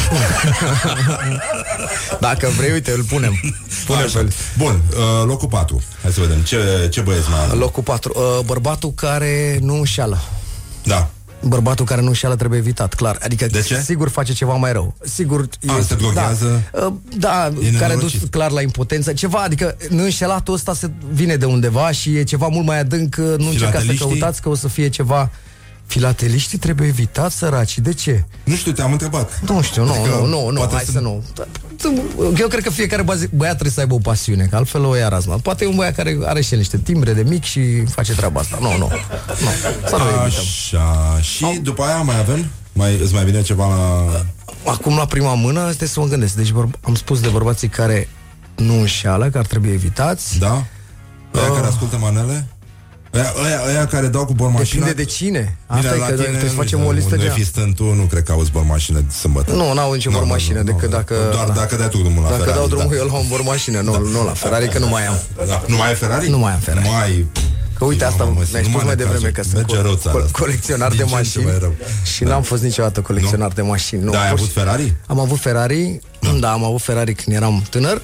[2.20, 3.40] Dacă vrei, uite, îl punem.
[3.86, 4.18] Punem Așa.
[4.18, 5.82] pe Bun, uh, locul 4.
[6.02, 7.58] Hai să vedem ce, ce băieți mai am.
[7.58, 8.12] locul 4.
[8.16, 10.18] Uh, bărbatul care nu înșeală.
[10.82, 11.08] Da.
[11.48, 13.18] Bărbatul care nu înșeală trebuie evitat, clar.
[13.22, 13.80] Adică De ce?
[13.80, 14.94] sigur face ceva mai rău.
[15.04, 16.62] Sigur A, se droghează?
[16.72, 18.30] Da, uh, da E care a dus nenorocit.
[18.30, 19.12] clar la impotență.
[19.12, 23.16] Ceva, adică înșelatul ăsta se vine de undeva și e ceva mult mai adânc.
[23.18, 24.06] uh, Nu încercați să Filateliștii?
[24.08, 25.30] căutați că o să fie ceva...
[25.86, 27.78] Filateliștii trebuie evitat, săraci.
[27.78, 28.24] De ce?
[28.44, 29.40] Nu știu, te-am întrebat.
[29.46, 31.22] Nu știu, nu, Adică, nu, nu, nu, poate hai să- să nu.
[32.38, 35.08] Eu cred că fiecare bazi- băiat trebuie să aibă o pasiune, că altfel o ia
[35.08, 35.36] razna.
[35.42, 38.40] Poate e un băiat care are și el niște timbre de mic și face treaba
[38.40, 38.58] asta.
[38.60, 38.78] Nu, nu.
[38.78, 38.88] nu.
[39.88, 40.22] Să nu evităm.
[40.24, 41.18] Așa.
[41.20, 42.46] Și după aia mai avem?
[42.72, 44.06] Mai, îți mai vine ceva la...
[44.70, 46.34] Acum, la prima mână, trebuie să mă gândesc.
[46.34, 48.08] Deci bărb- am spus de bărbații care
[48.56, 50.38] nu înșeală, că ar trebui evitați.
[50.38, 50.50] Da?
[51.34, 51.52] Aia Ah.
[51.54, 52.46] care ascultă manele?
[53.16, 55.56] Aia, aia, aia care dau cu bormașina Depinde de cine.
[55.66, 57.30] Asta Bine, e la că tine, trebuie să nu facem știu, o listă unde de
[57.30, 59.52] fi stând tu, nu cred că auzi bormașină de sâmbătă.
[59.52, 61.14] Nu, n-au nicio Nu, nu, bormașină nu, decât nu, dacă...
[61.32, 61.52] Doar da.
[61.52, 62.96] dacă dai tu drumul la Dacă Ferrari, dau drumul da.
[62.96, 65.18] eu la o bormașină, nu, nu la Ferrari, că nu mai am.
[65.46, 65.62] Da.
[65.66, 66.28] Nu mai ai Ferrari?
[66.28, 66.88] Nu mai am Ferrari.
[66.88, 67.26] Mai...
[67.78, 69.30] Că uite, asta Mamă, mi-ai nu spus mai mai ne devreme cazul.
[69.30, 70.38] că sunt Merge rău co- țara co- asta.
[70.38, 71.74] colecționar Din de ce în ce mașini mai rău.
[72.14, 74.02] și n-am fost niciodată colecționar de mașini.
[74.02, 74.94] Nu, Da, ai pur avut și- Ferrari?
[75.06, 75.98] Am avut Ferrari,
[76.40, 78.02] da, am avut Ferrari când eram tânăr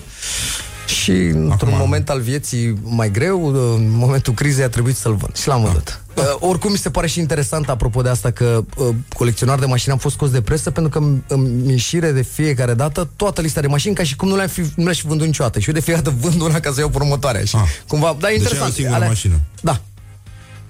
[0.92, 5.48] și într-un moment al vieții mai greu, în momentul crizei a trebuit să-l vând și
[5.48, 6.00] l-am vândut.
[6.16, 9.92] Uh, oricum mi se pare și interesant apropo de asta că uh, colecționar de mașini
[9.92, 13.60] am fost scos de presă pentru că îmi- îmi înșire de fiecare dată toată lista
[13.60, 15.58] de mașini ca și cum nu le-am, fi, nu le-aș fi vândut niciodată.
[15.58, 17.44] Și eu de fiecare dată vând una ca să iau următoarea.
[17.44, 17.56] Și
[17.88, 18.70] cumva, da, e Deci ai interesant.
[18.70, 19.40] o singură Alea- mașină.
[19.60, 19.80] Da.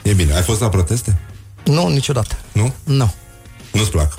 [0.02, 0.34] E bine.
[0.34, 1.16] Ai fost la proteste?
[1.64, 2.36] Nu, niciodată.
[2.52, 2.72] Nu?
[2.84, 3.14] Nu.
[3.72, 4.12] Nu-ți plac?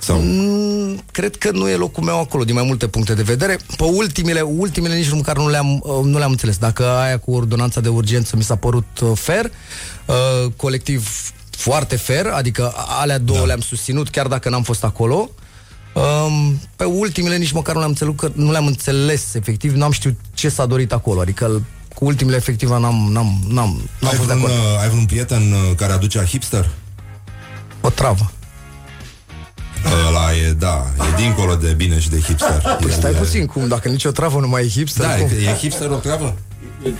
[0.00, 0.20] Sau?
[0.22, 3.58] Mm, cred că nu e locul meu acolo, din mai multe puncte de vedere.
[3.76, 6.56] Pe ultimele, ultimele nici măcar nu le-am, uh, nu le-am înțeles.
[6.56, 9.44] Dacă aia cu ordonanța de urgență mi s-a părut uh, fair,
[10.06, 13.44] uh, colectiv foarte fair, adică alea două da.
[13.44, 15.30] le-am susținut chiar dacă n-am fost acolo.
[15.94, 20.14] Um, pe ultimele nici măcar nu le-am înțeles, că nu le-am înțeles efectiv, n-am știut
[20.34, 21.62] ce s-a dorit acolo, adică
[21.94, 24.52] cu ultimele efectiv n-am, n-am, n-am, n-am Ai fost de vreun, acord.
[24.74, 26.68] uh, ai vreun prieten uh, care aduce hipster?
[27.80, 28.30] O travă.
[30.08, 32.60] Ăla e, da, e dincolo de bine și de hipster.
[32.80, 35.26] Păi E- stai e- puțin, cum, dacă nicio travă nu mai e hipster, Da, cum?
[35.26, 36.36] e, e hipster o treabă?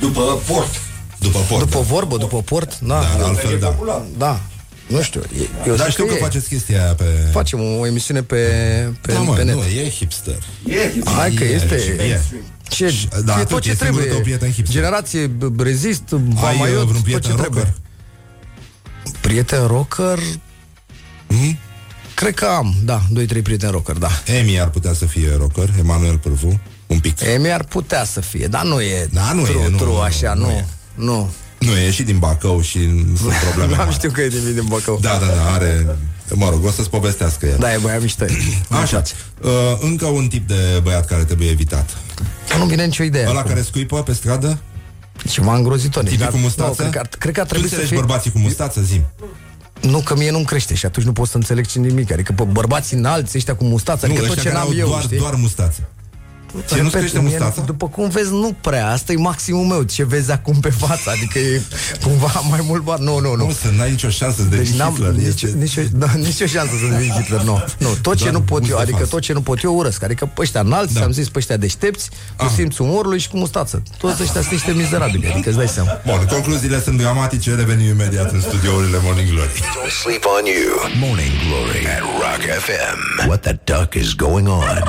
[0.01, 0.81] După port.
[1.19, 1.61] După port.
[1.65, 3.05] După vorbă, după port, da.
[3.19, 3.75] Da, altfel, da.
[4.19, 4.41] Da.
[4.87, 5.21] Nu știu.
[5.41, 6.17] e- Eu Dar zic știu că, e.
[6.17, 7.05] faceți chestia aia pe...
[7.33, 8.37] Facem o emisiune pe,
[9.01, 9.55] pe, Da, mă, pe net.
[9.55, 10.39] nu, e hipster.
[10.67, 11.15] E hipster.
[11.15, 11.75] Hai că E, este.
[11.75, 12.21] e.
[12.69, 12.95] Ce,
[13.25, 14.13] da, e atât, tot ce e singurul trebuie.
[14.13, 14.75] tău prieten hipster.
[14.81, 17.63] Generație b- rezist, Ai uh, Vamaiot, vreun tot prieten ce trebuie.
[17.63, 17.75] rocker?
[19.21, 20.19] Prieten rocker?
[21.27, 21.59] Hmm?
[22.19, 23.03] Cred că am, da,
[23.39, 24.09] 2-3 prieteni rocker, da.
[24.27, 27.21] Emi ar putea să fie rocker, Emanuel Pârvu, un pic.
[27.21, 30.01] Emi ar putea să fie, dar nu e Da, nu true, e, nu, true, nu,
[30.01, 30.51] așa, nu nu.
[30.51, 30.65] e.
[30.95, 31.31] Nu.
[31.59, 32.79] Nu, e și din Bacău și
[33.17, 33.95] sunt probleme N-am mari.
[33.95, 34.99] știut că e din, din Bacău.
[35.01, 35.97] Da, da, da, are...
[36.35, 37.57] Mă rog, o să-ți povestească el.
[37.59, 38.25] Da, e băiat mișto.
[38.83, 39.03] Așa,
[39.43, 39.51] uh,
[39.81, 41.97] încă un tip de băiat care trebuie evitat.
[42.59, 43.27] Nu vine nicio idee.
[43.29, 43.51] Ăla acum.
[43.51, 44.59] care scuipă pe stradă?
[45.29, 46.03] Ceva îngrozitor.
[46.03, 46.69] Deci, Tipii dar- cu mustață?
[46.69, 48.07] Nu, cred, că ar, cred că ar Tu trebui să înțelegi fie...
[48.07, 49.07] bărbații cu mustață, zim.
[49.81, 52.13] Nu, că mie nu-mi crește și atunci nu pot să înțeleg ce nimic.
[52.13, 54.81] Adică pe bărbații înalți, ăștia cu mustață, Nu, adică tot ăștia ce care n-am au
[54.81, 55.19] eu, doar, știi?
[55.19, 55.89] doar mustață.
[56.67, 57.63] Ție nu-ți crește mie, mustața?
[57.63, 58.91] După cum vezi, nu prea.
[58.91, 59.83] Asta e maximul meu.
[59.83, 61.11] Ce vezi acum pe față?
[61.11, 61.63] Adică e
[62.03, 62.99] cumva mai mult bar.
[62.99, 63.47] Nu, nu, nu.
[63.47, 65.13] Nu, să n-ai nicio șansă să devii Deci n-am Hitler.
[65.13, 65.57] nici, Este...
[65.59, 67.65] nicio, da, nicio șansă să devin Hitler, nu.
[67.79, 67.89] nu.
[68.03, 68.83] Tot ce Doar nu pot eu, Mustafa.
[68.83, 70.03] adică tot ce nu pot eu urăsc.
[70.03, 71.03] Adică pe ăștia înalți, Da.
[71.03, 72.51] am zis pe ăștia deștepți, cu Ah.
[72.55, 73.83] simțul umorului și cu mustață.
[73.99, 75.91] Toți ăștia sunt niște mizerabili, adică îți dai seama.
[76.07, 79.49] Bun, concluziile sunt dramatice, revenim imediat în studiourile Morning Glory.
[79.49, 80.73] Don't sleep on you.
[81.09, 83.27] Morning Glory at Rock FM.
[83.29, 84.83] What the duck is going on?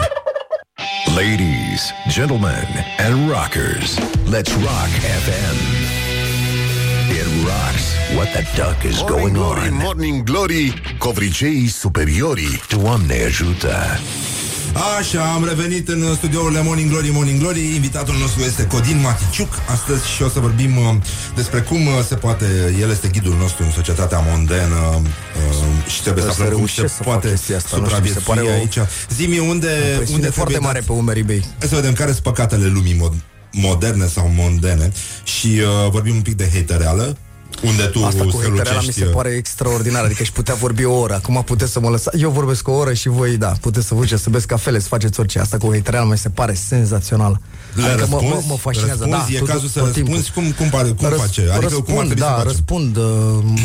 [1.07, 2.65] Ladies, gentlemen,
[2.99, 3.97] and rockers,
[4.27, 5.57] let's rock FM.
[7.09, 7.95] It rocks.
[8.15, 9.73] What the duck is Morning going Glory, on?
[9.73, 12.59] Morning Glory, covriceii superiorii.
[12.69, 13.99] Doamne ajută!
[14.99, 17.75] Așa, am revenit în studiourile Morning Glory, Morning Glory.
[17.75, 20.95] Invitatul nostru este Codin Maticiuc astăzi și o să vorbim uh,
[21.35, 22.45] despre cum uh, se poate,
[22.79, 26.73] el este ghidul nostru în societatea mondenă uh, și trebuie să Să aflăm cum se
[26.75, 28.89] reușesc să fac poate chestia asta, nu știu, mi se supraviețui pare o- aici.
[29.13, 31.39] Zimi, unde, O presiune unde foarte trebuie mare dat- pe umerii mei.
[31.59, 34.91] Hai să vedem care sunt păcatele lumii mod- moderne sau mondene
[35.23, 37.17] și uh, vorbim un pic de hatereală,
[37.64, 40.84] unde tu Asta cu hatereala mi strălucești, se uh, pare extraordinar Adică și putea vorbi
[40.84, 41.14] o oră.
[41.14, 43.99] Acum puteți să mă lăsați Eu vorbesc o oră și voi, da Puteți să vă
[43.99, 45.40] duceți să beți cafele, să faceți orice.
[45.40, 47.40] Asta cu hatereala mi se pare senzațional
[47.80, 48.47] Le Adică mă, răspunzi?
[48.47, 49.31] mă, mă fascinează Răspunzi?
[49.31, 50.14] da, E tot- cazul să tot timpul.
[50.14, 50.51] răspunzi?
[50.56, 51.41] Cum- cum pare- cum face?
[51.41, 52.47] Adică răspund, cum ar trebui da, să facem?
[52.47, 53.03] răspund uh,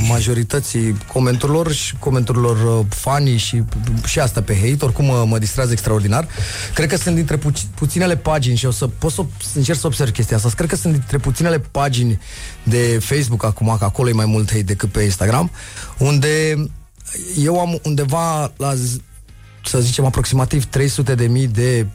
[0.09, 3.63] majorității comenturilor și comenturilor uh, fanii și,
[4.07, 6.29] și asta pe hate, oricum mă, mă distrează extraordinar.
[6.75, 9.87] Cred că sunt dintre puci, puținele pagini și o să pot să să încerc să
[9.87, 10.51] observ chestia asta.
[10.57, 12.19] Cred că sunt dintre puținele pagini
[12.63, 15.51] de Facebook acum, că acolo e mai mult hate decât pe Instagram,
[15.99, 16.55] unde
[17.43, 19.01] eu am undeva la z-
[19.65, 21.87] să zicem aproximativ 300 de mii de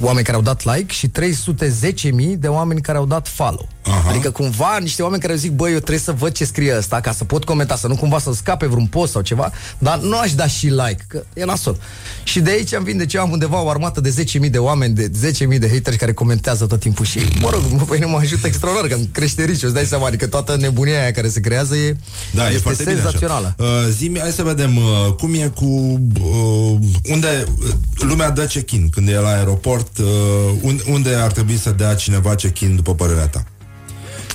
[0.00, 3.68] oameni care au dat like și 310 mii de oameni care au dat follow.
[3.82, 4.08] Aha.
[4.10, 7.12] Adică cumva niște oameni care zic, băi, eu trebuie să văd ce scrie ăsta ca
[7.12, 10.34] să pot comenta, să nu cumva să scape vreun post sau ceva, dar nu aș
[10.34, 11.76] da și like, că e nasol.
[12.22, 14.14] Și de aici am vin de ce am undeva o armată de
[14.44, 15.10] 10.000 de oameni, de
[15.54, 18.46] 10.000 de hateri care comentează tot timpul și, mă rog, mă, păi nu mă ajută
[18.46, 21.76] extraordinar, că îmi crește riciu, îți dai seama, adică toată nebunia aia care se creează
[21.76, 21.96] e,
[22.32, 23.54] Da, e este foarte bine senzațională.
[23.58, 23.68] așa.
[23.68, 26.78] Uh, zi hai să vedem uh, cum e cu uh,
[27.10, 30.06] unde uh, lumea dă check-in când e la aeroport, uh,
[30.60, 33.44] unde, unde ar trebui să dea cineva check-in după părerea ta?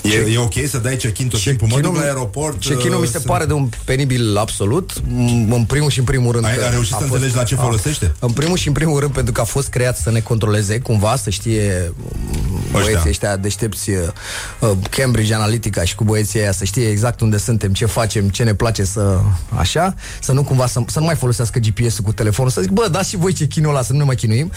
[0.03, 1.67] E, e ok să dai check-in tot timpul?
[1.67, 4.91] Mă duc Check-in-ul- la aeroport Check-in-ul uh, mi se să- pare de un penibil absolut
[4.93, 7.43] m- În primul și în primul rând Ai- că ai reușit a să înțelegi la
[7.43, 8.15] ce a- folosește?
[8.19, 11.15] În primul și în primul rând pentru că a fost creat să ne controleze Cumva,
[11.15, 13.97] să știe m, băieții ăștia deștepți uh,
[14.59, 18.43] uh, Cambridge Analytica și cu băieții aia să știe exact unde suntem, ce facem, ce
[18.43, 19.19] ne place să
[19.57, 22.87] așa, să nu cumva să, să nu mai folosească GPS-ul cu telefonul, să zic, bă,
[22.91, 24.51] dați și voi ce chinul ăla, să nu ne mai chinuim.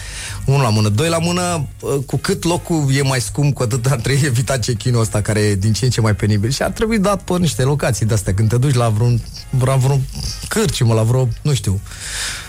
[0.44, 3.86] Unul la mână, doi la mână, uh, cu cât locul e mai scump, cu atât
[3.86, 6.62] ar trebui evitat ce chinul ăsta care e din ce în ce mai penibil și
[6.62, 9.20] ar trebui dat pe niște locații de astea, când te duci la vreun,
[9.64, 10.00] la vreun
[10.48, 11.80] cârciumă, la vreo, nu știu,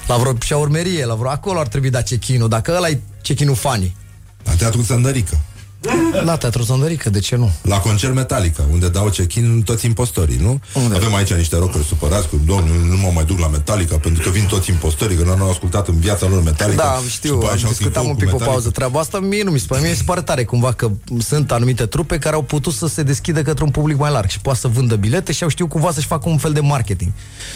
[0.07, 3.95] la vreo șaurmerie, la vreo, acolo ar trebui dat cechinul, dacă ăla e cechinul fanii.
[4.43, 5.37] La Teatrul Sândărică.
[6.25, 7.51] La Teatrul Sândărică, de ce nu?
[7.61, 10.59] La concert Metallica, unde dau check-in toți impostorii, nu?
[10.73, 10.95] Unde?
[10.95, 14.29] Avem aici niște rockeri supărați cu domnul, nu mă mai duc la Metallica pentru că
[14.29, 16.83] vin toți impostorii, că nu au ascultat în viața lor Metallica.
[16.83, 18.51] Da, Și știu, după aia am și-au discutat schimbat un cu pic o Metallica.
[18.51, 20.91] pauză treaba asta, mie nu mi se pare, mie mi se pare tare cumva că
[21.19, 24.39] sunt anumite trupe care au putut să se deschidă către un public mai larg și
[24.39, 27.11] poate să vândă bilete și au știut cumva să-și facă un fel de marketing.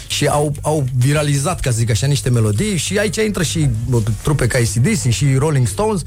[0.06, 4.02] Și au, au viralizat, ca să zic așa, niște melodii și aici intră și bă,
[4.22, 6.02] trupe ca ACDC și Rolling Stones,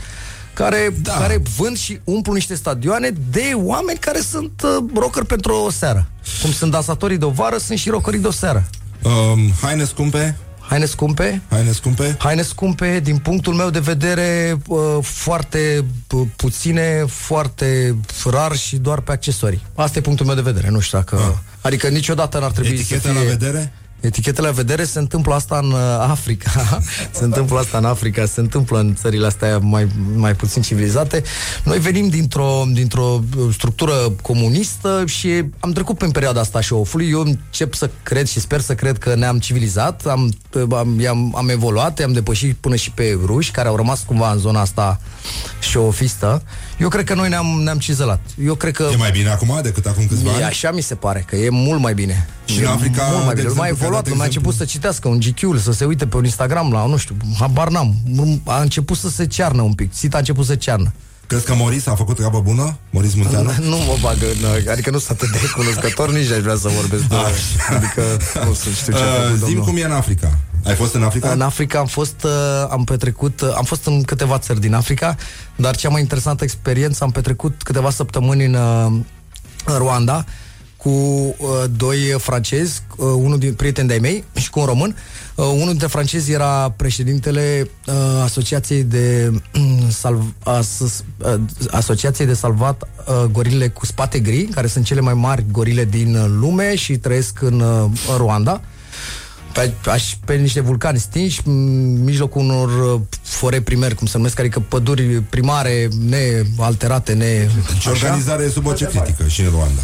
[0.64, 1.14] care, da.
[1.14, 6.10] care vând și umplu niște stadioane de oameni care sunt uh, rocker pentru o seară.
[6.42, 8.70] Cum sunt dansatorii de o vară, sunt și rockerii de o seară.
[9.04, 10.38] Um, haine scumpe?
[10.60, 11.42] Haine scumpe?
[11.50, 12.16] Haine scumpe?
[12.20, 17.96] Haine scumpe, din punctul meu de vedere, uh, foarte pu- puține, foarte
[18.26, 19.62] rar și doar pe accesorii.
[19.76, 21.16] Asta e punctul meu de vedere, nu știu dacă...
[21.16, 21.38] Ah.
[21.62, 23.20] Adică niciodată n-ar trebui Etichete să fie...
[23.20, 23.74] la vedere?
[24.00, 26.80] Etichetele la vedere se întâmplă asta în uh, Africa,
[27.12, 31.24] se întâmplă asta în Africa, se întâmplă în țările astea mai, mai puțin civilizate.
[31.64, 37.10] Noi venim dintr-o, dintr-o uh, structură comunistă și am trecut prin perioada asta show-ului.
[37.10, 40.34] Eu încep să cred și sper să cred că ne-am civilizat, am,
[40.72, 44.38] am, am, am evoluat, am depășit până și pe ruși, care au rămas cumva în
[44.38, 45.00] zona asta
[45.60, 46.44] show-ofistă.
[46.78, 48.20] Eu cred că noi ne-am, ne-am cizelat.
[48.46, 48.90] Eu cred că...
[48.92, 50.44] E mai bine acum decât acum câțiva E ani?
[50.44, 52.28] așa mi se pare, că e mult mai bine.
[52.46, 53.42] Și e în Africa, mult mai de bine.
[53.42, 55.86] exemplu, mai care evoluat, de lumea a exemplu- început să citească un GQ, să se
[55.86, 57.96] uite pe un Instagram la, nu știu, habar n-am.
[58.46, 59.92] A început să se cearnă un pic.
[59.94, 60.94] Sita a început să cearnă.
[61.28, 62.78] Crezi că Moris a făcut treabă bună?
[62.90, 63.52] Moris Munteanu?
[63.72, 67.04] Nu mă bagă, în- adică nu sunt atât de cunoscător, nici aș vrea să vorbesc
[67.04, 67.16] de...
[67.76, 68.02] Adică
[68.46, 69.64] nu sunt, știu ce a Uh, făcut Zim domnul.
[69.64, 70.38] cum e în Africa.
[70.66, 71.32] Ai fost în Africa?
[71.32, 72.32] În Africa am fost, uh,
[72.70, 75.16] am petrecut, uh, am fost în câteva țări din Africa,
[75.56, 79.00] dar cea mai interesantă experiență am petrecut câteva săptămâni în, uh,
[79.66, 80.26] în Rwanda
[80.78, 81.36] cu uh,
[81.78, 84.96] doi francezi, uh, unul din prieteni de-ai mei și cu un român.
[85.36, 89.32] Uh, unul dintre francezi era președintele uh, Asociației de
[89.90, 95.14] salv, as, uh, Asociației de salvat uh, gorile cu spate gri, care sunt cele mai
[95.14, 98.62] mari gorile din uh, lume și trăiesc în, uh, în Rwanda
[99.54, 104.40] pe, aș, pe niște vulcani stinși, în mijlocul unor uh, fore primeri, cum se numesc,
[104.40, 107.26] adică păduri primare, nealterate, ne...
[107.74, 109.82] Deci organizarea e sub o critică și în Rwanda.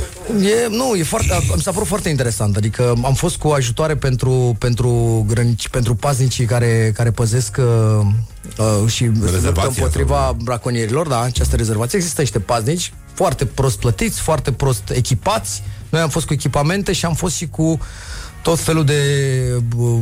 [0.48, 2.56] E, nu, e foarte, mi s-a părut foarte interesant.
[2.56, 8.06] Adică am fost cu ajutoare pentru, pentru, grănici, pentru paznicii care, care păzesc uh,
[8.58, 11.98] uh, și se luptă Rezervația împotriva braconierilor, da, această rezervație.
[11.98, 15.64] Există niște paznici foarte prost plătiți, foarte prost echipați.
[15.90, 17.80] Noi am fost cu echipamente și am fost și cu
[18.46, 19.02] tot felul de,
[19.78, 20.00] uh,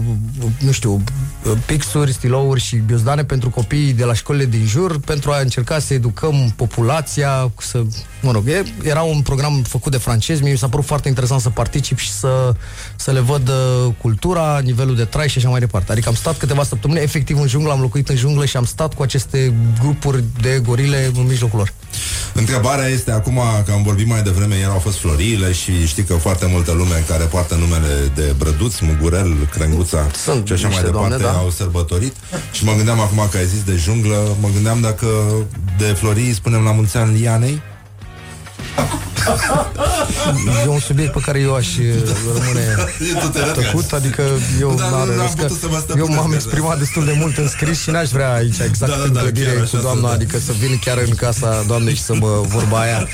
[0.60, 5.32] nu știu, uh, pixuri, stilouri și biozdane pentru copiii de la școlile din jur, pentru
[5.32, 7.84] a încerca să educăm populația, să,
[8.22, 11.41] mă rog, e, era un program făcut de francezi, mie mi s-a părut foarte interesant
[11.41, 12.53] să particip și să,
[12.95, 15.91] să le văd uh, cultura, nivelul de trai și așa mai departe.
[15.91, 18.94] Adică am stat câteva săptămâni efectiv în junglă, am locuit în junglă și am stat
[18.94, 21.74] cu aceste grupuri de gorile în mijlocul lor.
[22.34, 26.14] Întrebarea este acum, că am vorbit mai devreme, ieri au fost florile și știi că
[26.14, 30.91] foarte multă lume care poartă numele de Brăduț, Mugurel, Crenguța Sunt și așa mai niște
[30.91, 31.39] departe doamne, da.
[31.39, 32.15] au sărbătorit
[32.51, 35.07] și mă gândeam acum că ai zis de junglă, mă gândeam dacă
[35.77, 37.61] de florii îi spunem la mulți ani Lianei.
[40.65, 41.85] E un subiect pe care eu aș uh,
[42.38, 42.65] rămâne
[43.22, 43.60] Tu te rătgați.
[43.65, 44.23] tăcut, adică
[44.60, 46.77] eu, Da, nu, n-are n-am rost că putut să mă eu stăpânesc m-am de exprimat
[46.80, 49.45] destul de mult în scris și n-aș vrea aici exact Da, da, în da, clădire
[49.45, 50.14] chiar cu așa doamna, să- da.
[50.14, 53.07] adică să vin chiar în casa doamnei și să mă vorba aia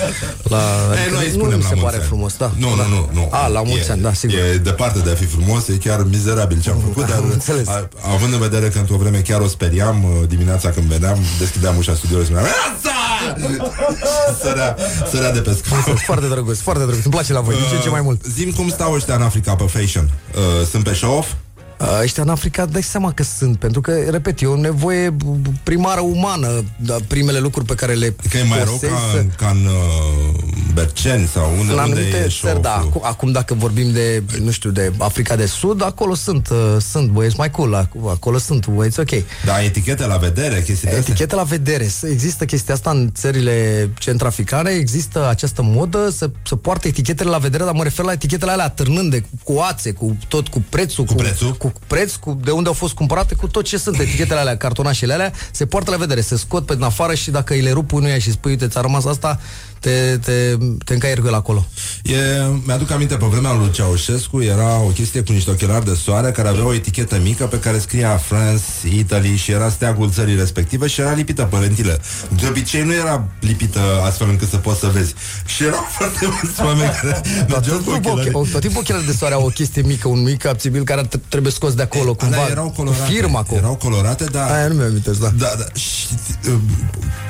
[0.44, 0.58] la...
[0.94, 2.06] Ei, Adică noi îi nu spunem mi la se mulți pare ani.
[2.06, 2.52] frumos, da.
[2.58, 2.84] Nu, da.
[2.84, 3.28] nu, nu, nu.
[3.32, 4.38] A, la mulți e, ani, da, sigur.
[4.40, 7.22] E departe de a fi frumos, e chiar mizerabil ce am făcut, dar
[7.66, 11.78] a, având în vedere că într-o vreme chiar o speriam uh, dimineața când veneam, deschideam
[11.78, 12.54] ușa studioului și spuneam
[14.44, 14.76] Sărea,
[15.12, 15.96] sărea de pe scaun.
[15.96, 17.04] Foarte drăguț, foarte drăguț.
[17.04, 18.26] Îmi place la voi, din ce în ce mai mult.
[18.26, 20.10] Uh, Zim cum stau ăștia în Africa pe fashion.
[20.36, 21.28] Uh, sunt pe show-off?
[21.82, 25.16] Uh, Ăștia în Africa, dai seama că sunt, pentru că, repet, e o nevoie
[25.64, 29.26] primară umană, da, primele lucruri pe care le Că e mai rău posezi ca, să-
[29.38, 30.44] ca în uh,
[30.74, 32.74] Berceni sau unde, În unde anumite e țări, da.
[32.76, 36.58] Acum, acum, dacă vorbim de, nu știu, de Africa de Sud, acolo sunt, uh,
[36.90, 39.10] sunt băieți mai cool, ac- acolo sunt băieți ok.
[39.46, 41.00] Da, etichete la vedere, chestii de astea.
[41.00, 41.88] Etichete la vedere.
[41.88, 47.38] Să- Există chestia asta în țările centrafricane, există această modă să, să poartă etichetele la
[47.38, 51.14] vedere, dar mă refer la etichetele alea târnânde, cu ațe, cu tot, cu prețul, cu,
[51.14, 51.54] prețul?
[51.54, 55.14] cu preț, cu de unde au fost cumpărate, cu tot ce sunt etichetele alea, cartonașele
[55.14, 57.92] alea, se poartă la vedere, se scot pe din afară și dacă îi le rup
[57.92, 59.40] unuia și spui, uite, ți-a rămas asta,
[59.80, 61.66] te, te, te încaieri cu el acolo.
[62.04, 62.16] E,
[62.66, 66.48] mi-aduc aminte, pe vremea lui Ceaușescu era o chestie cu niște ochelari de soare care
[66.48, 71.02] avea o etichetă mică pe care scria France, Italy și era steagul țării respective și
[71.02, 72.00] era lipită pe lentile.
[72.40, 75.14] De obicei nu era lipită astfel încât să poți să vezi.
[75.46, 78.36] Și erau foarte mulți oameni care mergeau cu Tot timpul, ochelari.
[78.36, 81.20] oche- tot timpul ochelari de soare au o chestie mică, un mic abțibil care t-
[81.30, 82.36] trebuie scos de acolo, cumva.
[82.38, 83.02] Alea erau colorate.
[83.04, 83.60] Cu firma acolo.
[83.60, 84.52] Erau colorate, dar...
[84.52, 85.30] Aia nu mi-am amintesc, da.
[85.38, 85.66] Da, da.
[85.80, 86.06] Și,
[86.48, 86.54] uh,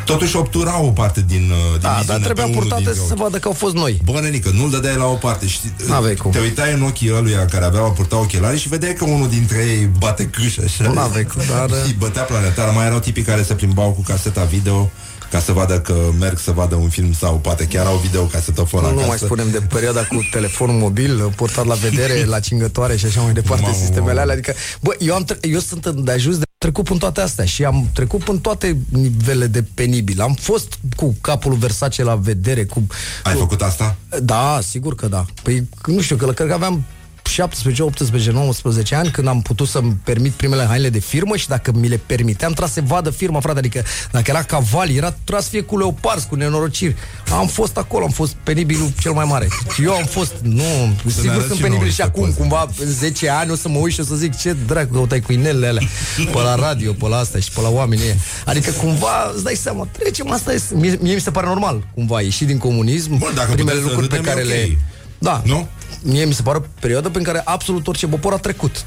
[0.06, 3.02] totuși obturau o parte din, uh, din Da, dar viziune trebuia pe unul purtate dintre
[3.02, 3.22] să se ochi.
[3.22, 4.02] vadă că au fost noi.
[4.04, 6.32] Bă, nenică, nu-l dădeai la o parte și N-aveai cum.
[6.32, 9.90] te uitai în ochii ăluia care aveau purta ochelari și vedeai că unul dintre ei
[9.98, 10.84] bate câș așa.
[10.84, 12.74] Nu n-aveai cum, dar- Și bătea planetar.
[12.76, 14.90] Mai erau tipii care se plimbau cu caseta video
[15.32, 18.88] ca să vadă că merg să vadă un film sau poate chiar au videocasetofon Nu,
[18.88, 19.02] acasă.
[19.02, 23.22] nu mai spunem de perioada cu telefonul mobil, purtat la vedere, la cingătoare și așa
[23.22, 24.20] mai departe, Mamă, sistemele mamă.
[24.20, 24.34] alea.
[24.34, 27.64] Adică, bă, eu, am tre- eu sunt de ajuns de trecut până toate astea și
[27.66, 30.22] am trecut până toate nivele de penibil.
[30.22, 32.88] Am fost cu capul Versace la vedere, cu...
[33.24, 33.96] Ai făcut asta?
[34.22, 35.26] Da, sigur că da.
[35.44, 36.84] Păi, nu știu, că cred că aveam
[37.30, 41.72] 17, 18, 19 ani când am putut să-mi permit primele haine de firmă și dacă
[41.72, 45.42] mi le permiteam, trebuia să se vadă firma, frate, adică dacă era cavali, era, trebuia
[45.42, 46.96] să fie cu leoparzi, cu nenorociri.
[47.32, 49.48] Am fost acolo, am fost penibilul cel mai mare.
[49.84, 52.38] Eu am fost, nu, ne sigur arăți sunt și penibil nouă și niște acum, poze.
[52.38, 55.20] cumva, în 10 ani o să mă uit și o să zic ce dracu căutai
[55.20, 55.88] cu inelele alea
[56.32, 58.16] pe la radio, pe la asta și pe la oamenii ăia.
[58.46, 62.22] Adică cumva, îți dai seama, trecem, asta e, mie, mie mi se pare normal, cumva,
[62.22, 64.70] ieși din comunism, Bun, dacă primele putem să lucruri pe râdem, care e ok.
[64.70, 64.78] le...
[65.20, 65.42] Da.
[65.46, 65.68] Nu?
[66.02, 68.86] Mie mi se pare o perioadă prin care absolut orice popor a trecut.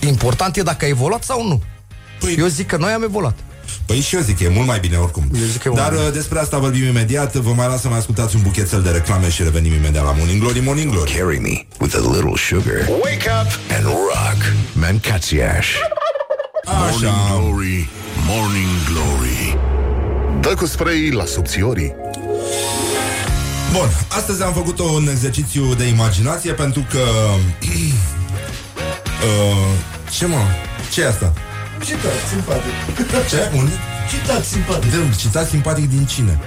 [0.00, 1.62] Important e dacă a evoluat sau nu.
[2.26, 3.38] Păi- Eu zic că noi am evoluat.
[3.86, 5.30] Păi și eu zic că e mult mai bine oricum.
[5.34, 6.08] Eu zic că e mult Dar mai bine.
[6.08, 7.34] uh, despre asta vorbim imediat.
[7.34, 10.40] Vă mai las să mai ascultați un buchețel de reclame și revenim imediat la Morning
[10.40, 11.10] Glory, Morning Glory.
[11.12, 12.88] Carry me with a little sugar.
[13.02, 14.52] Wake up and rock.
[14.72, 15.68] Mancațiaș.
[16.66, 17.88] Morning Glory,
[18.26, 19.58] Morning Glory
[20.40, 21.94] Dă cu spray la subțiorii
[23.72, 26.98] Bun, astăzi am făcut un exercițiu de imaginație pentru că...
[29.26, 29.78] uh,
[30.10, 30.40] ce mă?
[30.92, 31.32] ce e asta?
[31.84, 32.72] Citat simpatic.
[33.28, 33.50] Ce?
[33.56, 33.68] Un?
[34.10, 34.90] Citat simpatic.
[34.90, 36.38] De, citat simpatic din cine?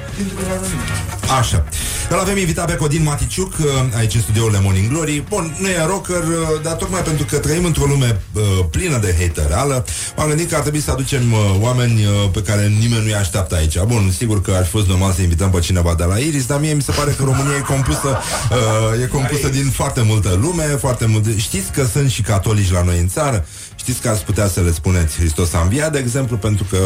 [1.40, 1.66] Așa.
[2.10, 3.66] Îl avem invitat pe Codin Maticiuc uh,
[3.98, 5.24] aici în studiourile Morning Glory.
[5.30, 8.42] Bun, nu e rocker, uh, dar tocmai pentru că trăim într-o lume uh,
[8.72, 9.86] plină de haterală,
[10.18, 13.56] m-am gândit că ar trebui să aducem uh, oameni uh, pe care nimeni nu-i așteaptă
[13.56, 13.80] aici.
[13.80, 16.60] Bun, sigur că ar fi fost normal să invităm pe cineva de la Iris, dar
[16.60, 18.18] mie mi se pare că România e compusă,
[18.52, 21.38] uh, e compusă din foarte multă lume, foarte multe.
[21.38, 23.46] Știți că sunt și catolici la noi în țară?
[23.82, 26.78] Știți că ați putea să le spuneți Hristos a înviat, de exemplu, pentru că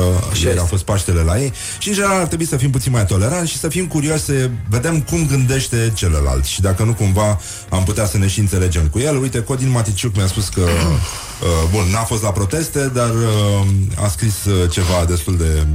[0.43, 1.53] ieri a fost Paștele la ei.
[1.79, 4.49] Și, în general, ar trebui să fim puțin mai toleranți și să fim curioși să
[4.69, 6.45] vedem cum gândește celălalt.
[6.45, 7.39] Și dacă nu cumva
[7.69, 9.17] am putea să ne și înțelegem cu el.
[9.17, 10.97] Uite, Codin Maticiuc mi-a spus că, uh,
[11.71, 15.65] bun, n-a fost la proteste, dar uh, a scris uh, ceva destul de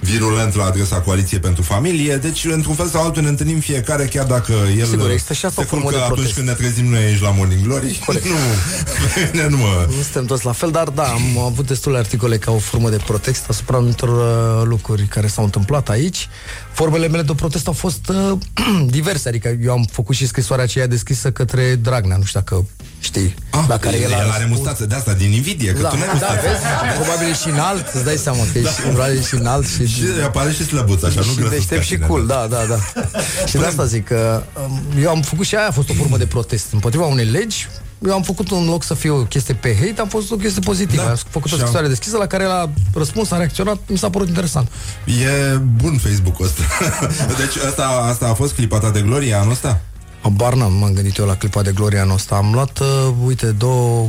[0.00, 4.26] virulent la adresa Coaliției pentru Familie, deci, într-un fel sau altul, ne întâlnim fiecare, chiar
[4.26, 6.36] dacă el Sigur, există și asta se o formă culcă de atunci protest.
[6.36, 7.98] când ne trezim noi aici la Morning Glory.
[8.06, 8.24] Corect.
[8.24, 8.34] nu,
[9.14, 9.86] pe mine nu mă...
[9.86, 12.96] Nu suntem toți la fel, dar da, am avut destule articole ca o formă de
[13.06, 16.28] protest asupra anumitor uh, lucruri care s-au întâmplat aici.
[16.74, 18.38] Formele mele de protest au fost uh,
[18.96, 22.66] diverse, adică eu am făcut și scrisoarea aceea deschisă către Dragnea, nu știu dacă
[23.00, 24.58] știi, Ah, la care el a el are răspuns.
[24.58, 26.40] mustață de asta, din invidie, că Da, tu n-ai da, mustață.
[26.42, 26.94] vezi?
[27.00, 29.86] Probabil e și înalt, îți dai seama că e și, probabil e și înalt și,
[29.86, 32.60] Și apare și slăbuț, așa, nu și grăsuț deștept ca și tine, cool, da, da,
[32.68, 32.78] da.
[33.48, 36.16] și de asta zic că um, eu am făcut și aia a fost o formă
[36.16, 37.68] de protest împotriva unei legi.
[38.06, 40.60] Eu am făcut un loc să fie o chestie pe hate, am fost o chestie
[40.60, 41.02] pozitivă.
[41.02, 41.08] Da.
[41.08, 43.98] Am făcut o Și am- scrisoare deschisă la care el a răspuns, a reacționat, mi
[43.98, 44.68] s-a părut interesant.
[45.06, 46.62] E bun Facebook-ul ăsta.
[47.42, 49.80] deci asta, asta a fost clipa ta de glorie anul ăsta?
[50.22, 52.34] Habar n-am, m-am gândit eu la clipa de gloria anul ăsta.
[52.36, 54.08] Am luat, uh, uite, două,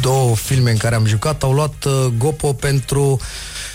[0.00, 1.42] două filme în care am jucat.
[1.42, 3.20] Au luat uh, Gopo pentru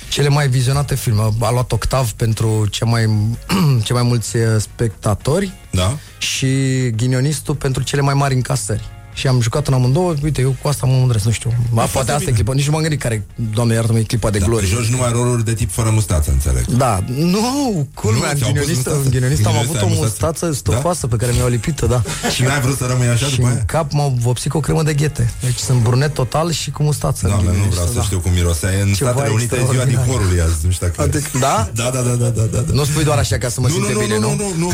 [0.10, 1.22] cele mai vizionate filme.
[1.40, 3.06] A luat Octav pentru cea mai,
[3.84, 5.98] cei mai mulți uh, spectatori Da.
[6.18, 6.48] și
[6.95, 8.84] Ghinionistul pentru cele mai mari încasări.
[9.14, 11.53] Și am jucat în amândouă, uite, eu cu asta mă mândresc, nu știu.
[11.73, 14.38] Ba, poate asta e clipa, nici nu m-am gândit care, doamne iartă-mă, e clipa de
[14.38, 14.68] Da, glorie.
[14.68, 16.65] joci numai roluri de tip fără mustață, înțeleg.
[16.65, 18.98] Da, nu, culmea, în ți-au pus ghinionist, mustață?
[19.03, 20.26] în ghinionist am Ghinionist avut ai o mustață?
[20.26, 22.02] mustață stufoasă pe care mi-au lipită, da.
[22.34, 23.64] Și n-ai vrut să rămâi așa și după în aia?
[23.65, 25.34] cap m-au vopsit cu o cremă de ghete.
[25.41, 27.19] Deci sunt brunet total și cu mustață.
[27.26, 28.06] în Doamne, nu ghinionist, vreau să da.
[28.07, 28.72] știu cum mirosea.
[28.77, 30.03] E În Ceva Statele Unite e ziua extraordinar.
[30.03, 31.02] divorului azi, nu știu dacă...
[31.02, 31.69] Adică, da?
[31.73, 32.73] Da, da, da, da, da, da.
[32.73, 34.35] Nu spui doar așa ca să mă Nu, simte nu, nu, bine, nu, nu?
[34.35, 34.72] nu, nu,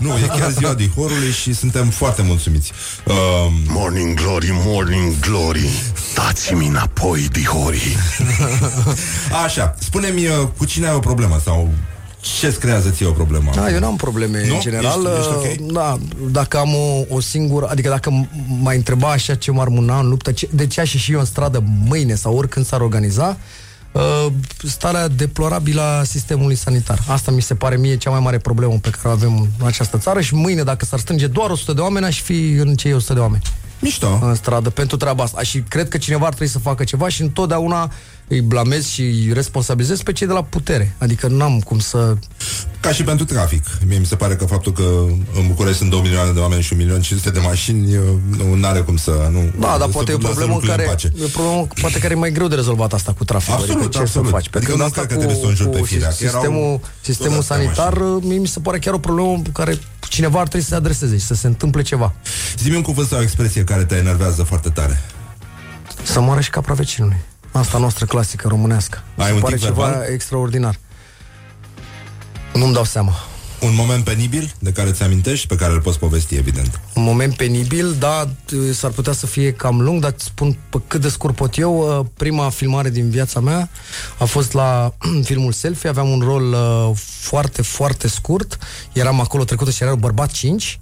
[0.00, 2.72] nu, nu, e chiar ziua dihorului și suntem foarte mulțumiți.
[3.28, 5.68] Um, Morning glory, morning glory
[6.14, 7.96] Dați-mi înapoi, dihorii
[9.44, 11.68] Așa, spune-mi uh, cu cine ai o problemă sau
[12.20, 13.50] ce-ți creează ție o problemă?
[13.54, 14.54] Da, eu n-am probleme Nu?
[14.54, 15.04] în general.
[15.06, 15.32] Ești- ești
[15.64, 15.72] ok?
[15.72, 15.98] Da,
[16.30, 18.28] dacă am o, o singură, adică dacă m-
[18.62, 21.24] m-ai întreba așa ce m-ar mâna în luptă, ce, de ce aș ieși eu în
[21.24, 23.36] stradă mâine sau oricând s-ar organiza,
[23.98, 26.98] uh, starea deplorabilă a sistemului sanitar.
[27.08, 29.98] Asta mi se pare mie cea mai mare problemă pe care o avem în această
[29.98, 33.14] țară și mâine, dacă s-ar strânge doar 100 de oameni, aș fi în cei 100
[33.14, 33.42] de oameni.
[33.80, 34.18] Mișto.
[34.22, 35.42] În stradă, pentru treaba asta.
[35.42, 37.92] Și cred că cineva ar trebui să facă ceva și întotdeauna
[38.28, 40.94] îi blamez și îi responsabilizez pe cei de la putere.
[40.98, 42.16] Adică n-am cum să...
[42.80, 43.64] Ca și pentru trafic.
[43.86, 44.82] Mie mi se pare că faptul că
[45.34, 48.04] în București sunt 2 milioane de oameni și 1 milion 500 de mașini uh,
[48.56, 49.28] nu are cum să...
[49.32, 51.12] Nu, Da, dar să poate e o lasă problemă lucrurile care, în pace.
[51.20, 53.54] e o problemă poate care e mai greu de rezolvat asta cu traficul.
[53.54, 54.26] Absolut, adică ce absolut.
[54.26, 54.48] să faci?
[54.48, 56.08] Pentru Adică că nu asta cred că cu, trebuie să o înjuri pe cu firea,
[56.08, 59.50] că erau sistemul, sistemul tot atâtea sanitar, mie mi se pare chiar o problemă cu
[59.52, 59.78] care
[60.08, 62.12] cineva ar trebui să se adreseze și să se întâmple ceva.
[62.58, 65.00] Zi-mi un cuvânt sau o expresie care te enervează foarte tare.
[66.02, 67.16] Să moară și capra vecinului.
[67.52, 69.02] Asta noastră clasică românească.
[69.16, 70.12] Mi Ai se un pare tic ceva verbal?
[70.12, 70.78] extraordinar.
[72.54, 73.12] Nu-mi dau seama.
[73.60, 76.80] Un moment penibil de care ți amintești, pe care îl poți povesti, evident.
[76.94, 80.78] Un moment penibil, da, t- s-ar putea să fie cam lung, dar îți spun pe
[80.86, 81.98] cât de scurt pot eu.
[81.98, 83.68] uh, Prima filmare din viața mea
[84.18, 84.94] a fost la
[85.28, 88.58] filmul Selfie, aveam un rol uh, foarte, foarte scurt,
[88.92, 90.78] eram acolo trecută și era un bărbat 5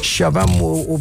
[0.00, 0.98] și aveam, o,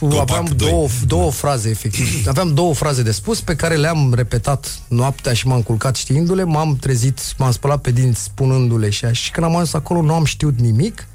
[0.00, 2.06] o, aveam două, două fraze, efectiv.
[2.28, 6.76] Aveam două fraze de spus pe care le-am repetat noaptea și m-am culcat știindu-le, m-am
[6.76, 9.14] trezit, m-am spălat pe dinți spunându-le și, așa.
[9.14, 11.06] și când am ajuns acolo nu am știut nimic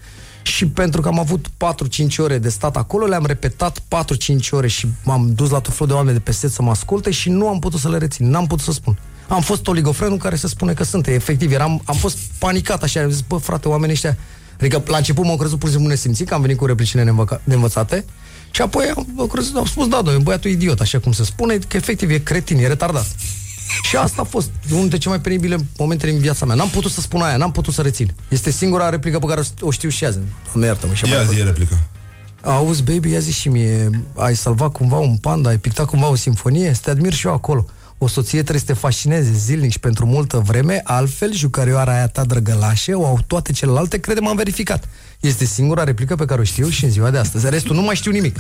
[0.42, 1.50] și pentru că am avut 4-5
[2.18, 3.82] ore de stat acolo, le-am repetat 4-5
[4.52, 7.12] ore și m-am dus la tot felul de oameni de pe set să mă asculte
[7.12, 8.98] și nu am putut să le rețin, n-am putut să spun.
[9.28, 11.08] Am fost oligofrenul care se spune că sunt.
[11.08, 14.18] Efectiv, eram, am fost panicat așa, am zis, bă, frate, oamenii ăștia...
[14.60, 17.42] Adică la început m-au crezut pur și simplu nesimțit, că am venit cu replicile neînvăca-
[17.44, 18.06] neînvățate
[18.52, 21.24] și apoi am, am, crezut, am spus, da, domnule, băiatul e idiot, așa cum se
[21.24, 23.06] spune, că efectiv e cretin, e retardat.
[23.84, 26.56] Și asta a fost unul dintre cele mai penibile momente din viața mea.
[26.56, 28.14] N-am putut să spun aia, n-am putut să rețin.
[28.30, 30.20] Este singura replică pe care o știu și azi.
[30.46, 30.94] Doamne, iartă-mă.
[30.94, 31.80] și Ia mai- zi replica.
[32.42, 36.16] Auzi, baby, ia zi și mie, ai salvat cumva un panda, ai pictat cumva o
[36.16, 36.74] simfonie?
[36.74, 37.66] Să te admir și eu acolo.
[38.04, 42.24] O soție trebuie să te fascineze zilnic și pentru multă vreme, altfel jucărioara aia ta
[42.24, 44.88] drăgălașe o au toate celelalte, credem am verificat.
[45.20, 47.50] Este singura replică pe care o știu și în ziua de astăzi.
[47.50, 48.40] Restul nu mai știu nimic.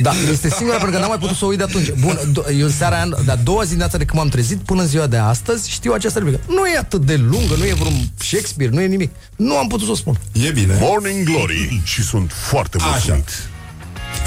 [0.00, 1.90] Da, este singura pentru că n-am mai putut să o uit de atunci.
[2.00, 4.58] Bun, do- eu în seara aia, de a doua zi dimineața de când m-am trezit
[4.58, 6.40] până în ziua de astăzi, știu această replică.
[6.48, 9.10] Nu e atât de lungă, nu e vreun Shakespeare, nu e nimic.
[9.36, 10.18] Nu am putut să o spun.
[10.32, 10.76] E bine.
[10.80, 13.28] Morning Glory și sunt foarte mulțumit.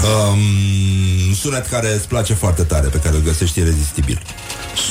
[0.03, 4.21] Um, sunet care îți place foarte tare, pe care îl găsești irezistibil.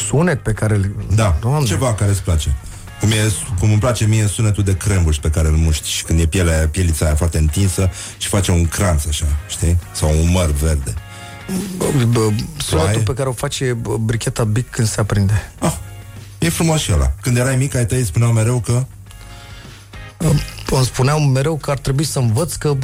[0.06, 0.94] Sunet pe care îl...
[1.14, 1.68] Da, Doamne.
[1.68, 2.54] ceva care îți place.
[3.00, 6.20] Cum, e, cum îmi place mie sunetul de crembuș pe care îl muști și când
[6.20, 9.78] e pielea, pielița aia foarte întinsă și face un cranț așa, știi?
[9.92, 10.94] Sau un măr verde.
[12.56, 15.52] Sunetul pe care o face bă, bricheta Bic când se aprinde.
[16.38, 17.12] E frumos și ăla.
[17.20, 18.84] Când erai mic, ai tăi spuneau mereu că
[20.70, 22.76] Îmi spuneau mereu că ar trebui să învăț că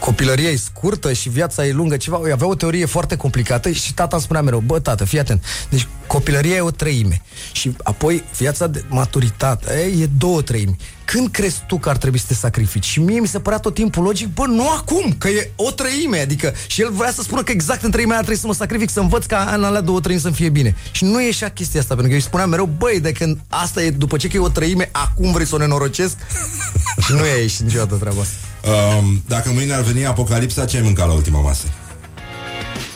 [0.00, 2.20] copilăria e scurtă și viața e lungă, ceva.
[2.26, 5.44] Eu avea o teorie foarte complicată și tata îmi spunea mereu, bă, tată, fii atent.
[5.68, 7.22] Deci copilăria e o treime
[7.52, 10.76] și apoi viața de maturitate e două treimi.
[11.04, 12.84] Când crezi tu că ar trebui să te sacrifici?
[12.84, 16.20] Și mie mi se părea tot timpul logic, bă, nu acum, că e o treime,
[16.20, 18.90] adică și el vrea să spună că exact în treimea aia trebuie să mă sacrific,
[18.90, 20.76] să învăț ca în alea două treimi să-mi fie bine.
[20.90, 23.38] Și nu e așa chestia asta, pentru că eu îi spuneam mereu, băi, de când
[23.48, 26.16] asta e, după ce că e o treime, acum vrei să o nenorocesc?
[27.04, 28.34] și nu e ieșit niciodată treaba asta.
[28.66, 31.64] Um, dacă mâine ar veni apocalipsa, ce ai mâncat la ultima masă?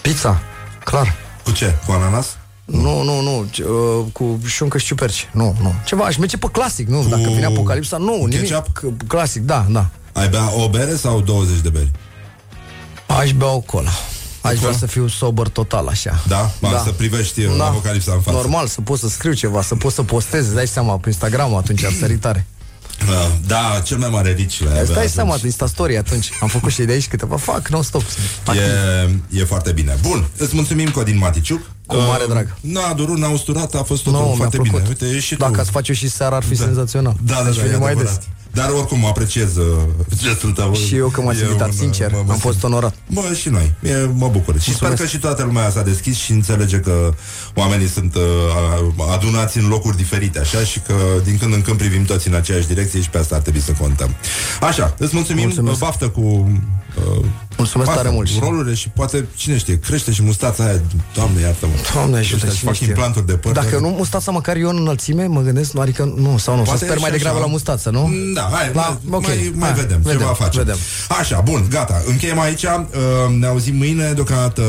[0.02, 0.40] Pizza,
[0.84, 1.14] clar.
[1.44, 1.74] Cu ce?
[1.86, 2.36] Cu ananas?
[2.64, 5.28] Nu, nu, nu, ce- uh, cu șuncă și ciuperci.
[5.32, 5.74] Nu, nu.
[5.84, 8.48] Ceva, aș merge pe clasic, nu, dacă vine apocalipsa, nu, nimic.
[8.48, 8.66] ketchup?
[8.78, 9.86] C- Clasic, da, da.
[10.12, 11.90] Ai bea o bere sau 20 de beri?
[13.06, 13.90] Aș bea o cola.
[14.42, 16.22] Aș vrea să fiu sober total, așa.
[16.28, 16.50] Da?
[16.60, 18.36] Ba, să privești uh, apocalipsa în față.
[18.36, 21.54] Normal, să pot să scriu ceva, să pot să postez, îți dai seama, pe Instagram
[21.54, 22.46] atunci ar sări tare.
[23.08, 25.10] Uh, da, cel mai mare rici le Îți avea dai atunci.
[25.10, 26.30] seama, Insta Story atunci.
[26.40, 28.02] Am făcut și de aici câteva, fac non-stop.
[29.32, 29.96] E, e foarte bine.
[30.02, 31.60] Bun, îți mulțumim, Codin Maticiuc.
[31.86, 32.56] Cu mare drag.
[32.60, 34.72] N-a durut, n-a usturat, a fost totul Nu, mi-a foarte plăcut.
[34.78, 34.88] bine.
[34.88, 35.60] Uite, e și Dacă tu.
[35.60, 37.14] ați face și seara ar fi senzațional.
[37.24, 38.14] Da, da, Aș da, veni e mai adevărat.
[38.18, 38.26] des.
[38.52, 39.64] Dar oricum apreciez uh,
[40.22, 40.74] gestul tău.
[40.74, 42.94] Și eu că m-ați E invitat, un, sincer, mă- mă am simt- fost onorat.
[43.12, 43.72] Bă, și noi.
[43.82, 44.60] E, mă bucur.
[44.60, 47.14] Și sper că și toată lumea s-a deschis și înțelege că
[47.54, 48.22] oamenii sunt uh,
[49.12, 50.94] adunați în locuri diferite, așa, și că
[51.24, 53.72] din când în când privim toți în aceeași direcție și pe asta ar trebui să
[53.80, 54.14] contăm.
[54.60, 55.78] Așa, îți mulțumim, Mulțumesc.
[55.78, 57.24] baftă cu uh,
[57.56, 60.80] Mulțumesc asta, tare mult cu și- rolurile și poate, cine știe, crește și mustața aia,
[61.14, 61.72] Doamne, iartă-mă.
[61.94, 62.86] Doamne ajută, Ăștia își cine fac știe.
[62.88, 63.52] implanturi de păr.
[63.52, 66.78] Dacă nu mustața măcar eu în înălțime, mă gândesc, nu, adică nu, sau nu, Poate
[66.78, 67.44] să sper mai și degrabă așa.
[67.44, 68.10] la mustață, nu?
[68.34, 70.58] Da, hai, La- mai, ok, mai, mai hai, vedem, vedem, ce va face.
[70.58, 70.76] vedem.
[71.20, 72.62] Așa, bun, gata, încheiem aici.
[72.62, 72.70] Uh,
[73.38, 74.62] ne auzim mâine, deocamdată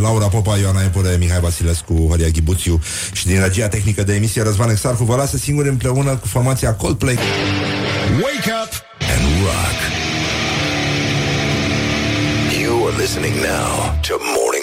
[0.00, 2.80] Laura Popa, Ioana Epure, Mihai Vasilescu, Horia Ghibuțiu
[3.12, 7.18] și din regia tehnică de emisie Răzvan Exarcu vă lasă singuri împreună cu formația Coldplay.
[8.22, 8.72] Wake up
[9.12, 9.78] and rock.
[12.62, 13.70] You are listening now
[14.06, 14.61] to Morning